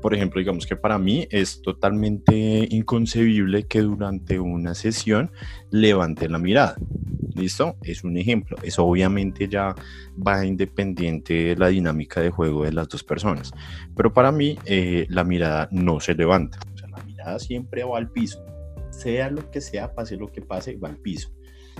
Por 0.00 0.14
ejemplo, 0.14 0.38
digamos 0.38 0.66
que 0.66 0.76
para 0.76 0.98
mí 0.98 1.28
es 1.30 1.60
totalmente 1.60 2.66
inconcebible 2.70 3.66
que 3.66 3.82
durante 3.82 4.40
una 4.40 4.74
sesión 4.74 5.30
levante 5.70 6.26
la 6.26 6.38
mirada. 6.38 6.76
¿Listo? 7.38 7.76
Es 7.82 8.02
un 8.04 8.16
ejemplo. 8.16 8.56
Eso 8.62 8.84
obviamente 8.84 9.48
ya 9.48 9.74
va 10.26 10.44
independiente 10.44 11.34
de 11.34 11.56
la 11.56 11.68
dinámica 11.68 12.20
de 12.20 12.30
juego 12.30 12.64
de 12.64 12.72
las 12.72 12.88
dos 12.88 13.04
personas. 13.04 13.52
Pero 13.96 14.12
para 14.12 14.32
mí 14.32 14.58
eh, 14.64 15.06
la 15.08 15.24
mirada 15.24 15.68
no 15.70 16.00
se 16.00 16.14
levanta. 16.14 16.58
O 16.74 16.78
sea, 16.78 16.88
la 16.88 17.02
mirada 17.04 17.38
siempre 17.38 17.84
va 17.84 17.98
al 17.98 18.10
piso. 18.10 18.44
Sea 18.90 19.30
lo 19.30 19.50
que 19.50 19.60
sea, 19.60 19.94
pase 19.94 20.16
lo 20.16 20.32
que 20.32 20.42
pase, 20.42 20.76
va 20.76 20.88
al 20.88 20.96
piso. 20.96 21.30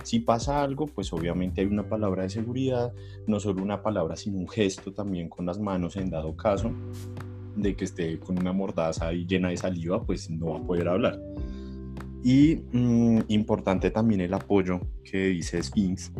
Si 0.04 0.20
pasa 0.20 0.62
algo, 0.62 0.86
pues 0.86 1.12
obviamente 1.12 1.60
hay 1.60 1.66
una 1.66 1.88
palabra 1.88 2.22
de 2.22 2.30
seguridad, 2.30 2.92
no 3.26 3.40
solo 3.40 3.62
una 3.62 3.82
palabra, 3.82 4.16
sino 4.16 4.38
un 4.38 4.48
gesto 4.48 4.92
también 4.92 5.28
con 5.28 5.44
las 5.44 5.58
manos 5.58 5.96
en 5.96 6.10
dado 6.10 6.36
caso 6.36 6.70
de 7.56 7.74
que 7.74 7.84
esté 7.84 8.18
con 8.20 8.38
una 8.38 8.52
mordaza 8.52 9.12
y 9.12 9.26
llena 9.26 9.48
de 9.48 9.56
saliva, 9.56 10.00
pues 10.04 10.30
no 10.30 10.50
va 10.52 10.58
a 10.58 10.62
poder 10.62 10.88
hablar. 10.88 11.18
Y 12.22 12.62
mm, 12.72 13.20
importante 13.28 13.90
también 13.90 14.20
el 14.20 14.34
apoyo 14.34 14.80
que 15.04 15.28
dice 15.28 15.62
Sphinx, 15.62 16.12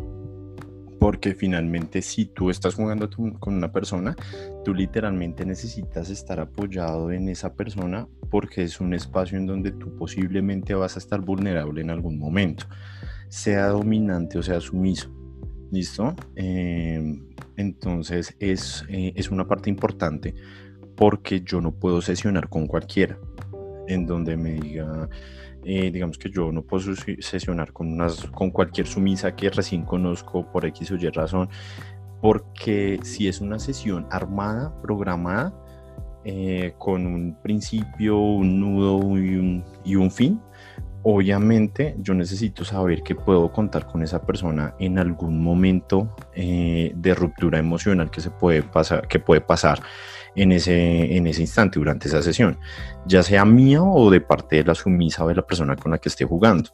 porque 0.99 1.33
finalmente 1.33 2.01
si 2.01 2.25
tú 2.25 2.49
estás 2.49 2.75
jugando 2.75 3.09
con 3.39 3.53
una 3.53 3.71
persona, 3.71 4.15
tú 4.65 4.73
literalmente 4.73 5.45
necesitas 5.45 6.09
estar 6.09 6.39
apoyado 6.39 7.11
en 7.11 7.29
esa 7.29 7.53
persona 7.53 8.07
porque 8.29 8.63
es 8.63 8.79
un 8.79 8.93
espacio 8.93 9.37
en 9.37 9.47
donde 9.47 9.71
tú 9.71 9.95
posiblemente 9.95 10.73
vas 10.73 10.95
a 10.95 10.99
estar 10.99 11.21
vulnerable 11.21 11.81
en 11.81 11.89
algún 11.89 12.19
momento, 12.19 12.65
sea 13.29 13.67
dominante 13.67 14.37
o 14.37 14.43
sea 14.43 14.59
sumiso. 14.59 15.09
¿Listo? 15.71 16.15
Em, 16.35 17.27
entonces 17.55 18.35
es, 18.39 18.83
eh, 18.89 19.13
es 19.15 19.29
una 19.29 19.47
parte 19.47 19.69
importante 19.69 20.33
porque 20.95 21.41
yo 21.41 21.61
no 21.61 21.71
puedo 21.71 22.01
sesionar 22.01 22.49
con 22.49 22.65
cualquiera 22.65 23.19
en 23.87 24.05
donde 24.05 24.35
me 24.35 24.53
diga, 24.53 25.09
eh, 25.63 25.91
digamos 25.91 26.17
que 26.17 26.29
yo 26.29 26.51
no 26.51 26.61
puedo 26.61 26.95
sesionar 27.19 27.73
con, 27.73 27.91
unas, 27.93 28.25
con 28.27 28.51
cualquier 28.51 28.87
sumisa 28.87 29.35
que 29.35 29.49
recién 29.49 29.83
conozco 29.83 30.49
por 30.51 30.65
X 30.65 30.91
o 30.91 30.95
Y 30.95 31.09
razón, 31.09 31.49
porque 32.21 32.99
si 33.03 33.27
es 33.27 33.41
una 33.41 33.59
sesión 33.59 34.07
armada, 34.11 34.73
programada, 34.81 35.53
eh, 36.25 36.73
con 36.77 37.07
un 37.07 37.37
principio, 37.41 38.19
un 38.19 38.59
nudo 38.59 39.17
y 39.17 39.35
un, 39.35 39.63
y 39.85 39.95
un, 39.95 40.11
fin, 40.11 40.41
obviamente 41.03 41.95
yo 41.99 42.13
necesito 42.13 42.65
saber 42.65 43.03
que 43.03 43.15
puedo 43.15 43.51
contar 43.53 43.87
con 43.87 44.03
esa 44.03 44.21
persona 44.25 44.75
en 44.79 44.99
algún 44.99 45.41
momento 45.41 46.13
eh, 46.35 46.91
de 46.93 47.15
ruptura 47.15 47.57
emocional 47.57 48.11
que 48.11 48.19
se 48.19 48.31
puede 48.31 48.63
pasar, 48.63 49.07
que 49.07 49.19
puede 49.19 49.39
pasar 49.39 49.81
en 50.35 50.51
ese, 50.51 51.15
en 51.15 51.27
ese 51.27 51.41
instante 51.41 51.79
durante 51.79 52.07
esa 52.07 52.21
sesión, 52.21 52.57
ya 53.05 53.23
sea 53.23 53.45
mía 53.45 53.81
o 53.83 54.09
de 54.09 54.21
parte 54.21 54.57
de 54.57 54.63
la 54.63 54.75
sumisa 54.75 55.23
o 55.23 55.27
de 55.27 55.35
la 55.35 55.41
persona 55.41 55.75
con 55.75 55.91
la 55.91 55.97
que 55.97 56.09
esté 56.09 56.25
jugando. 56.25 56.69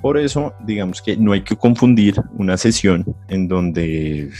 Por 0.00 0.16
eso, 0.16 0.54
digamos 0.64 1.02
que 1.02 1.16
no 1.16 1.32
hay 1.32 1.42
que 1.42 1.56
confundir 1.56 2.20
una 2.38 2.56
sesión 2.56 3.04
en 3.28 3.48
donde 3.48 4.30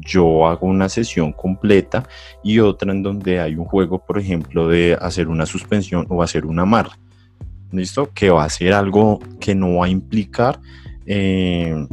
yo 0.00 0.46
hago 0.46 0.66
una 0.66 0.88
sesión 0.88 1.32
completa 1.32 2.08
y 2.42 2.60
otra 2.60 2.92
en 2.92 3.02
donde 3.02 3.38
hay 3.38 3.56
un 3.56 3.64
juego, 3.64 4.04
por 4.04 4.18
ejemplo, 4.18 4.68
de 4.68 4.96
hacer 5.00 5.28
una 5.28 5.44
suspensión 5.44 6.06
o 6.08 6.22
hacer 6.22 6.46
una 6.46 6.62
amarre. 6.62 6.96
¿Listo? 7.72 8.10
Que 8.12 8.30
va 8.30 8.44
a 8.44 8.50
ser 8.50 8.74
algo 8.74 9.18
que 9.40 9.54
no 9.54 9.76
va 9.76 9.86
a 9.86 9.88
implicar 9.88 10.60
eh, 11.06 11.86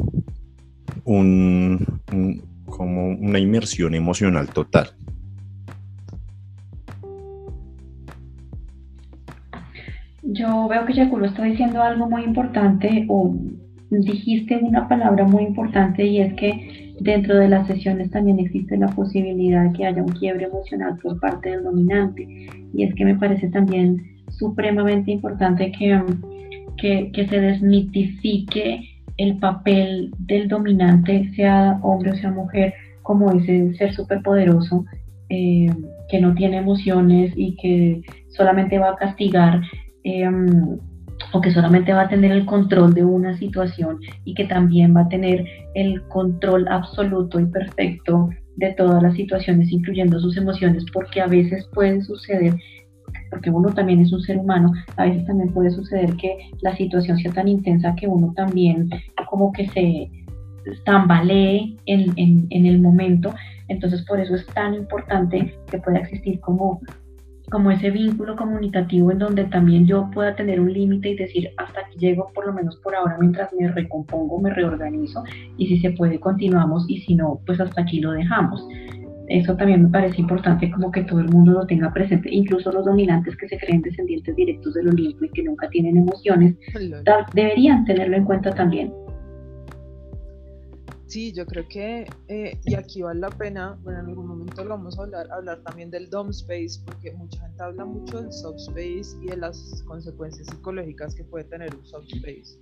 un, 1.05 2.01
como 2.65 3.07
una 3.07 3.39
inmersión 3.39 3.95
emocional 3.95 4.49
total. 4.49 4.91
Yo 10.31 10.67
veo 10.67 10.85
que 10.85 10.93
Yaculo 10.93 11.25
está 11.25 11.43
diciendo 11.43 11.81
algo 11.81 12.07
muy 12.07 12.23
importante 12.23 13.05
o 13.09 13.35
dijiste 13.89 14.57
una 14.57 14.87
palabra 14.87 15.25
muy 15.25 15.43
importante 15.43 16.05
y 16.05 16.19
es 16.19 16.33
que 16.35 16.93
dentro 16.99 17.35
de 17.37 17.49
las 17.49 17.65
sesiones 17.65 18.11
también 18.11 18.37
existe 18.39 18.77
la 18.77 18.89
posibilidad 18.89 19.65
de 19.65 19.73
que 19.73 19.85
haya 19.87 20.03
un 20.03 20.11
quiebre 20.11 20.45
emocional 20.45 20.97
por 21.01 21.19
parte 21.19 21.49
del 21.49 21.63
dominante. 21.63 22.27
Y 22.73 22.83
es 22.83 22.93
que 22.93 23.05
me 23.05 23.15
parece 23.15 23.49
también 23.49 23.97
supremamente 24.29 25.11
importante 25.11 25.71
que, 25.71 25.99
que, 27.11 27.27
se 27.27 27.39
desmitifique 27.39 28.81
el 29.17 29.37
papel 29.37 30.11
del 30.19 30.47
dominante, 30.47 31.31
sea 31.35 31.79
hombre 31.81 32.11
o 32.11 32.15
sea 32.15 32.31
mujer, 32.31 32.73
como 33.01 33.31
ese 33.31 33.73
ser 33.73 33.93
superpoderoso 33.93 34.85
eh, 35.29 35.73
que 36.09 36.21
no 36.21 36.35
tiene 36.35 36.57
emociones 36.57 37.33
y 37.35 37.55
que 37.55 38.01
solamente 38.27 38.77
va 38.77 38.91
a 38.91 38.95
castigar 38.95 39.61
Em, 40.03 40.77
o 41.33 41.41
que 41.41 41.51
solamente 41.51 41.93
va 41.93 42.03
a 42.03 42.09
tener 42.09 42.31
el 42.31 42.45
control 42.45 42.93
de 42.93 43.03
una 43.03 43.37
situación 43.37 43.99
y 44.23 44.33
que 44.33 44.45
también 44.45 44.95
va 44.95 45.01
a 45.01 45.09
tener 45.09 45.45
el 45.75 46.01
control 46.03 46.67
absoluto 46.67 47.39
y 47.39 47.45
perfecto 47.45 48.29
de 48.55 48.73
todas 48.73 49.01
las 49.01 49.15
situaciones, 49.15 49.71
incluyendo 49.71 50.19
sus 50.19 50.37
emociones, 50.37 50.85
porque 50.93 51.21
a 51.21 51.27
veces 51.27 51.67
puede 51.73 52.01
suceder, 52.01 52.55
porque 53.29 53.49
uno 53.49 53.69
también 53.73 53.99
es 53.99 54.11
un 54.11 54.21
ser 54.21 54.37
humano, 54.37 54.73
a 54.97 55.05
veces 55.05 55.25
también 55.25 55.53
puede 55.53 55.71
suceder 55.71 56.15
que 56.15 56.37
la 56.61 56.75
situación 56.75 57.17
sea 57.17 57.31
tan 57.31 57.47
intensa 57.47 57.95
que 57.95 58.07
uno 58.07 58.33
también 58.35 58.89
como 59.29 59.51
que 59.51 59.67
se 59.69 60.09
tambalee 60.85 61.75
en, 61.85 62.13
en, 62.17 62.47
en 62.49 62.65
el 62.65 62.81
momento. 62.81 63.33
Entonces 63.67 64.03
por 64.03 64.19
eso 64.19 64.35
es 64.35 64.45
tan 64.47 64.73
importante 64.73 65.53
que 65.69 65.77
pueda 65.77 65.99
existir 65.99 66.39
como 66.39 66.81
como 67.49 67.71
ese 67.71 67.89
vínculo 67.89 68.35
comunicativo 68.35 69.11
en 69.11 69.19
donde 69.19 69.45
también 69.45 69.85
yo 69.85 70.09
pueda 70.13 70.35
tener 70.35 70.59
un 70.59 70.71
límite 70.71 71.09
y 71.09 71.15
decir 71.15 71.49
hasta 71.57 71.81
aquí 71.81 71.97
llego 71.97 72.31
por 72.33 72.45
lo 72.45 72.53
menos 72.53 72.77
por 72.77 72.95
ahora 72.95 73.17
mientras 73.19 73.51
me 73.53 73.67
recompongo, 73.67 74.39
me 74.39 74.53
reorganizo 74.53 75.23
y 75.57 75.67
si 75.67 75.79
se 75.79 75.91
puede 75.91 76.19
continuamos 76.19 76.85
y 76.87 76.99
si 77.01 77.15
no, 77.15 77.41
pues 77.45 77.59
hasta 77.59 77.81
aquí 77.81 77.99
lo 77.99 78.11
dejamos. 78.11 78.65
Eso 79.27 79.55
también 79.55 79.83
me 79.83 79.89
parece 79.89 80.21
importante 80.21 80.71
como 80.71 80.91
que 80.91 81.03
todo 81.03 81.19
el 81.19 81.29
mundo 81.29 81.51
lo 81.51 81.67
tenga 81.67 81.93
presente, 81.93 82.29
incluso 82.31 82.71
los 82.71 82.83
dominantes 82.83 83.37
que 83.37 83.47
se 83.47 83.59
creen 83.59 83.83
descendientes 83.83 84.35
directos 84.35 84.73
del 84.73 84.89
Olimpo 84.89 85.25
y 85.25 85.29
que 85.29 85.43
nunca 85.43 85.69
tienen 85.69 85.97
emociones, 85.97 86.55
deberían 87.33 87.85
tenerlo 87.85 88.17
en 88.17 88.25
cuenta 88.25 88.49
también. 88.51 88.91
Sí, 91.09 91.33
yo 91.33 91.43
creo 91.47 91.67
que, 91.67 92.07
eh, 92.27 92.59
y 92.65 92.75
aquí 92.75 93.01
vale 93.01 93.19
la 93.19 93.31
pena, 93.31 93.79
bueno, 93.81 93.99
en 94.01 94.05
algún 94.09 94.27
momento 94.27 94.63
lo 94.63 94.69
vamos 94.69 94.99
a 94.99 95.01
hablar, 95.01 95.27
hablar 95.31 95.59
también 95.63 95.89
del 95.89 96.07
dom 96.07 96.29
space, 96.29 96.79
porque 96.85 97.11
mucha 97.13 97.41
gente 97.41 97.63
habla 97.63 97.83
mucho 97.83 98.21
del 98.21 98.31
soft 98.31 98.59
space 98.59 99.17
y 99.19 99.25
de 99.25 99.37
las 99.37 99.83
consecuencias 99.87 100.45
psicológicas 100.45 101.15
que 101.15 101.23
puede 101.23 101.45
tener 101.45 101.75
un 101.75 101.83
soft 101.83 102.05
space. 102.13 102.59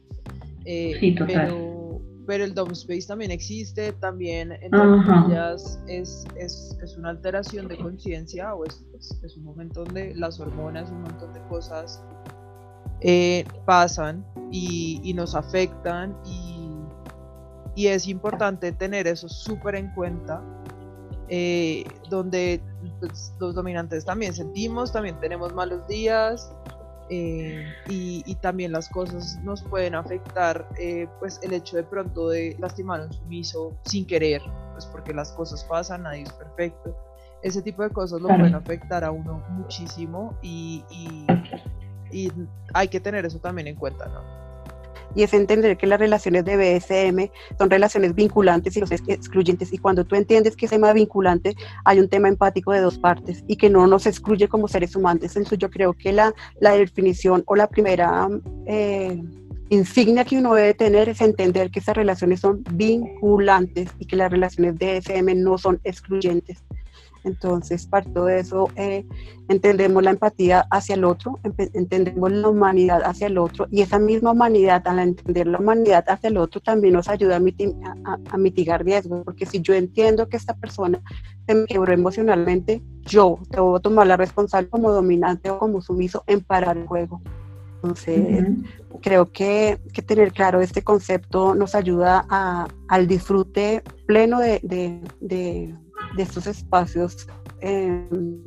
Eh, 0.64 0.96
sí, 0.98 1.14
total. 1.14 1.28
Pero, 1.28 2.02
pero, 2.26 2.44
el 2.46 2.54
dom 2.54 2.72
space 2.72 3.06
también 3.06 3.32
existe, 3.32 3.92
también 3.92 4.54
en 4.54 4.74
ellas 4.74 5.78
es, 5.90 6.26
es, 6.38 6.78
es, 6.82 6.98
una 6.98 7.10
alteración 7.10 7.68
de 7.68 7.78
conciencia 7.78 8.56
o 8.56 8.64
es, 8.64 8.82
es, 9.24 9.36
un 9.36 9.44
momento 9.44 9.84
donde 9.84 10.16
las 10.16 10.40
hormonas, 10.40 10.90
un 10.90 11.02
montón 11.02 11.34
de 11.34 11.42
cosas 11.50 12.02
eh, 13.02 13.44
pasan 13.66 14.26
y, 14.54 15.02
y 15.04 15.14
nos 15.14 15.36
afectan 15.36 16.16
y 16.26 16.57
y 17.78 17.88
es 17.90 18.08
importante 18.08 18.72
tener 18.72 19.06
eso 19.06 19.30
súper 19.30 19.76
en 19.76 19.94
cuenta, 19.94 20.42
eh, 21.30 21.86
donde 22.10 22.60
pues, 23.00 23.36
los 23.40 23.54
dominantes 23.54 24.04
también 24.04 24.34
sentimos, 24.34 24.92
también 24.92 25.20
tenemos 25.20 25.54
malos 25.54 25.88
días 25.88 26.52
eh, 27.12 27.72
y, 27.88 28.34
también 28.42 28.72
las 28.72 28.90
cosas 28.90 29.38
nos 29.44 29.62
pueden 29.62 29.94
afectar, 29.94 30.68
eh, 30.80 31.08
pues 31.20 31.40
el 31.44 31.54
hecho 31.54 31.78
de 31.78 31.84
pronto 31.84 32.30
de 32.30 32.56
lastimar 32.58 33.02
a 33.02 33.04
un 33.06 33.14
sumiso 33.14 33.78
sin 33.86 34.08
querer, 34.08 34.42
pues 34.74 34.88
porque 34.88 35.14
las 35.14 35.32
cosas 35.34 35.64
pasan, 35.64 36.02
nadie 36.02 36.24
es 36.24 36.34
perfecto. 36.34 36.98
Ese 37.44 37.62
tipo 37.62 37.84
de 37.84 37.92
cosas 37.92 38.20
lo 38.20 38.30
pueden 38.30 38.56
afectar 38.56 39.04
a 39.04 39.12
uno 39.12 39.44
muchísimo 39.52 40.36
y, 40.42 40.84
y 42.12 42.32
hay 42.74 42.88
que 42.88 43.00
tener 43.00 43.24
eso 43.24 43.38
también 43.38 43.68
en 43.68 43.76
cuenta, 43.76 44.08
¿no? 44.08 44.47
Y 45.16 45.24
es 45.24 45.34
entender 45.34 45.78
que 45.78 45.88
las 45.88 46.00
relaciones 46.00 46.46
de 46.46 46.58
BSM 46.58 47.32
son 47.58 47.70
relaciones 47.70 48.14
vinculantes 48.16 48.76
y 48.78 48.80
los 48.80 48.92
excluyentes 48.92 49.74
y 49.74 49.78
cuando 49.78 50.06
tú 50.06 50.16
entiendes 50.16 50.56
que 50.56 50.66
ese 50.66 50.76
tema 50.76 50.94
vinculante 50.94 51.56
hay 51.86 52.00
un 52.00 52.10
tema 52.10 52.28
empático 52.28 52.72
de 52.72 52.82
dos 52.82 52.98
partes 53.00 53.44
y 53.48 53.56
que 53.56 53.70
no 53.70 53.88
nos 53.88 54.06
excluye 54.06 54.48
como 54.48 54.68
seres 54.68 54.96
humanos. 54.96 55.24
Entonces 55.24 55.58
yo 55.58 55.70
creo 55.70 55.94
que 55.94 56.12
la, 56.12 56.34
la 56.60 56.72
definición 56.72 57.44
o 57.48 57.56
la 57.56 57.68
primera 57.68 58.28
eh, 58.66 59.22
insignia 59.70 60.24
que 60.24 60.38
uno 60.38 60.54
debe 60.54 60.74
tener 60.74 61.10
es 61.10 61.22
entender 61.22 61.72
que 61.72 61.80
esas 61.80 61.96
relaciones 61.96 62.40
son 62.40 62.64
vinculantes 62.72 63.90
y 64.00 64.06
que 64.06 64.16
las 64.16 64.32
relaciones 64.32 64.78
de 64.78 65.00
BSM 65.00 65.42
no 65.42 65.58
son 65.58 65.80
excluyentes. 65.84 66.64
Entonces, 67.28 67.86
para 67.86 68.06
todo 68.06 68.30
eso, 68.30 68.70
eh, 68.76 69.06
entendemos 69.50 70.02
la 70.02 70.12
empatía 70.12 70.66
hacia 70.72 70.96
el 70.96 71.04
otro, 71.04 71.40
entendemos 71.74 72.32
la 72.32 72.48
humanidad 72.48 73.02
hacia 73.04 73.28
el 73.28 73.38
otro, 73.38 73.68
y 73.70 73.82
esa 73.82 74.00
misma 74.00 74.32
humanidad, 74.32 74.88
al 74.88 75.00
entender 75.00 75.48
la 75.48 75.60
humanidad 75.60 76.06
hacia 76.08 76.30
el 76.30 76.38
otro, 76.38 76.62
también 76.62 76.94
nos 76.94 77.10
ayuda 77.10 77.36
a, 77.36 78.38
mitigar 78.38 78.84
riesgos, 78.84 79.24
porque 79.26 79.46
si 79.46 79.62
yo 79.62 79.74
entiendo 79.74 80.30
que 80.30 80.38
esta 80.38 80.56
persona 80.56 81.02
se 81.46 81.54
me 81.54 81.66
quebró 81.66 81.94
emocionalmente, 81.94 82.82
yo 83.02 83.40
debo 83.50 83.80
tomar 83.82 84.08
la 84.08 84.18
responsabilidad 84.18 84.72
como 84.72 84.92
dominante 84.92 85.50
o 85.50 85.60
como 85.60 85.82
sumiso 85.82 86.24
en 86.28 86.42
parar 86.42 86.78
el 86.78 86.88
juego. 86.88 87.22
Entonces, 87.76 88.48
creo 89.02 89.32
que, 89.32 89.80
tener 90.06 90.32
claro 90.32 90.62
este 90.62 90.82
concepto 90.82 91.54
nos 91.54 91.76
ayuda 91.76 92.26
al 92.88 93.08
disfrute 93.08 93.84
pleno 94.08 94.40
de 94.40 94.60
de 95.20 95.76
estos 96.24 96.48
espacios 96.48 97.28
em, 97.62 98.42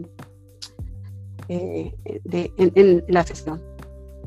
eh, 1.49 1.93
de, 2.25 2.53
en, 2.57 3.05
la 3.09 3.25
sesión. 3.25 3.61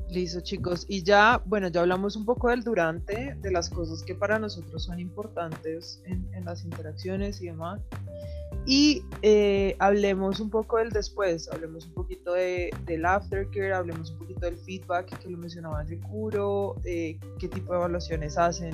Listo, 0.09 0.41
chicos. 0.41 0.85
Y 0.87 1.03
ya, 1.03 1.41
bueno, 1.45 1.69
ya 1.69 1.81
hablamos 1.81 2.15
un 2.15 2.25
poco 2.25 2.49
del 2.49 2.63
durante, 2.63 3.35
de 3.35 3.51
las 3.51 3.69
cosas 3.69 4.03
que 4.03 4.13
para 4.13 4.37
nosotros 4.37 4.83
son 4.83 4.99
importantes 4.99 6.01
en, 6.05 6.45
las 6.45 6.63
interacciones 6.63 7.41
y 7.41 7.47
demás. 7.47 7.81
Y 8.65 9.03
eh, 9.21 9.75
hablemos 9.79 10.39
un 10.39 10.49
poco 10.49 10.77
del 10.77 10.89
después, 10.89 11.49
hablemos 11.51 11.87
un 11.87 11.93
poquito 11.93 12.33
de, 12.33 12.69
del 12.85 13.05
aftercare, 13.05 13.73
hablemos 13.73 14.11
un 14.11 14.19
poquito 14.19 14.41
del 14.41 14.57
feedback 14.57 15.17
que 15.17 15.29
lo 15.29 15.37
mencionaba 15.37 15.83
Recuro, 15.83 16.75
eh, 16.85 17.17
qué 17.39 17.47
tipo 17.47 17.73
de 17.73 17.79
evaluaciones 17.79 18.37
hacen 18.37 18.73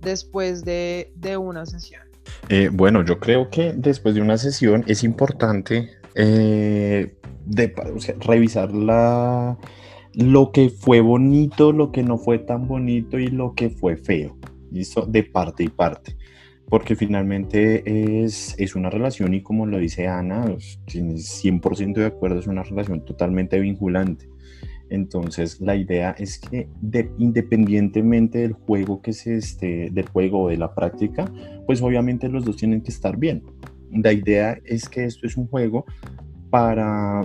después 0.00 0.64
de, 0.64 1.12
de 1.16 1.36
una 1.36 1.66
sesión. 1.66 2.13
Eh, 2.48 2.70
bueno, 2.72 3.04
yo 3.04 3.18
creo 3.18 3.50
que 3.50 3.72
después 3.72 4.14
de 4.14 4.22
una 4.22 4.38
sesión 4.38 4.84
es 4.86 5.04
importante 5.04 5.90
eh, 6.14 7.14
revisar 8.20 8.72
la, 8.72 9.58
lo 10.14 10.52
que 10.52 10.70
fue 10.70 11.00
bonito, 11.00 11.72
lo 11.72 11.92
que 11.92 12.02
no 12.02 12.18
fue 12.18 12.38
tan 12.38 12.66
bonito 12.66 13.18
y 13.18 13.28
lo 13.28 13.54
que 13.54 13.70
fue 13.70 13.96
feo. 13.96 14.36
De 15.06 15.22
parte 15.22 15.62
y 15.62 15.68
parte 15.68 16.16
porque 16.68 16.96
finalmente 16.96 18.24
es, 18.24 18.56
es, 18.58 18.74
una 18.74 18.90
relación 18.90 19.34
y 19.34 19.42
como 19.42 19.66
lo 19.66 19.78
dice 19.78 20.08
Ana, 20.08 20.44
pues, 20.44 20.80
tienes 20.86 21.44
100% 21.44 21.94
de 21.94 22.06
acuerdo, 22.06 22.40
es 22.40 22.46
una 22.46 22.62
relación 22.62 23.04
totalmente 23.04 23.60
vinculante. 23.60 24.28
Entonces 24.94 25.60
la 25.60 25.76
idea 25.76 26.14
es 26.18 26.38
que 26.38 26.68
independientemente 27.18 28.38
del 28.38 28.52
juego 28.52 29.02
que 29.02 29.12
se 29.12 29.36
esté, 29.36 29.90
del 29.90 30.08
juego 30.08 30.44
o 30.44 30.48
de 30.48 30.56
la 30.56 30.74
práctica, 30.74 31.30
pues 31.66 31.82
obviamente 31.82 32.28
los 32.28 32.44
dos 32.44 32.56
tienen 32.56 32.82
que 32.82 32.90
estar 32.90 33.16
bien. 33.16 33.42
La 33.90 34.12
idea 34.12 34.58
es 34.64 34.88
que 34.88 35.04
esto 35.04 35.26
es 35.26 35.36
un 35.36 35.46
juego 35.46 35.84
para, 36.50 37.22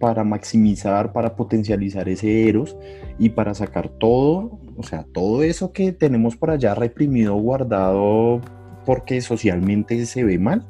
para 0.00 0.24
maximizar, 0.24 1.12
para 1.12 1.36
potencializar 1.36 2.08
ese 2.08 2.48
eros 2.48 2.76
y 3.18 3.30
para 3.30 3.54
sacar 3.54 3.88
todo, 3.88 4.58
o 4.76 4.82
sea, 4.82 5.06
todo 5.12 5.42
eso 5.42 5.72
que 5.72 5.92
tenemos 5.92 6.36
por 6.36 6.50
allá 6.50 6.74
reprimido, 6.74 7.34
guardado, 7.34 8.40
porque 8.84 9.20
socialmente 9.20 10.04
se 10.06 10.24
ve 10.24 10.38
mal, 10.38 10.66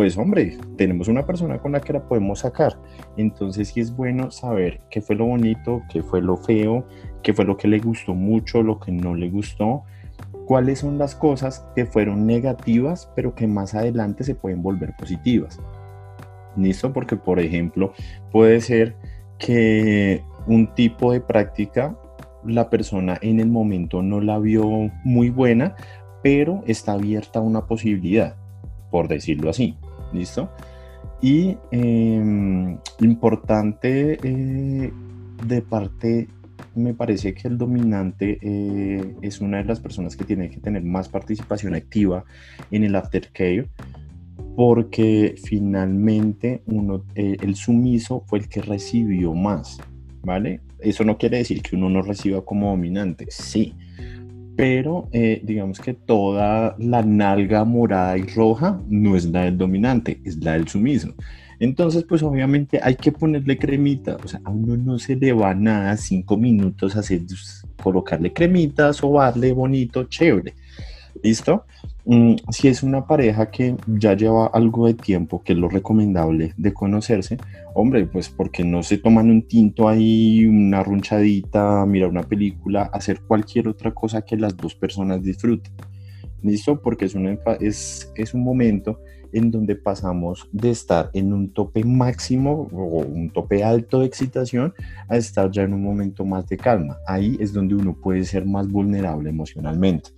pues 0.00 0.16
hombre, 0.16 0.56
tenemos 0.78 1.08
una 1.08 1.26
persona 1.26 1.58
con 1.58 1.72
la 1.72 1.80
que 1.82 1.92
la 1.92 2.08
podemos 2.08 2.38
sacar. 2.38 2.74
Entonces 3.18 3.68
sí 3.68 3.80
es 3.80 3.94
bueno 3.94 4.30
saber 4.30 4.80
qué 4.88 5.02
fue 5.02 5.14
lo 5.14 5.26
bonito, 5.26 5.82
qué 5.92 6.02
fue 6.02 6.22
lo 6.22 6.38
feo, 6.38 6.86
qué 7.22 7.34
fue 7.34 7.44
lo 7.44 7.58
que 7.58 7.68
le 7.68 7.80
gustó 7.80 8.14
mucho, 8.14 8.62
lo 8.62 8.80
que 8.80 8.92
no 8.92 9.14
le 9.14 9.28
gustó, 9.28 9.82
cuáles 10.46 10.78
son 10.78 10.96
las 10.96 11.14
cosas 11.14 11.66
que 11.76 11.84
fueron 11.84 12.26
negativas, 12.26 13.12
pero 13.14 13.34
que 13.34 13.46
más 13.46 13.74
adelante 13.74 14.24
se 14.24 14.34
pueden 14.34 14.62
volver 14.62 14.96
positivas. 14.96 15.60
¿Listo? 16.56 16.94
Porque, 16.94 17.16
por 17.16 17.38
ejemplo, 17.38 17.92
puede 18.32 18.62
ser 18.62 18.96
que 19.38 20.22
un 20.46 20.74
tipo 20.74 21.12
de 21.12 21.20
práctica 21.20 21.94
la 22.42 22.70
persona 22.70 23.18
en 23.20 23.38
el 23.38 23.50
momento 23.50 24.00
no 24.00 24.22
la 24.22 24.38
vio 24.38 24.90
muy 25.04 25.28
buena, 25.28 25.76
pero 26.22 26.62
está 26.66 26.92
abierta 26.92 27.40
a 27.40 27.42
una 27.42 27.66
posibilidad, 27.66 28.36
por 28.90 29.08
decirlo 29.08 29.50
así. 29.50 29.76
¿Listo? 30.12 30.50
Y 31.22 31.56
em, 31.70 32.78
importante 33.00 34.18
eh, 34.22 34.92
de 35.46 35.62
parte, 35.62 36.28
me 36.74 36.94
parece 36.94 37.34
que 37.34 37.48
el 37.48 37.58
dominante 37.58 38.38
eh, 38.40 39.16
es 39.22 39.40
una 39.40 39.58
de 39.58 39.64
las 39.64 39.80
personas 39.80 40.16
que 40.16 40.24
tiene 40.24 40.50
que 40.50 40.60
tener 40.60 40.82
más 40.82 41.08
participación 41.08 41.74
activa 41.74 42.24
en 42.70 42.84
el 42.84 42.94
aftercare 42.94 43.68
porque 44.56 45.36
finalmente 45.42 46.62
uno, 46.66 47.04
eh, 47.14 47.36
el 47.40 47.54
sumiso 47.54 48.24
fue 48.26 48.40
el 48.40 48.48
que 48.48 48.62
recibió 48.62 49.34
más, 49.34 49.78
¿vale? 50.22 50.60
Eso 50.80 51.04
no 51.04 51.18
quiere 51.18 51.38
decir 51.38 51.62
que 51.62 51.76
uno 51.76 51.88
no 51.88 52.02
reciba 52.02 52.44
como 52.44 52.70
dominante, 52.70 53.26
sí, 53.30 53.74
pero 54.56 55.08
eh, 55.12 55.40
digamos 55.44 55.80
que 55.80 55.94
toda 55.94 56.76
la 56.78 57.02
nalga 57.02 57.64
morada 57.64 58.18
y 58.18 58.22
roja 58.22 58.80
no 58.88 59.16
es 59.16 59.26
la 59.26 59.44
del 59.44 59.58
dominante, 59.58 60.20
es 60.24 60.42
la 60.42 60.52
del 60.52 60.68
sumiso. 60.68 61.14
Entonces, 61.58 62.04
pues 62.04 62.22
obviamente 62.22 62.80
hay 62.82 62.96
que 62.96 63.12
ponerle 63.12 63.58
cremita, 63.58 64.16
o 64.24 64.26
sea, 64.26 64.40
a 64.44 64.50
uno 64.50 64.76
no 64.78 64.98
se 64.98 65.14
le 65.14 65.32
va 65.32 65.54
nada 65.54 65.96
cinco 65.98 66.38
minutos 66.38 66.96
hacer, 66.96 67.20
colocarle 67.82 68.32
cremita, 68.32 68.92
sobarle 68.94 69.52
bonito, 69.52 70.04
chévere. 70.04 70.54
¿Listo? 71.22 71.66
Mm, 72.12 72.34
si 72.50 72.66
es 72.66 72.82
una 72.82 73.06
pareja 73.06 73.52
que 73.52 73.76
ya 73.86 74.14
lleva 74.16 74.48
algo 74.48 74.88
de 74.88 74.94
tiempo, 74.94 75.44
que 75.44 75.52
es 75.52 75.58
lo 75.60 75.68
recomendable 75.68 76.54
de 76.56 76.74
conocerse, 76.74 77.38
hombre, 77.72 78.04
pues 78.06 78.28
porque 78.28 78.64
no 78.64 78.82
se 78.82 78.98
toman 78.98 79.30
un 79.30 79.46
tinto 79.46 79.88
ahí, 79.88 80.44
una 80.44 80.82
runchadita, 80.82 81.86
mirar 81.86 82.08
una 82.10 82.24
película, 82.24 82.90
hacer 82.92 83.20
cualquier 83.20 83.68
otra 83.68 83.94
cosa 83.94 84.22
que 84.22 84.36
las 84.36 84.56
dos 84.56 84.74
personas 84.74 85.22
disfruten. 85.22 85.72
¿Listo? 86.42 86.82
Porque 86.82 87.04
es 87.04 87.14
un, 87.14 87.38
es, 87.60 88.10
es 88.16 88.34
un 88.34 88.42
momento 88.42 88.98
en 89.32 89.52
donde 89.52 89.76
pasamos 89.76 90.48
de 90.50 90.70
estar 90.70 91.10
en 91.12 91.32
un 91.32 91.52
tope 91.52 91.84
máximo 91.84 92.68
o 92.72 93.04
un 93.04 93.30
tope 93.30 93.62
alto 93.62 94.00
de 94.00 94.06
excitación 94.06 94.74
a 95.08 95.16
estar 95.16 95.48
ya 95.52 95.62
en 95.62 95.74
un 95.74 95.84
momento 95.84 96.24
más 96.24 96.44
de 96.48 96.56
calma. 96.56 96.98
Ahí 97.06 97.36
es 97.38 97.52
donde 97.52 97.76
uno 97.76 97.94
puede 97.94 98.24
ser 98.24 98.46
más 98.46 98.66
vulnerable 98.66 99.30
emocionalmente. 99.30 100.10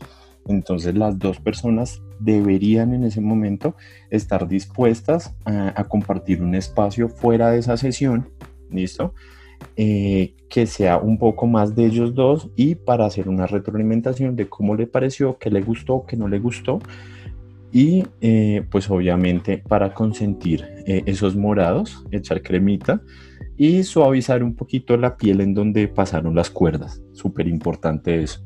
Entonces 0.47 0.95
las 0.95 1.19
dos 1.19 1.41
personas 1.41 2.03
deberían 2.19 2.95
en 2.95 3.05
ese 3.05 3.21
momento 3.21 3.77
estar 4.11 4.49
dispuestas 4.49 5.35
a, 5.45 5.85
compartir 5.85 6.43
un 6.43 6.55
espacio 6.55 7.09
fuera 7.09 7.51
de 7.51 7.59
esa 7.59 7.77
sesión, 7.77 8.29
¿listo? 8.71 9.15
Eh, 9.77 10.35
que 10.49 10.67
sea 10.67 10.99
un 10.99 11.19
poco 11.19 11.47
más 11.47 11.75
de 11.75 11.87
ellos 11.87 12.15
dos 12.15 12.51
y 12.57 12.75
para 12.75 13.07
hacer 13.07 13.29
una 13.29 13.47
retroalimentación 13.47 14.35
de 14.35 14.49
cómo 14.49 14.75
le 14.75 14.87
pareció, 14.87 15.39
qué 15.39 15.51
le 15.51 15.63
gustó, 15.63 16.05
qué 16.07 16.17
no 16.17 16.27
le 16.29 16.41
gustó 16.41 16.81
y 17.73 18.05
eh, 18.21 18.65
pues 18.71 18.91
obviamente 18.91 19.59
para 19.59 19.95
consentir 19.95 20.63
eh, 20.87 21.03
esos 21.07 21.35
morados, 21.37 22.05
echar 22.11 22.43
cremita 22.43 23.03
y 23.57 23.83
suavizar 23.85 24.43
un 24.43 24.55
poquito 24.55 24.97
la 24.97 25.17
piel 25.17 25.41
en 25.41 25.55
donde 25.55 25.89
pasaron 25.89 26.35
las 26.35 26.51
cuerdas, 26.51 27.03
súper 27.13 27.49
importante 27.49 28.23
eso. 28.23 28.45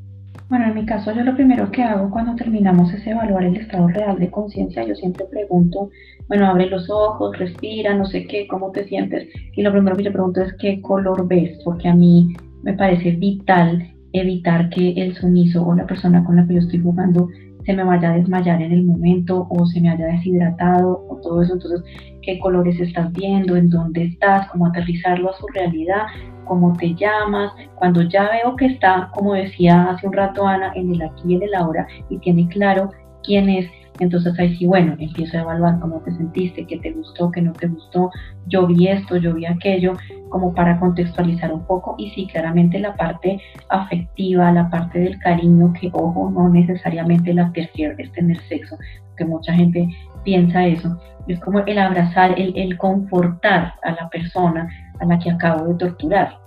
Bueno, 0.49 0.67
en 0.67 0.75
mi 0.75 0.87
caso 0.87 1.13
yo 1.13 1.25
lo 1.25 1.35
primero 1.35 1.71
que 1.71 1.83
hago 1.83 2.11
cuando 2.11 2.37
terminamos 2.37 2.93
es 2.93 3.07
evaluar 3.07 3.45
el 3.45 3.57
estado 3.57 3.89
real 3.89 4.19
de 4.19 4.31
conciencia. 4.31 4.85
Yo 4.85 4.95
siempre 4.95 5.27
pregunto, 5.31 5.91
bueno, 6.29 6.47
abre 6.47 6.67
los 6.67 6.89
ojos, 6.89 7.37
respira, 7.39 7.95
no 7.95 8.07
sé 8.07 8.27
qué, 8.27 8.47
cómo 8.47 8.71
te 8.71 8.87
sientes. 8.87 9.29
Y 9.57 9.63
lo 9.63 9.73
primero 9.73 9.97
que 9.97 10.05
yo 10.05 10.13
pregunto 10.13 10.43
es 10.43 10.55
qué 10.55 10.81
color 10.81 11.27
ves, 11.27 11.59
porque 11.65 11.89
a 11.89 11.95
mí 11.95 12.35
me 12.63 12.75
parece 12.75 13.13
vital 13.13 13.93
evitar 14.13 14.71
que 14.71 14.93
el 14.93 15.15
sumiso 15.15 15.67
o 15.67 15.75
la 15.75 15.87
persona 15.87 16.25
con 16.25 16.37
la 16.37 16.47
que 16.47 16.55
yo 16.55 16.61
estoy 16.61 16.81
jugando 16.81 17.29
se 17.67 17.75
me 17.75 17.83
vaya 17.83 18.11
a 18.11 18.15
desmayar 18.15 18.63
en 18.63 18.73
el 18.73 18.85
momento 18.85 19.47
o 19.51 19.67
se 19.67 19.81
me 19.81 19.91
haya 19.91 20.07
deshidratado 20.07 21.05
o 21.09 21.17
todo 21.17 21.43
eso. 21.43 21.55
Entonces, 21.55 21.83
¿qué 22.23 22.39
colores 22.39 22.79
estás 22.79 23.13
viendo? 23.13 23.57
¿En 23.57 23.69
dónde 23.69 24.05
estás? 24.05 24.49
¿Cómo 24.49 24.67
aterrizarlo 24.67 25.31
a 25.31 25.37
su 25.37 25.47
realidad? 25.49 26.07
¿Cómo 26.45 26.73
te 26.75 26.95
llamas? 26.95 27.53
Cuando 27.75 28.03
ya 28.03 28.31
veo 28.31 28.55
que 28.55 28.67
está, 28.67 29.11
como 29.13 29.35
decía 29.35 29.91
hace 29.91 30.07
un 30.07 30.13
rato 30.13 30.47
Ana, 30.47 30.73
en 30.77 30.95
el 30.95 31.03
aquí 31.03 31.23
y 31.27 31.35
en 31.35 31.43
el 31.43 31.55
ahora 31.55 31.87
y 32.09 32.19
tiene 32.19 32.47
claro 32.49 32.91
quién 33.25 33.49
es, 33.49 33.69
entonces 34.01 34.39
ahí 34.39 34.57
sí, 34.57 34.67
bueno, 34.67 34.95
empiezo 34.99 35.39
a 35.39 35.41
evaluar 35.41 35.81
cómo 35.81 36.01
te 36.01 36.13
sentiste, 36.13 36.67
qué 36.67 36.79
te 36.79 36.93
gustó, 36.93 37.31
qué 37.31 37.41
no 37.41 37.53
te 37.53 37.69
gustó, 37.69 38.11
yo 38.47 38.67
vi 38.67 38.89
esto, 38.89 39.17
yo 39.17 39.35
vi 39.35 39.47
aquello, 39.47 39.95
como 40.29 40.55
para 40.55 40.79
contextualizar 40.79 41.53
un 41.53 41.65
poco. 41.67 41.95
Y 41.99 42.11
sí, 42.11 42.27
claramente 42.27 42.79
la 42.79 42.95
parte 42.95 43.41
afectiva, 43.69 44.53
la 44.53 44.69
parte 44.71 44.99
del 45.01 45.19
cariño, 45.19 45.73
que 45.81 45.91
ojo, 45.93 46.31
no 46.31 46.49
necesariamente 46.49 47.33
la 47.33 47.53
tercera 47.53 47.95
es 47.99 48.13
tener 48.13 48.39
sexo, 48.49 48.77
que 49.17 49.25
mucha 49.25 49.55
gente 49.55 49.89
piensa 50.25 50.67
eso. 50.67 50.99
Es 51.27 51.41
como 51.41 51.61
el 51.61 51.79
abrazar, 51.79 52.39
el, 52.39 52.57
el 52.57 52.77
confortar 52.77 53.75
a 53.83 53.93
la 53.93 54.09
persona 54.11 54.69
a 55.01 55.07
la 55.07 55.19
que 55.19 55.31
acabo 55.31 55.67
de 55.67 55.75
torturar. 55.75 56.39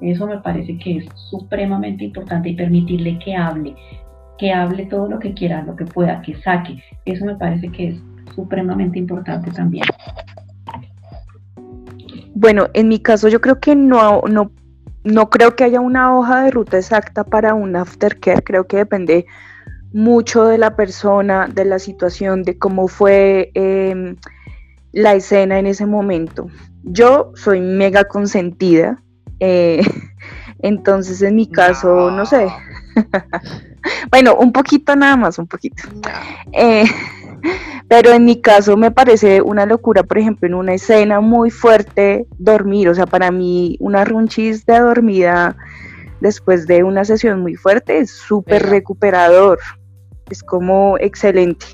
Eso 0.00 0.26
me 0.26 0.38
parece 0.38 0.78
que 0.78 0.98
es 0.98 1.06
supremamente 1.30 2.04
importante 2.04 2.50
y 2.50 2.54
permitirle 2.54 3.18
que 3.18 3.34
hable, 3.34 3.74
que 4.38 4.52
hable 4.52 4.86
todo 4.86 5.08
lo 5.08 5.18
que 5.18 5.34
quiera, 5.34 5.62
lo 5.62 5.76
que 5.76 5.84
pueda, 5.84 6.22
que 6.22 6.34
saque. 6.42 6.82
Eso 7.04 7.24
me 7.24 7.36
parece 7.36 7.70
que 7.70 7.88
es 7.88 8.00
supremamente 8.34 8.98
importante 8.98 9.50
también. 9.50 9.84
Bueno, 12.34 12.68
en 12.72 12.88
mi 12.88 13.00
caso 13.00 13.28
yo 13.28 13.40
creo 13.40 13.58
que 13.58 13.74
no, 13.74 14.22
no, 14.28 14.52
no 15.02 15.28
creo 15.28 15.56
que 15.56 15.64
haya 15.64 15.80
una 15.80 16.16
hoja 16.16 16.44
de 16.44 16.50
ruta 16.52 16.78
exacta 16.78 17.24
para 17.24 17.54
un 17.54 17.74
aftercare, 17.74 18.42
creo 18.42 18.66
que 18.66 18.76
depende 18.76 19.26
mucho 19.92 20.44
de 20.44 20.58
la 20.58 20.76
persona, 20.76 21.48
de 21.48 21.64
la 21.64 21.78
situación, 21.78 22.42
de 22.42 22.58
cómo 22.58 22.88
fue 22.88 23.50
em, 23.54 24.16
la 24.92 25.14
escena 25.14 25.58
en 25.58 25.66
ese 25.66 25.86
momento. 25.86 26.46
Yo 26.84 27.32
soy 27.34 27.60
mega 27.60 28.04
consentida, 28.04 29.02
eh, 29.40 29.80
entonces 30.60 31.22
en 31.22 31.34
mi 31.34 31.50
caso, 31.50 32.10
no 32.10 32.24
sé, 32.24 32.46
bueno, 34.10 34.34
un 34.36 34.52
poquito 34.52 34.94
nada 34.96 35.16
más, 35.16 35.38
un 35.38 35.46
poquito. 35.46 35.82
Eh, 36.52 36.84
pero 37.88 38.12
en 38.12 38.24
mi 38.24 38.40
caso 38.40 38.76
me 38.76 38.90
parece 38.90 39.40
una 39.42 39.66
locura, 39.66 40.02
por 40.02 40.18
ejemplo, 40.18 40.46
en 40.46 40.54
una 40.54 40.74
escena 40.74 41.20
muy 41.20 41.50
fuerte, 41.50 42.26
dormir. 42.38 42.88
O 42.88 42.94
sea, 42.94 43.06
para 43.06 43.30
mí 43.30 43.76
una 43.80 44.04
runchis 44.04 44.66
de 44.66 44.78
dormida 44.78 45.56
después 46.20 46.66
de 46.66 46.82
una 46.82 47.04
sesión 47.04 47.40
muy 47.40 47.54
fuerte 47.54 47.98
es 47.98 48.10
súper 48.10 48.64
recuperador. 48.66 49.58
Es 50.30 50.42
como 50.42 50.98
excelente. 50.98 51.66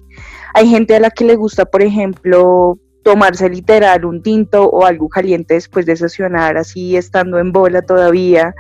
Hay 0.55 0.69
gente 0.69 0.95
a 0.95 1.01
la 1.01 1.11
que 1.11 1.25
le 1.25 1.35
gusta, 1.35 1.65
por 1.65 1.83
ejemplo, 1.83 2.79
tomarse 3.03 3.49
literal 3.49 4.05
un 4.05 4.23
tinto 4.23 4.69
o 4.69 4.85
algo 4.85 5.09
caliente 5.09 5.55
después 5.55 5.85
de 5.87 5.97
sesionar, 5.97 6.57
así 6.57 6.97
estando 6.97 7.39
en 7.39 7.53
bola 7.53 7.83
todavía. 7.83 8.55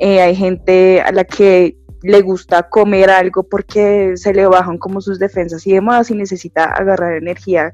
Eh, 0.00 0.20
hay 0.20 0.34
gente 0.34 1.00
a 1.02 1.12
la 1.12 1.24
que 1.24 1.76
le 2.02 2.22
gusta 2.22 2.68
comer 2.68 3.10
algo 3.10 3.42
porque 3.42 4.16
se 4.16 4.32
le 4.32 4.46
bajan 4.46 4.78
como 4.78 5.00
sus 5.00 5.18
defensas 5.18 5.66
y 5.66 5.72
demás 5.72 6.10
y 6.10 6.14
necesita 6.14 6.64
agarrar 6.64 7.14
energía 7.14 7.72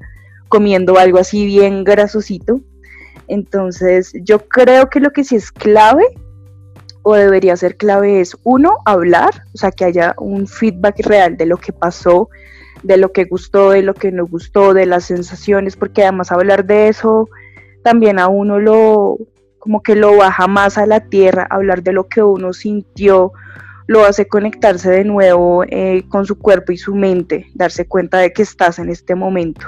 comiendo 0.49 0.97
algo 0.97 1.19
así 1.19 1.45
bien 1.45 1.83
grasosito. 1.83 2.59
Entonces 3.27 4.13
yo 4.21 4.39
creo 4.47 4.89
que 4.89 4.99
lo 4.99 5.11
que 5.11 5.23
sí 5.23 5.35
es 5.35 5.51
clave 5.51 6.05
o 7.03 7.15
debería 7.15 7.55
ser 7.55 7.77
clave 7.77 8.19
es 8.19 8.35
uno, 8.43 8.79
hablar, 8.85 9.43
o 9.53 9.57
sea, 9.57 9.71
que 9.71 9.85
haya 9.85 10.13
un 10.17 10.45
feedback 10.45 11.05
real 11.05 11.37
de 11.37 11.45
lo 11.45 11.55
que 11.57 11.71
pasó, 11.71 12.29
de 12.83 12.97
lo 12.97 13.13
que 13.13 13.23
gustó, 13.23 13.71
de 13.71 13.81
lo 13.81 13.93
que 13.93 14.11
no 14.11 14.25
gustó, 14.27 14.73
de 14.73 14.85
las 14.85 15.05
sensaciones, 15.05 15.77
porque 15.77 16.03
además 16.03 16.31
hablar 16.31 16.65
de 16.65 16.89
eso 16.89 17.29
también 17.81 18.19
a 18.19 18.27
uno 18.27 18.59
lo, 18.59 19.17
como 19.59 19.81
que 19.81 19.95
lo 19.95 20.17
baja 20.17 20.47
más 20.47 20.77
a 20.77 20.85
la 20.85 20.99
tierra, 20.99 21.47
hablar 21.49 21.81
de 21.83 21.93
lo 21.93 22.09
que 22.09 22.21
uno 22.21 22.51
sintió, 22.51 23.31
lo 23.87 24.05
hace 24.05 24.27
conectarse 24.27 24.89
de 24.89 25.03
nuevo 25.03 25.63
eh, 25.67 26.03
con 26.09 26.25
su 26.25 26.37
cuerpo 26.37 26.71
y 26.71 26.77
su 26.77 26.93
mente, 26.93 27.47
darse 27.55 27.87
cuenta 27.87 28.19
de 28.19 28.33
que 28.33 28.43
estás 28.43 28.79
en 28.79 28.89
este 28.89 29.15
momento. 29.15 29.67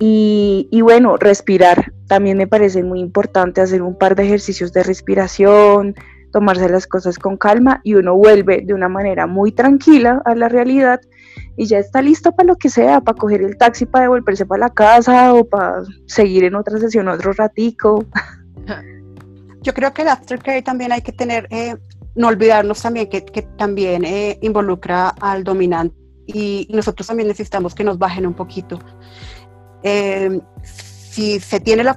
Y, 0.00 0.80
bueno, 0.82 1.16
respirar. 1.16 1.92
También 2.06 2.38
me 2.38 2.46
parece 2.46 2.84
muy 2.84 3.00
importante 3.00 3.60
hacer 3.60 3.82
un 3.82 3.98
par 3.98 4.14
de 4.14 4.24
ejercicios 4.24 4.72
de 4.72 4.84
respiración, 4.84 5.94
tomarse 6.32 6.68
las 6.68 6.86
cosas 6.86 7.18
con 7.18 7.36
calma 7.36 7.80
y 7.82 7.94
uno 7.94 8.14
vuelve 8.14 8.62
de 8.64 8.74
una 8.74 8.88
manera 8.88 9.26
muy 9.26 9.50
tranquila 9.50 10.22
a 10.24 10.34
la 10.34 10.48
realidad 10.48 11.00
y 11.56 11.66
ya 11.66 11.78
está 11.78 12.00
listo 12.02 12.32
para 12.32 12.46
lo 12.46 12.56
que 12.56 12.68
sea, 12.68 13.00
para 13.00 13.18
coger 13.18 13.42
el 13.42 13.56
taxi, 13.56 13.86
para 13.86 14.04
devolverse 14.04 14.46
para 14.46 14.60
la 14.60 14.70
casa 14.70 15.34
o 15.34 15.44
para 15.44 15.82
seguir 16.06 16.44
en 16.44 16.54
otra 16.54 16.78
sesión 16.78 17.08
otro 17.08 17.32
ratico. 17.32 18.04
Yo 19.62 19.74
creo 19.74 19.92
que 19.92 20.02
el 20.02 20.08
aftercare 20.08 20.62
también 20.62 20.92
hay 20.92 21.02
que 21.02 21.12
tener, 21.12 21.48
eh, 21.50 21.76
no 22.18 22.28
olvidarnos 22.28 22.82
también 22.82 23.08
que, 23.08 23.24
que 23.24 23.42
también 23.42 24.04
eh, 24.04 24.38
involucra 24.42 25.08
al 25.08 25.44
dominante 25.44 25.96
y 26.26 26.68
nosotros 26.70 27.06
también 27.06 27.28
necesitamos 27.28 27.74
que 27.74 27.84
nos 27.84 27.98
bajen 27.98 28.26
un 28.26 28.34
poquito. 28.34 28.78
Eh, 29.82 30.40
si 30.62 31.40
se 31.40 31.60
tiene 31.60 31.84
la 31.84 31.96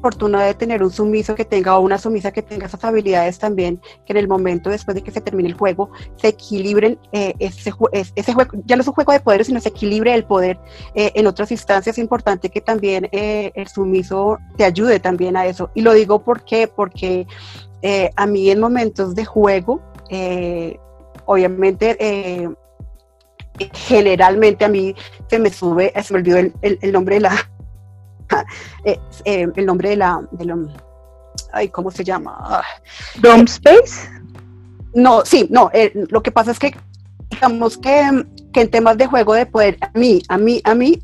fortuna 0.00 0.42
de 0.42 0.54
tener 0.54 0.82
un 0.82 0.90
sumiso 0.90 1.34
que 1.34 1.44
tenga 1.44 1.76
o 1.76 1.80
una 1.80 1.98
sumisa 1.98 2.32
que 2.32 2.42
tenga 2.42 2.66
esas 2.66 2.82
habilidades 2.84 3.38
también, 3.38 3.80
que 4.04 4.12
en 4.12 4.18
el 4.18 4.28
momento 4.28 4.70
después 4.70 4.94
de 4.94 5.02
que 5.02 5.10
se 5.10 5.20
termine 5.20 5.48
el 5.48 5.54
juego, 5.54 5.90
se 6.16 6.28
equilibren 6.28 6.98
eh, 7.12 7.34
ese, 7.38 7.72
ese, 7.92 8.32
juego, 8.32 8.50
ya 8.64 8.76
no 8.76 8.82
es 8.82 8.88
un 8.88 8.94
juego 8.94 9.12
de 9.12 9.20
poder, 9.20 9.44
sino 9.44 9.60
se 9.60 9.70
equilibre 9.70 10.14
el 10.14 10.24
poder 10.24 10.58
eh, 10.94 11.12
en 11.14 11.26
otras 11.26 11.50
instancias. 11.50 11.96
Es 11.96 11.98
importante 11.98 12.50
que 12.50 12.60
también 12.60 13.08
eh, 13.12 13.52
el 13.54 13.68
sumiso 13.68 14.38
te 14.56 14.64
ayude 14.64 15.00
también 15.00 15.36
a 15.36 15.46
eso. 15.46 15.70
Y 15.74 15.82
lo 15.82 15.92
digo 15.92 16.22
porque, 16.22 16.68
porque 16.68 17.26
a 18.16 18.26
mí 18.26 18.50
en 18.50 18.58
momentos 18.58 19.14
de 19.14 19.24
juego, 19.24 19.80
obviamente, 21.24 22.56
generalmente 23.72 24.64
a 24.64 24.68
mí 24.68 24.92
se 25.30 25.38
me 25.38 25.50
sube, 25.50 25.92
se 26.02 26.12
me 26.12 26.18
olvidó 26.18 26.38
el 26.62 26.92
nombre 26.92 27.16
de 27.16 27.20
la 27.20 27.48
eh, 28.84 28.98
eh, 29.24 29.46
el 29.54 29.66
nombre 29.66 29.90
de 29.90 29.96
la, 29.96 30.22
de 30.30 30.68
ay, 31.52 31.68
¿cómo 31.68 31.90
se 31.90 32.04
llama? 32.04 32.62
Dome 33.20 33.44
Space. 33.44 34.08
No, 34.94 35.24
sí, 35.24 35.46
no, 35.50 35.70
eh, 35.72 35.92
lo 36.10 36.22
que 36.22 36.32
pasa 36.32 36.50
es 36.50 36.58
que 36.58 36.74
digamos 37.30 37.76
que, 37.76 38.24
que, 38.52 38.62
en 38.62 38.70
temas 38.70 38.96
de 38.96 39.06
juego 39.06 39.34
de 39.34 39.46
poder, 39.46 39.78
a 39.80 39.90
mí, 39.98 40.22
a 40.28 40.38
mí, 40.38 40.60
a 40.64 40.74
mí, 40.74 41.02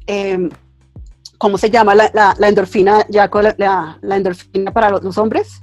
¿cómo 1.36 1.58
se 1.58 1.70
llama 1.70 1.94
la, 1.94 2.34
la, 2.38 2.48
endorfina, 2.48 3.04
ya 3.08 3.28
la, 3.58 3.98
la, 4.00 4.16
endorfina 4.16 4.72
para 4.72 4.90
los 4.90 5.18
hombres? 5.18 5.62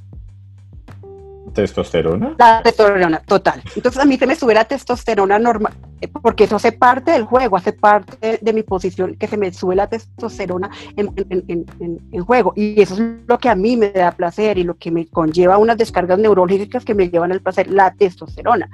¿Testosterona? 1.53 2.35
La 2.37 2.61
testosterona, 2.63 3.19
total. 3.19 3.61
Entonces 3.75 4.01
a 4.01 4.05
mí 4.05 4.17
se 4.17 4.27
me 4.27 4.35
sube 4.35 4.53
la 4.53 4.65
testosterona 4.65 5.39
normal, 5.39 5.73
eh, 6.01 6.07
porque 6.07 6.45
eso 6.45 6.55
hace 6.55 6.71
parte 6.71 7.11
del 7.11 7.23
juego, 7.23 7.57
hace 7.57 7.73
parte 7.73 8.39
de, 8.41 8.53
mi 8.53 8.63
posición, 8.63 9.15
que 9.15 9.27
se 9.27 9.37
me 9.37 9.51
sube 9.53 9.75
la 9.75 9.87
testosterona 9.87 10.69
en, 10.95 11.11
en, 11.19 12.25
juego. 12.25 12.53
Y 12.55 12.81
eso 12.81 12.95
es 12.95 13.01
lo 13.27 13.37
que 13.37 13.49
a 13.49 13.55
mí 13.55 13.77
me 13.77 13.91
da 13.91 14.11
placer 14.11 14.57
y 14.57 14.63
lo 14.63 14.75
que 14.75 14.91
me 14.91 15.07
conlleva 15.07 15.57
unas 15.57 15.77
descargas 15.77 16.19
neurológicas 16.19 16.85
que 16.85 16.95
me 16.95 17.09
llevan 17.09 17.31
al 17.31 17.41
placer, 17.41 17.69
la 17.71 17.93
testosterona. 17.93 18.69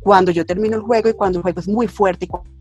Cuando 0.00 0.30
yo 0.30 0.46
termino 0.46 0.76
el 0.76 0.82
juego 0.82 1.08
y 1.08 1.14
cuando 1.14 1.38
el 1.38 1.42
juego 1.42 1.60
es 1.60 1.68
muy 1.68 1.88
fuerte 1.88 2.26
y 2.26 2.28
cuando 2.28 2.55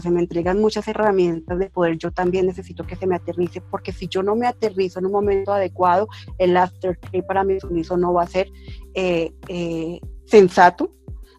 se 0.00 0.10
me 0.10 0.20
entregan 0.20 0.60
muchas 0.60 0.86
herramientas 0.88 1.58
de 1.58 1.70
poder, 1.70 1.98
yo 1.98 2.10
también 2.10 2.46
necesito 2.46 2.86
que 2.86 2.96
se 2.96 3.06
me 3.06 3.16
aterrice, 3.16 3.60
porque 3.60 3.92
si 3.92 4.08
yo 4.08 4.22
no 4.22 4.34
me 4.34 4.46
aterrizo 4.46 4.98
en 4.98 5.06
un 5.06 5.12
momento 5.12 5.52
adecuado, 5.52 6.08
el 6.38 6.56
aftercare 6.56 7.22
para 7.22 7.44
mi 7.44 7.60
sumiso 7.60 7.96
no 7.96 8.12
va 8.12 8.22
a 8.22 8.26
ser 8.26 8.50
eh, 8.94 9.32
eh, 9.48 10.00
sensato, 10.24 10.90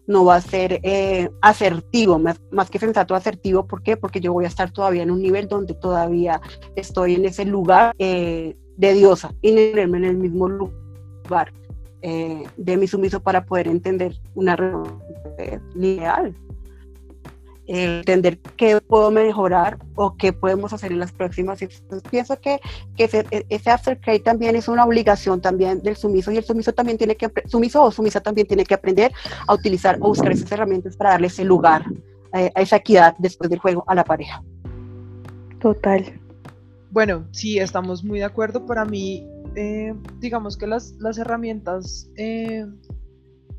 no 0.06 0.24
va 0.24 0.36
a 0.36 0.40
ser 0.40 0.80
eh, 0.84 1.28
asertivo, 1.42 2.18
más, 2.18 2.70
que 2.70 2.78
sensato, 2.78 3.16
asertivo. 3.16 3.66
¿Por 3.66 3.82
qué? 3.82 3.96
Porque 3.96 4.20
yo 4.20 4.32
voy 4.32 4.44
a 4.44 4.48
estar 4.48 4.70
todavía 4.70 5.02
en 5.02 5.10
un 5.10 5.20
nivel 5.20 5.48
donde 5.48 5.74
todavía 5.74 6.40
estoy 6.76 7.16
en 7.16 7.24
ese 7.24 7.44
lugar 7.44 7.92
de 7.96 8.54
diosa 8.76 9.34
y 9.42 9.50
en 9.50 10.04
el 10.04 10.16
mismo 10.16 10.48
lugar 10.48 11.52
de 12.00 12.76
mi 12.76 12.86
sumiso 12.86 13.18
para 13.18 13.44
poder 13.44 13.66
entender 13.66 14.14
una 14.36 14.54
relación 14.54 16.45
lineal 17.66 18.06
entender 18.06 18.38
qué 18.56 18.80
puedo 18.80 19.10
mejorar 19.10 19.78
o 19.94 20.16
qué 20.16 20.32
podemos 20.32 20.72
hacer 20.72 20.92
en 20.92 21.00
las 21.00 21.12
próximas. 21.12 21.60
Entonces, 21.62 22.02
pienso 22.10 22.38
que, 22.40 22.60
que 22.96 23.04
ese, 23.04 23.26
ese 23.48 23.70
aftercare 23.70 24.20
también 24.20 24.56
es 24.56 24.68
una 24.68 24.84
obligación 24.84 25.40
también 25.40 25.82
del 25.82 25.96
sumiso 25.96 26.30
y 26.32 26.36
el 26.36 26.44
sumiso 26.44 26.72
también 26.72 26.98
tiene 26.98 27.16
que, 27.16 27.30
sumiso 27.46 27.82
o 27.82 27.90
sumisa 27.90 28.20
también 28.20 28.46
tiene 28.46 28.64
que 28.64 28.74
aprender 28.74 29.12
a 29.46 29.54
utilizar 29.54 29.96
o 30.00 30.08
buscar 30.08 30.32
esas 30.32 30.50
herramientas 30.52 30.96
para 30.96 31.10
darle 31.10 31.26
ese 31.28 31.44
lugar, 31.44 31.84
eh, 32.32 32.50
a 32.54 32.60
esa 32.60 32.76
equidad 32.76 33.14
después 33.18 33.50
del 33.50 33.58
juego 33.58 33.84
a 33.86 33.94
la 33.94 34.04
pareja. 34.04 34.42
Total. 35.60 36.20
Bueno, 36.90 37.26
sí, 37.32 37.58
estamos 37.58 38.04
muy 38.04 38.20
de 38.20 38.24
acuerdo. 38.24 38.64
Para 38.64 38.84
mí, 38.84 39.28
eh, 39.54 39.94
digamos 40.18 40.56
que 40.56 40.66
las, 40.66 40.92
las 40.98 41.18
herramientas 41.18 42.08
eh, 42.16 42.64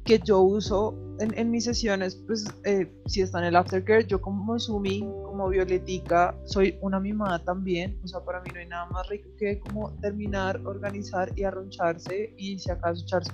que 0.03 0.19
yo 0.19 0.41
uso 0.41 0.95
en, 1.20 1.51
mis 1.51 1.65
sesiones, 1.65 2.15
pues 2.15 2.45
eh, 2.63 2.91
si 3.05 3.22
está 3.22 3.39
en 3.39 3.45
el 3.45 3.55
aftercare, 3.55 4.05
yo 4.05 4.22
como 4.22 4.57
Sumi, 4.59 5.01
como 5.24 5.49
Violetica, 5.49 6.36
soy 6.45 6.78
una 6.82 6.99
mimada 6.99 7.43
también, 7.43 7.99
o 8.03 8.07
sea, 8.07 8.22
para 8.22 8.41
mí 8.41 8.49
no 8.53 8.59
hay 8.59 8.68
nada 8.68 8.86
más 8.88 9.07
rico 9.09 9.30
que 9.38 9.59
como 9.59 9.91
terminar, 10.01 10.59
organizar 10.65 11.32
y 11.36 11.43
arroncharse 11.43 12.34
y 12.38 12.59
si 12.59 12.72
acaso 12.72 13.03
echarse 13.03 13.32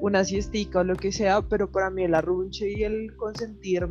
una 0.00 0.24
siestica 0.24 0.80
o 0.80 0.84
lo 0.84 0.96
que 0.96 1.12
sea, 1.12 1.42
pero 1.42 1.70
para 1.70 1.90
mí 1.90 2.04
el 2.04 2.14
arrunche 2.14 2.70
y 2.70 2.84
el 2.84 3.16
consentir, 3.16 3.86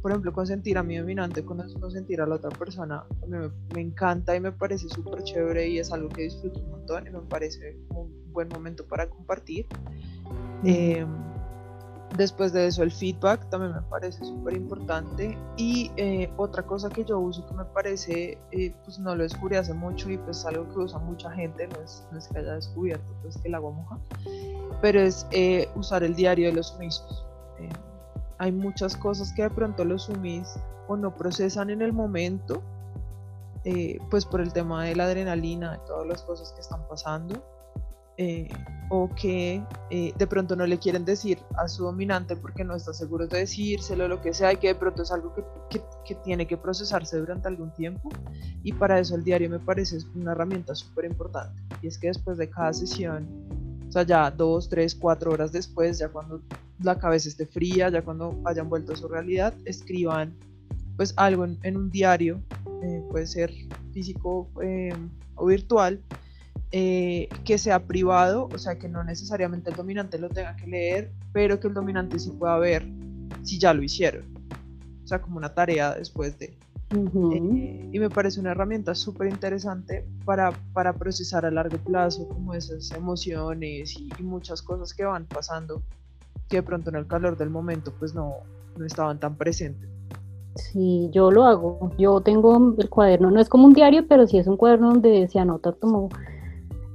por 0.00 0.10
ejemplo, 0.10 0.32
consentir 0.32 0.78
a 0.78 0.82
mi 0.82 0.96
dominante, 0.96 1.44
consentir 1.44 2.20
a 2.20 2.26
la 2.26 2.36
otra 2.36 2.50
persona, 2.50 3.04
me, 3.28 3.48
me 3.74 3.80
encanta 3.80 4.34
y 4.34 4.40
me 4.40 4.52
parece 4.52 4.88
súper 4.88 5.22
chévere 5.22 5.68
y 5.68 5.78
es 5.78 5.92
algo 5.92 6.08
que 6.08 6.22
disfruto 6.22 6.60
un 6.60 6.70
montón 6.70 7.06
y 7.06 7.10
me 7.10 7.20
parece 7.20 7.76
un 7.90 8.32
buen 8.32 8.48
momento 8.48 8.86
para 8.86 9.08
compartir. 9.08 9.66
Eh, 10.64 11.04
después 12.16 12.52
de 12.52 12.66
eso 12.66 12.82
el 12.82 12.92
feedback 12.92 13.48
también 13.48 13.74
me 13.74 13.82
parece 13.82 14.24
súper 14.24 14.56
importante 14.56 15.36
y 15.56 15.90
eh, 15.96 16.30
otra 16.36 16.62
cosa 16.62 16.88
que 16.88 17.04
yo 17.04 17.18
uso 17.18 17.46
que 17.46 17.54
me 17.54 17.64
parece, 17.64 18.38
eh, 18.50 18.74
pues 18.84 18.98
no 18.98 19.14
lo 19.14 19.22
descubrí 19.22 19.56
hace 19.56 19.72
mucho 19.72 20.10
y 20.10 20.18
pues 20.18 20.44
algo 20.44 20.68
que 20.68 20.80
usa 20.80 20.98
mucha 20.98 21.30
gente, 21.30 21.68
no 21.68 22.18
es, 22.18 22.28
que 22.28 22.38
haya 22.38 22.54
descubierto 22.54 23.04
pues 23.22 23.36
que 23.38 23.48
el 23.48 23.54
agua 23.54 23.72
pero 24.80 25.00
es 25.00 25.26
usar 25.74 26.02
el 26.02 26.14
diario 26.14 26.48
de 26.48 26.56
los 26.56 26.68
sumisos. 26.68 27.24
hay 28.38 28.52
muchas 28.52 28.96
cosas 28.96 29.32
que 29.32 29.42
de 29.42 29.50
pronto 29.50 29.84
los 29.84 30.04
sumis 30.04 30.54
o 30.88 30.96
no 30.96 31.14
procesan 31.14 31.70
en 31.70 31.82
el 31.82 31.92
momento, 31.92 32.62
pues 34.10 34.26
por 34.26 34.40
el 34.40 34.52
tema 34.52 34.84
de 34.84 34.96
la 34.96 35.04
adrenalina, 35.04 35.72
de 35.72 35.78
todas 35.86 36.06
las 36.06 36.22
cosas 36.22 36.52
que 36.52 36.60
están 36.60 36.86
pasando 36.88 37.42
eh, 38.18 38.48
o 38.90 39.08
que 39.14 39.64
eh, 39.88 40.12
de 40.18 40.26
pronto 40.26 40.54
no 40.54 40.66
le 40.66 40.78
quieren 40.78 41.06
decir 41.06 41.38
a 41.56 41.66
su 41.66 41.84
dominante 41.84 42.36
porque 42.36 42.62
no 42.62 42.76
está 42.76 42.92
seguro 42.92 43.26
de 43.26 43.38
decírselo, 43.38 44.06
lo 44.06 44.20
que 44.20 44.34
sea, 44.34 44.52
y 44.52 44.58
que 44.58 44.68
de 44.68 44.74
pronto 44.74 45.02
es 45.02 45.10
algo 45.10 45.34
que, 45.34 45.80
que, 46.04 46.14
tiene 46.16 46.46
que 46.46 46.58
procesarse 46.58 47.16
durante 47.16 47.48
algún 47.48 47.72
tiempo. 47.72 48.10
Y 48.62 48.74
para 48.74 48.98
eso 48.98 49.14
el 49.14 49.24
diario 49.24 49.48
me 49.48 49.58
parece 49.58 49.96
una 50.14 50.32
herramienta 50.32 50.74
súper 50.74 51.06
importante. 51.06 51.62
Y 51.80 51.86
es 51.86 51.96
que 51.96 52.08
después 52.08 52.36
de 52.36 52.50
cada 52.50 52.74
sesión, 52.74 53.26
o 53.88 53.92
sea, 53.92 54.02
ya 54.02 54.30
dos, 54.30 54.68
tres, 54.68 54.94
cuatro 54.94 55.32
horas 55.32 55.52
después, 55.52 55.98
ya 55.98 56.10
cuando 56.10 56.42
la 56.82 56.98
cabeza 56.98 57.30
esté 57.30 57.46
fría, 57.46 57.88
ya 57.88 58.02
cuando 58.02 58.38
hayan 58.44 58.68
vuelto 58.68 58.92
a 58.92 58.96
su 58.96 59.08
realidad, 59.08 59.54
escriban 59.64 60.34
pues 60.96 61.14
algo 61.16 61.46
en, 61.46 61.76
un 61.78 61.90
diario, 61.90 62.42
eh, 62.82 63.02
puede 63.10 63.26
ser 63.26 63.50
físico 63.94 64.50
o 65.36 65.46
virtual, 65.46 65.98
eh, 66.72 67.28
que 67.44 67.58
sea 67.58 67.86
privado, 67.86 68.48
o 68.52 68.58
sea, 68.58 68.78
que 68.78 68.88
no 68.88 69.04
necesariamente 69.04 69.70
el 69.70 69.76
dominante 69.76 70.18
lo 70.18 70.28
tenga 70.28 70.56
que 70.56 70.66
leer, 70.66 71.12
pero 71.32 71.60
que 71.60 71.68
el 71.68 71.74
dominante 71.74 72.18
sí 72.18 72.30
pueda 72.30 72.58
ver 72.58 72.86
si 73.42 73.58
ya 73.58 73.74
lo 73.74 73.82
hicieron. 73.82 74.24
O 75.04 75.06
sea, 75.06 75.20
como 75.20 75.36
una 75.36 75.54
tarea 75.54 75.94
después 75.94 76.38
de. 76.38 76.56
Ujú. 76.96 77.32
Eh, 77.32 77.88
y 77.92 77.98
me 77.98 78.10
parece 78.10 78.40
una 78.40 78.50
herramienta 78.50 78.94
súper 78.94 79.28
interesante 79.28 80.06
para, 80.24 80.52
para 80.72 80.92
procesar 80.92 81.44
a 81.46 81.50
largo 81.50 81.78
plazo 81.78 82.28
como 82.28 82.54
esas 82.54 82.90
emociones 82.92 83.98
y, 83.98 84.10
y 84.18 84.22
muchas 84.22 84.60
cosas 84.62 84.92
que 84.92 85.04
van 85.04 85.26
pasando 85.26 85.82
que 86.48 86.56
de 86.56 86.62
pronto 86.62 86.90
en 86.90 86.96
el 86.96 87.06
calor 87.06 87.36
del 87.38 87.48
momento 87.48 87.94
pues 87.98 88.14
no, 88.14 88.34
no 88.76 88.84
estaban 88.84 89.18
tan 89.18 89.36
presentes. 89.36 89.88
Sí, 90.56 91.08
yo 91.12 91.30
lo 91.30 91.44
hago. 91.44 91.92
Yo 91.98 92.20
tengo 92.20 92.74
el 92.78 92.90
cuaderno, 92.90 93.30
no 93.30 93.40
es 93.40 93.48
como 93.48 93.66
un 93.66 93.72
diario, 93.72 94.06
pero 94.06 94.26
sí 94.26 94.38
es 94.38 94.46
un 94.46 94.56
cuaderno 94.56 94.90
donde 94.90 95.28
se 95.28 95.38
anota 95.38 95.72
como 95.72 96.10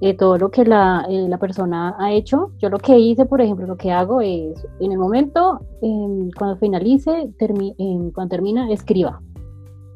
eh, 0.01 0.13
todo 0.15 0.37
lo 0.37 0.49
que 0.51 0.63
la, 0.65 1.05
eh, 1.09 1.27
la 1.27 1.37
persona 1.37 1.95
ha 1.97 2.11
hecho. 2.13 2.51
Yo 2.59 2.69
lo 2.69 2.77
que 2.77 2.97
hice, 2.99 3.25
por 3.25 3.41
ejemplo, 3.41 3.65
lo 3.65 3.77
que 3.77 3.91
hago 3.91 4.21
es, 4.21 4.65
en 4.79 4.91
el 4.91 4.97
momento, 4.97 5.59
em, 5.81 6.29
cuando 6.37 6.57
finalice, 6.57 7.29
termi- 7.39 7.73
em, 7.77 8.11
cuando 8.11 8.29
termina, 8.29 8.71
escriba. 8.71 9.21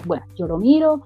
Bueno, 0.05 0.23
yo 0.35 0.47
lo 0.47 0.57
miro, 0.57 1.01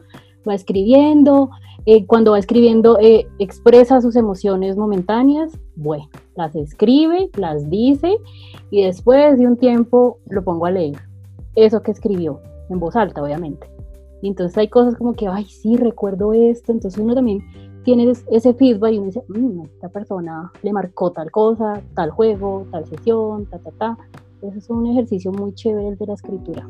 va 0.47 0.53
escribiendo. 0.55 1.49
eh, 1.87 2.07
cuando 2.07 2.31
va 2.31 2.39
escribiendo, 2.39 2.97
eh, 2.99 3.27
expresa 3.37 4.01
sus 4.01 4.15
emociones 4.15 4.75
momentáneas. 4.75 5.51
Bueno, 5.75 6.05
las 6.35 6.55
escribe, 6.55 7.29
las 7.37 7.69
dice 7.69 8.17
y 8.71 8.81
después 8.81 9.37
de 9.37 9.45
un 9.45 9.55
tiempo 9.55 10.17
lo 10.27 10.43
pongo 10.43 10.65
a 10.65 10.71
leer 10.71 10.95
eso 11.53 11.83
que 11.83 11.91
escribió, 11.91 12.39
en 12.69 12.79
voz 12.79 12.95
alta, 12.95 13.21
obviamente. 13.21 13.69
Y 14.23 14.29
entonces 14.29 14.57
hay 14.57 14.67
cosas 14.67 14.95
como 14.95 15.13
que, 15.13 15.27
ay, 15.27 15.45
sí, 15.45 15.77
recuerdo 15.77 16.33
esto. 16.33 16.71
Entonces 16.71 16.99
uno 16.99 17.13
también 17.13 17.43
tiene 17.85 18.09
es- 18.11 18.25
ese 18.29 18.53
feedback 18.53 18.91
y 18.93 18.97
uno 18.97 19.05
dice, 19.05 19.23
"Mm, 19.29 19.61
esta 19.75 19.87
persona 19.89 20.51
le 20.61 20.73
marcó 20.73 21.11
tal 21.11 21.31
cosa, 21.31 21.81
tal 21.95 22.09
juego, 22.11 22.67
tal 22.71 22.85
sesión, 22.85 23.45
ta, 23.45 23.59
ta, 23.59 23.71
ta. 23.71 23.97
Eso 24.41 24.57
es 24.57 24.69
un 24.69 24.87
ejercicio 24.87 25.31
muy 25.31 25.53
chévere 25.53 25.87
el 25.89 25.97
de 25.97 26.05
la 26.07 26.13
escritura. 26.15 26.67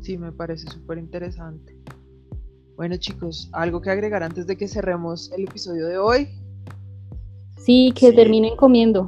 Sí, 0.00 0.16
me 0.16 0.32
parece 0.32 0.70
súper 0.70 0.96
interesante. 0.98 1.76
Bueno 2.76 2.96
chicos, 2.96 3.50
algo 3.52 3.80
que 3.82 3.90
agregar 3.90 4.22
antes 4.22 4.46
de 4.46 4.56
que 4.56 4.68
cerremos 4.68 5.30
el 5.32 5.44
episodio 5.44 5.86
de 5.86 5.98
hoy. 5.98 6.28
Sí, 7.58 7.92
que 7.94 8.10
Sí. 8.10 8.16
terminen 8.16 8.56
comiendo. 8.56 9.04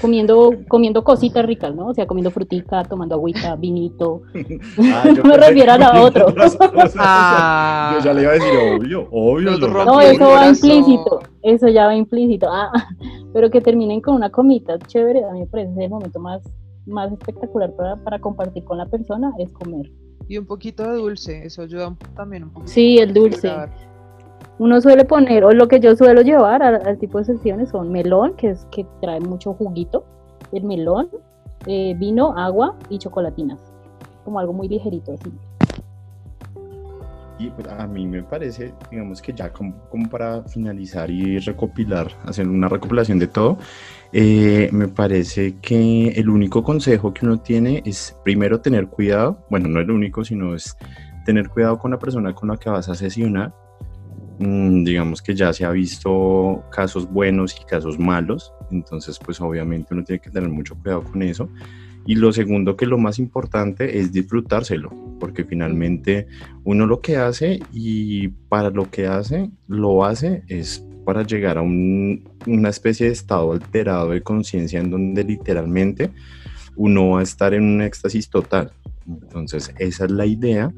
Comiendo, 0.00 0.52
comiendo 0.68 1.04
cositas 1.04 1.44
ricas, 1.44 1.74
¿no? 1.74 1.88
O 1.88 1.94
sea, 1.94 2.06
comiendo 2.06 2.30
frutica, 2.30 2.82
tomando 2.84 3.14
agüita, 3.14 3.56
vinito. 3.56 4.22
Ah, 4.78 5.04
yo 5.14 5.22
No 5.24 5.36
refiero 5.36 5.72
a 5.72 6.00
otro. 6.02 6.28
otras 6.28 6.56
cosas. 6.56 6.94
Ah. 6.98 7.96
Yo 7.98 8.04
ya 8.04 8.14
le 8.14 8.22
iba 8.22 8.30
a 8.30 8.34
decir, 8.34 8.50
obvio, 8.58 9.08
obvio. 9.10 9.58
No, 9.84 10.00
eso 10.00 10.30
va 10.30 10.48
implícito, 10.48 11.20
eso 11.42 11.68
ya 11.68 11.86
va 11.86 11.94
implícito. 11.94 12.48
Ah, 12.50 12.72
pero 13.32 13.50
que 13.50 13.60
terminen 13.60 14.00
con 14.00 14.14
una 14.14 14.30
comita 14.30 14.78
chévere, 14.78 15.24
a 15.24 15.32
mí 15.32 15.40
me 15.40 15.46
parece 15.46 15.84
el 15.84 15.90
momento 15.90 16.18
más, 16.20 16.42
más 16.86 17.12
espectacular 17.12 17.72
para, 17.76 17.96
para 17.96 18.18
compartir 18.18 18.64
con 18.64 18.78
la 18.78 18.86
persona, 18.86 19.32
es 19.38 19.52
comer. 19.52 19.90
Y 20.28 20.38
un 20.38 20.46
poquito 20.46 20.84
de 20.90 20.96
dulce, 20.96 21.44
eso 21.44 21.62
ayuda 21.62 21.94
también 22.16 22.44
un 22.44 22.50
poquito. 22.50 22.72
Sí, 22.72 22.98
el 22.98 23.12
dulce. 23.12 23.50
Uno 24.62 24.80
suele 24.80 25.04
poner, 25.04 25.44
o 25.44 25.50
lo 25.50 25.66
que 25.66 25.80
yo 25.80 25.96
suelo 25.96 26.22
llevar 26.22 26.62
al, 26.62 26.96
tipo 26.96 27.18
de 27.18 27.24
sesiones 27.24 27.70
son 27.70 27.90
melón, 27.90 28.34
que 28.36 28.50
es 28.50 28.64
que 28.70 28.86
trae 29.00 29.18
mucho 29.18 29.54
juguito, 29.54 30.04
el 30.52 30.62
melón, 30.62 31.08
eh, 31.66 31.96
vino, 31.98 32.32
agua 32.38 32.76
y 32.88 32.98
chocolatinas, 32.98 33.58
como 34.24 34.38
algo 34.38 34.52
muy 34.52 34.68
ligerito 34.68 35.14
así. 35.14 35.32
Y 37.40 37.50
pues, 37.50 37.66
a 37.66 37.88
mí 37.88 38.06
me 38.06 38.22
parece, 38.22 38.72
digamos 38.88 39.20
que 39.20 39.32
ya 39.32 39.52
como, 39.52 39.74
como 39.90 40.08
para 40.08 40.44
finalizar 40.44 41.10
y 41.10 41.40
recopilar, 41.40 42.12
hacer 42.24 42.46
una 42.46 42.68
recopilación 42.68 43.18
de 43.18 43.26
todo, 43.26 43.58
eh, 44.12 44.68
me 44.70 44.86
parece 44.86 45.56
que 45.60 46.10
el 46.10 46.30
único 46.30 46.62
consejo 46.62 47.12
que 47.12 47.26
uno 47.26 47.40
tiene 47.40 47.82
es 47.84 48.16
primero 48.22 48.60
tener 48.60 48.86
cuidado, 48.86 49.38
bueno, 49.50 49.68
no 49.68 49.80
el 49.80 49.90
único, 49.90 50.24
sino 50.24 50.54
es 50.54 50.76
tener 51.24 51.48
cuidado 51.48 51.80
con 51.80 51.90
la 51.90 51.98
persona 51.98 52.32
con 52.32 52.48
la 52.48 52.56
que 52.56 52.70
vas 52.70 52.88
a 52.88 52.94
sesionar. 52.94 53.52
Mm, 54.38 54.84
digamos 54.84 55.22
que 55.22 55.34
ya 55.34 55.52
se 55.52 55.64
ha 55.64 55.70
visto 55.70 56.64
casos 56.72 57.10
buenos 57.10 57.54
y 57.60 57.64
casos 57.64 57.98
malos, 57.98 58.52
entonces 58.70 59.18
pues 59.24 59.40
obviamente 59.40 59.94
uno 59.94 60.04
tiene 60.04 60.20
que 60.20 60.30
tener 60.30 60.48
mucho 60.48 60.74
cuidado 60.74 61.04
con 61.04 61.22
eso. 61.22 61.48
Y 62.04 62.16
lo 62.16 62.32
segundo, 62.32 62.76
que 62.76 62.86
lo 62.86 62.98
más 62.98 63.20
importante 63.20 64.00
es 64.00 64.12
disfrutárselo, 64.12 64.90
porque 65.20 65.44
finalmente 65.44 66.26
uno 66.64 66.84
lo 66.86 67.00
que 67.00 67.16
hace 67.16 67.60
y 67.72 68.28
para 68.48 68.70
lo 68.70 68.90
que 68.90 69.06
hace, 69.06 69.50
lo 69.68 70.04
hace 70.04 70.42
es 70.48 70.84
para 71.04 71.22
llegar 71.24 71.58
a 71.58 71.62
un- 71.62 72.28
una 72.46 72.70
especie 72.70 73.06
de 73.06 73.12
estado 73.12 73.52
alterado 73.52 74.10
de 74.10 74.22
conciencia 74.22 74.80
en 74.80 74.90
donde 74.90 75.22
literalmente 75.22 76.10
uno 76.74 77.10
va 77.10 77.20
a 77.20 77.22
estar 77.22 77.54
en 77.54 77.64
un 77.64 77.82
éxtasis 77.82 78.28
total. 78.28 78.72
Entonces, 79.06 79.72
esa 79.78 80.04
es 80.06 80.10
la 80.10 80.26
idea 80.26 80.72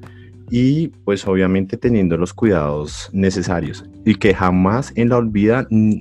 y 0.50 0.88
pues 0.88 1.26
obviamente 1.26 1.76
teniendo 1.76 2.16
los 2.16 2.34
cuidados 2.34 3.10
necesarios 3.12 3.84
y 4.04 4.16
que 4.16 4.34
jamás 4.34 4.92
en 4.96 5.08
la 5.08 5.16
olvida 5.16 5.66
en 5.70 6.00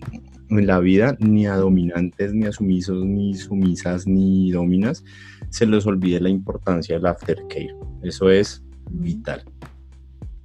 la 0.50 0.80
vida 0.80 1.16
ni 1.20 1.48
a 1.48 1.56
dominantes 1.56 2.34
ni 2.34 2.46
a 2.46 2.52
sumisos 2.52 3.04
ni 3.06 3.34
sumisas 3.34 4.06
ni 4.06 4.52
dominas 4.52 5.04
se 5.50 5.66
les 5.66 5.86
olvide 5.86 6.20
la 6.20 6.30
importancia 6.30 6.96
del 6.96 7.06
aftercare 7.06 7.76
eso 8.04 8.30
es 8.30 8.64
vital 8.90 9.44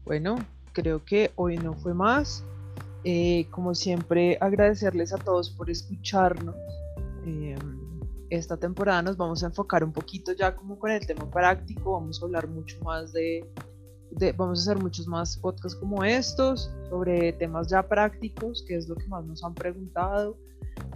Bueno, 0.04 0.36
creo 0.72 1.04
que 1.04 1.32
hoy 1.34 1.56
no 1.56 1.74
fue 1.74 1.92
más. 1.92 2.44
Eh, 3.04 3.46
como 3.50 3.74
siempre, 3.74 4.38
agradecerles 4.40 5.12
a 5.12 5.18
todos 5.18 5.50
por 5.50 5.70
escucharnos. 5.70 6.54
Eh, 7.26 7.56
esta 8.30 8.56
temporada 8.56 9.02
nos 9.02 9.16
vamos 9.16 9.42
a 9.42 9.46
enfocar 9.46 9.82
un 9.82 9.92
poquito 9.92 10.32
ya 10.32 10.54
como 10.54 10.78
con 10.78 10.90
el 10.90 11.06
tema 11.06 11.30
práctico. 11.30 11.92
Vamos 11.92 12.22
a 12.22 12.26
hablar 12.26 12.48
mucho 12.48 12.78
más 12.84 13.12
de, 13.12 13.44
de- 14.10 14.32
vamos 14.32 14.60
a 14.60 14.62
hacer 14.70 14.82
muchos 14.82 15.06
más 15.06 15.36
podcasts 15.36 15.78
como 15.78 16.04
estos 16.04 16.70
sobre 16.88 17.32
temas 17.32 17.68
ya 17.68 17.82
prácticos, 17.82 18.64
que 18.66 18.76
es 18.76 18.88
lo 18.88 18.96
que 18.96 19.06
más 19.08 19.24
nos 19.24 19.42
han 19.44 19.54
preguntado. 19.54 20.36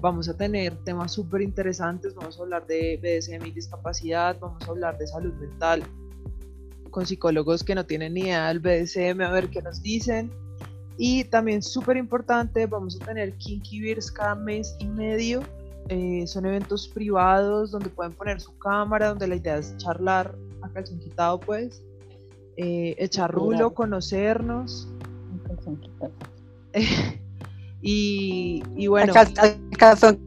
Vamos 0.00 0.28
a 0.28 0.36
tener 0.36 0.76
temas 0.84 1.12
súper 1.12 1.42
interesantes. 1.42 2.14
Vamos 2.14 2.38
a 2.38 2.42
hablar 2.42 2.66
de 2.66 2.98
BDSM 3.02 3.46
y 3.46 3.52
discapacidad. 3.52 4.36
Vamos 4.40 4.62
a 4.62 4.70
hablar 4.70 4.98
de 4.98 5.06
salud 5.06 5.32
mental 5.34 5.82
con 6.90 7.06
psicólogos 7.06 7.64
que 7.64 7.74
no 7.74 7.86
tienen 7.86 8.14
ni 8.14 8.20
idea 8.22 8.48
del 8.48 8.60
BDSM, 8.60 9.22
a 9.22 9.30
ver 9.30 9.48
qué 9.48 9.62
nos 9.62 9.82
dicen. 9.82 10.30
Y 10.98 11.24
también 11.24 11.62
súper 11.62 11.96
importante, 11.96 12.66
vamos 12.66 13.00
a 13.00 13.04
tener 13.06 13.34
Kinky 13.38 13.80
Beers 13.80 14.10
cada 14.12 14.34
mes 14.34 14.76
y 14.78 14.86
medio. 14.86 15.40
Eh, 15.88 16.26
son 16.26 16.46
eventos 16.46 16.86
privados 16.86 17.70
donde 17.70 17.88
pueden 17.88 18.12
poner 18.12 18.40
su 18.40 18.56
cámara, 18.58 19.08
donde 19.08 19.26
la 19.26 19.36
idea 19.36 19.56
es 19.56 19.76
charlar 19.78 20.36
a 20.60 20.68
calzón 20.68 20.98
quitado, 21.00 21.40
pues. 21.40 21.82
Eh, 22.56 22.94
echar 22.98 23.30
rulo, 23.32 23.74
conocernos. 23.74 24.88
Y, 27.84 28.62
y 28.76 28.86
bueno, 28.86 29.12
calzón 29.76 30.20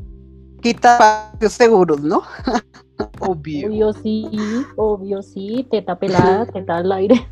quita 0.65 0.93
espacios 0.95 1.53
seguros, 1.53 2.01
¿no? 2.01 2.23
obvio. 3.19 3.67
Obvio 3.67 3.93
sí, 3.93 4.27
obvio 4.75 5.21
sí, 5.21 5.67
teta 5.69 5.97
pelada, 5.97 6.45
teta 6.53 6.77
al 6.77 6.91
aire. 6.91 7.27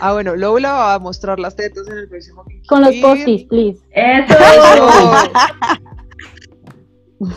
Ah, 0.00 0.12
bueno, 0.12 0.34
Lola 0.36 0.72
va 0.72 0.94
a 0.94 0.98
mostrar 0.98 1.38
las 1.38 1.54
tetas 1.56 1.86
en 1.88 1.98
el 1.98 2.08
próximo 2.08 2.44
Con 2.68 2.82
los 2.82 2.94
postis, 2.96 3.44
please. 3.44 3.80
Eso, 3.92 4.34
Eso. 4.34 4.90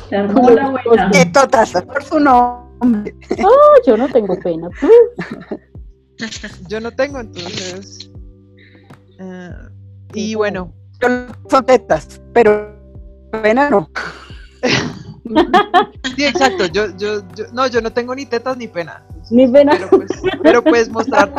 se 0.09 0.15
armó 0.15 0.49
la 0.49 0.69
buena. 0.69 1.11
Que 1.11 1.25
totas, 1.27 1.71
por 1.83 2.03
su 2.03 2.19
nombre. 2.19 3.15
Oh, 3.43 3.81
yo 3.85 3.95
no 3.97 4.09
tengo 4.09 4.37
pena. 4.39 4.69
Yo 6.67 6.80
no 6.80 6.91
tengo, 6.91 7.19
entonces. 7.19 8.11
eh, 9.19 9.51
y 10.13 10.36
bueno, 10.36 10.74
Yo 11.01 11.28
son 11.49 11.65
tetas, 11.65 12.22
pero 12.34 12.76
pena 13.32 13.69
no. 13.69 13.89
sí, 16.15 16.26
exacto. 16.26 16.65
Yo, 16.65 16.95
yo, 16.97 17.22
yo, 17.36 17.45
no, 17.53 17.67
yo 17.67 17.82
no 17.82 17.91
tengo 17.91 18.13
ni 18.15 18.26
tetas 18.26 18.57
ni 18.57 18.67
pena. 18.67 19.03
Ni 19.30 19.47
pena. 19.47 19.72
Pero, 19.74 19.89
pues, 19.89 20.11
pero 20.43 20.63
puedes 20.63 20.89
mostrar. 20.89 21.32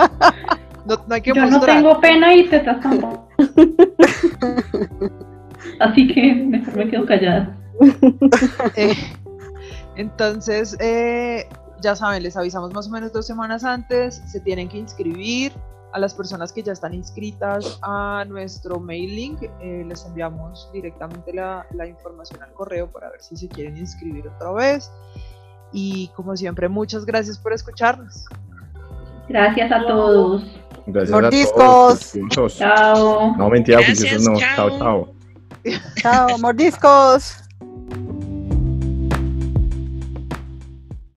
No, 0.85 0.97
no 1.07 1.15
hay 1.15 1.21
que 1.21 1.33
Yo 1.33 1.47
no 1.47 1.61
tengo 1.61 2.01
pena 2.01 2.35
y 2.35 2.49
tetas 2.49 2.81
tampoco. 2.81 3.29
Así 5.79 6.09
que 6.09 6.35
mejor 6.35 6.77
me 6.77 6.91
quedo 6.91 7.07
callada. 7.07 7.57
Eh, 8.77 8.97
entonces, 9.97 10.77
eh, 10.81 11.47
ya 11.83 11.95
saben, 11.97 12.23
les 12.23 12.37
avisamos 12.37 12.73
más 12.73 12.87
o 12.89 12.91
menos 12.91 13.13
dos 13.13 13.27
semanas 13.27 13.65
antes. 13.65 14.23
Se 14.27 14.41
tienen 14.41 14.69
que 14.69 14.79
inscribir. 14.79 15.53
A 15.95 15.99
las 15.99 16.15
personas 16.15 16.55
que 16.55 16.63
ya 16.63 16.73
están 16.73 16.95
inscritas 16.95 17.79
a 17.83 18.25
nuestro 18.27 18.81
mail 18.81 19.15
link, 19.15 19.43
eh, 19.61 19.85
les 19.87 20.07
enviamos 20.07 20.71
directamente 20.73 21.35
la, 21.35 21.67
la 21.75 21.87
información 21.87 22.43
al 22.43 22.51
correo 22.55 22.91
para 22.91 23.11
ver 23.11 23.21
si 23.21 23.37
se 23.37 23.47
quieren 23.47 23.77
inscribir 23.77 24.27
otra 24.27 24.53
vez. 24.53 24.91
Y 25.71 26.09
como 26.17 26.35
siempre, 26.35 26.67
muchas 26.71 27.05
gracias 27.05 27.37
por 27.37 27.53
escucharnos. 27.53 28.25
Gracias 29.29 29.71
a 29.71 29.87
todos. 29.87 30.45
gracias 30.87 31.11
Mordiscos. 31.11 32.15
a 32.15 32.35
todos 32.35 32.57
Chao. 32.57 33.37
no 33.37 33.49
mentira 33.51 33.81
Gracias, 33.87 34.23
no 34.25 34.35
chao. 34.39 34.71
chao 34.71 34.79
chao 34.79 35.15
Chao, 35.97 36.39
mordiscos. 36.39 37.42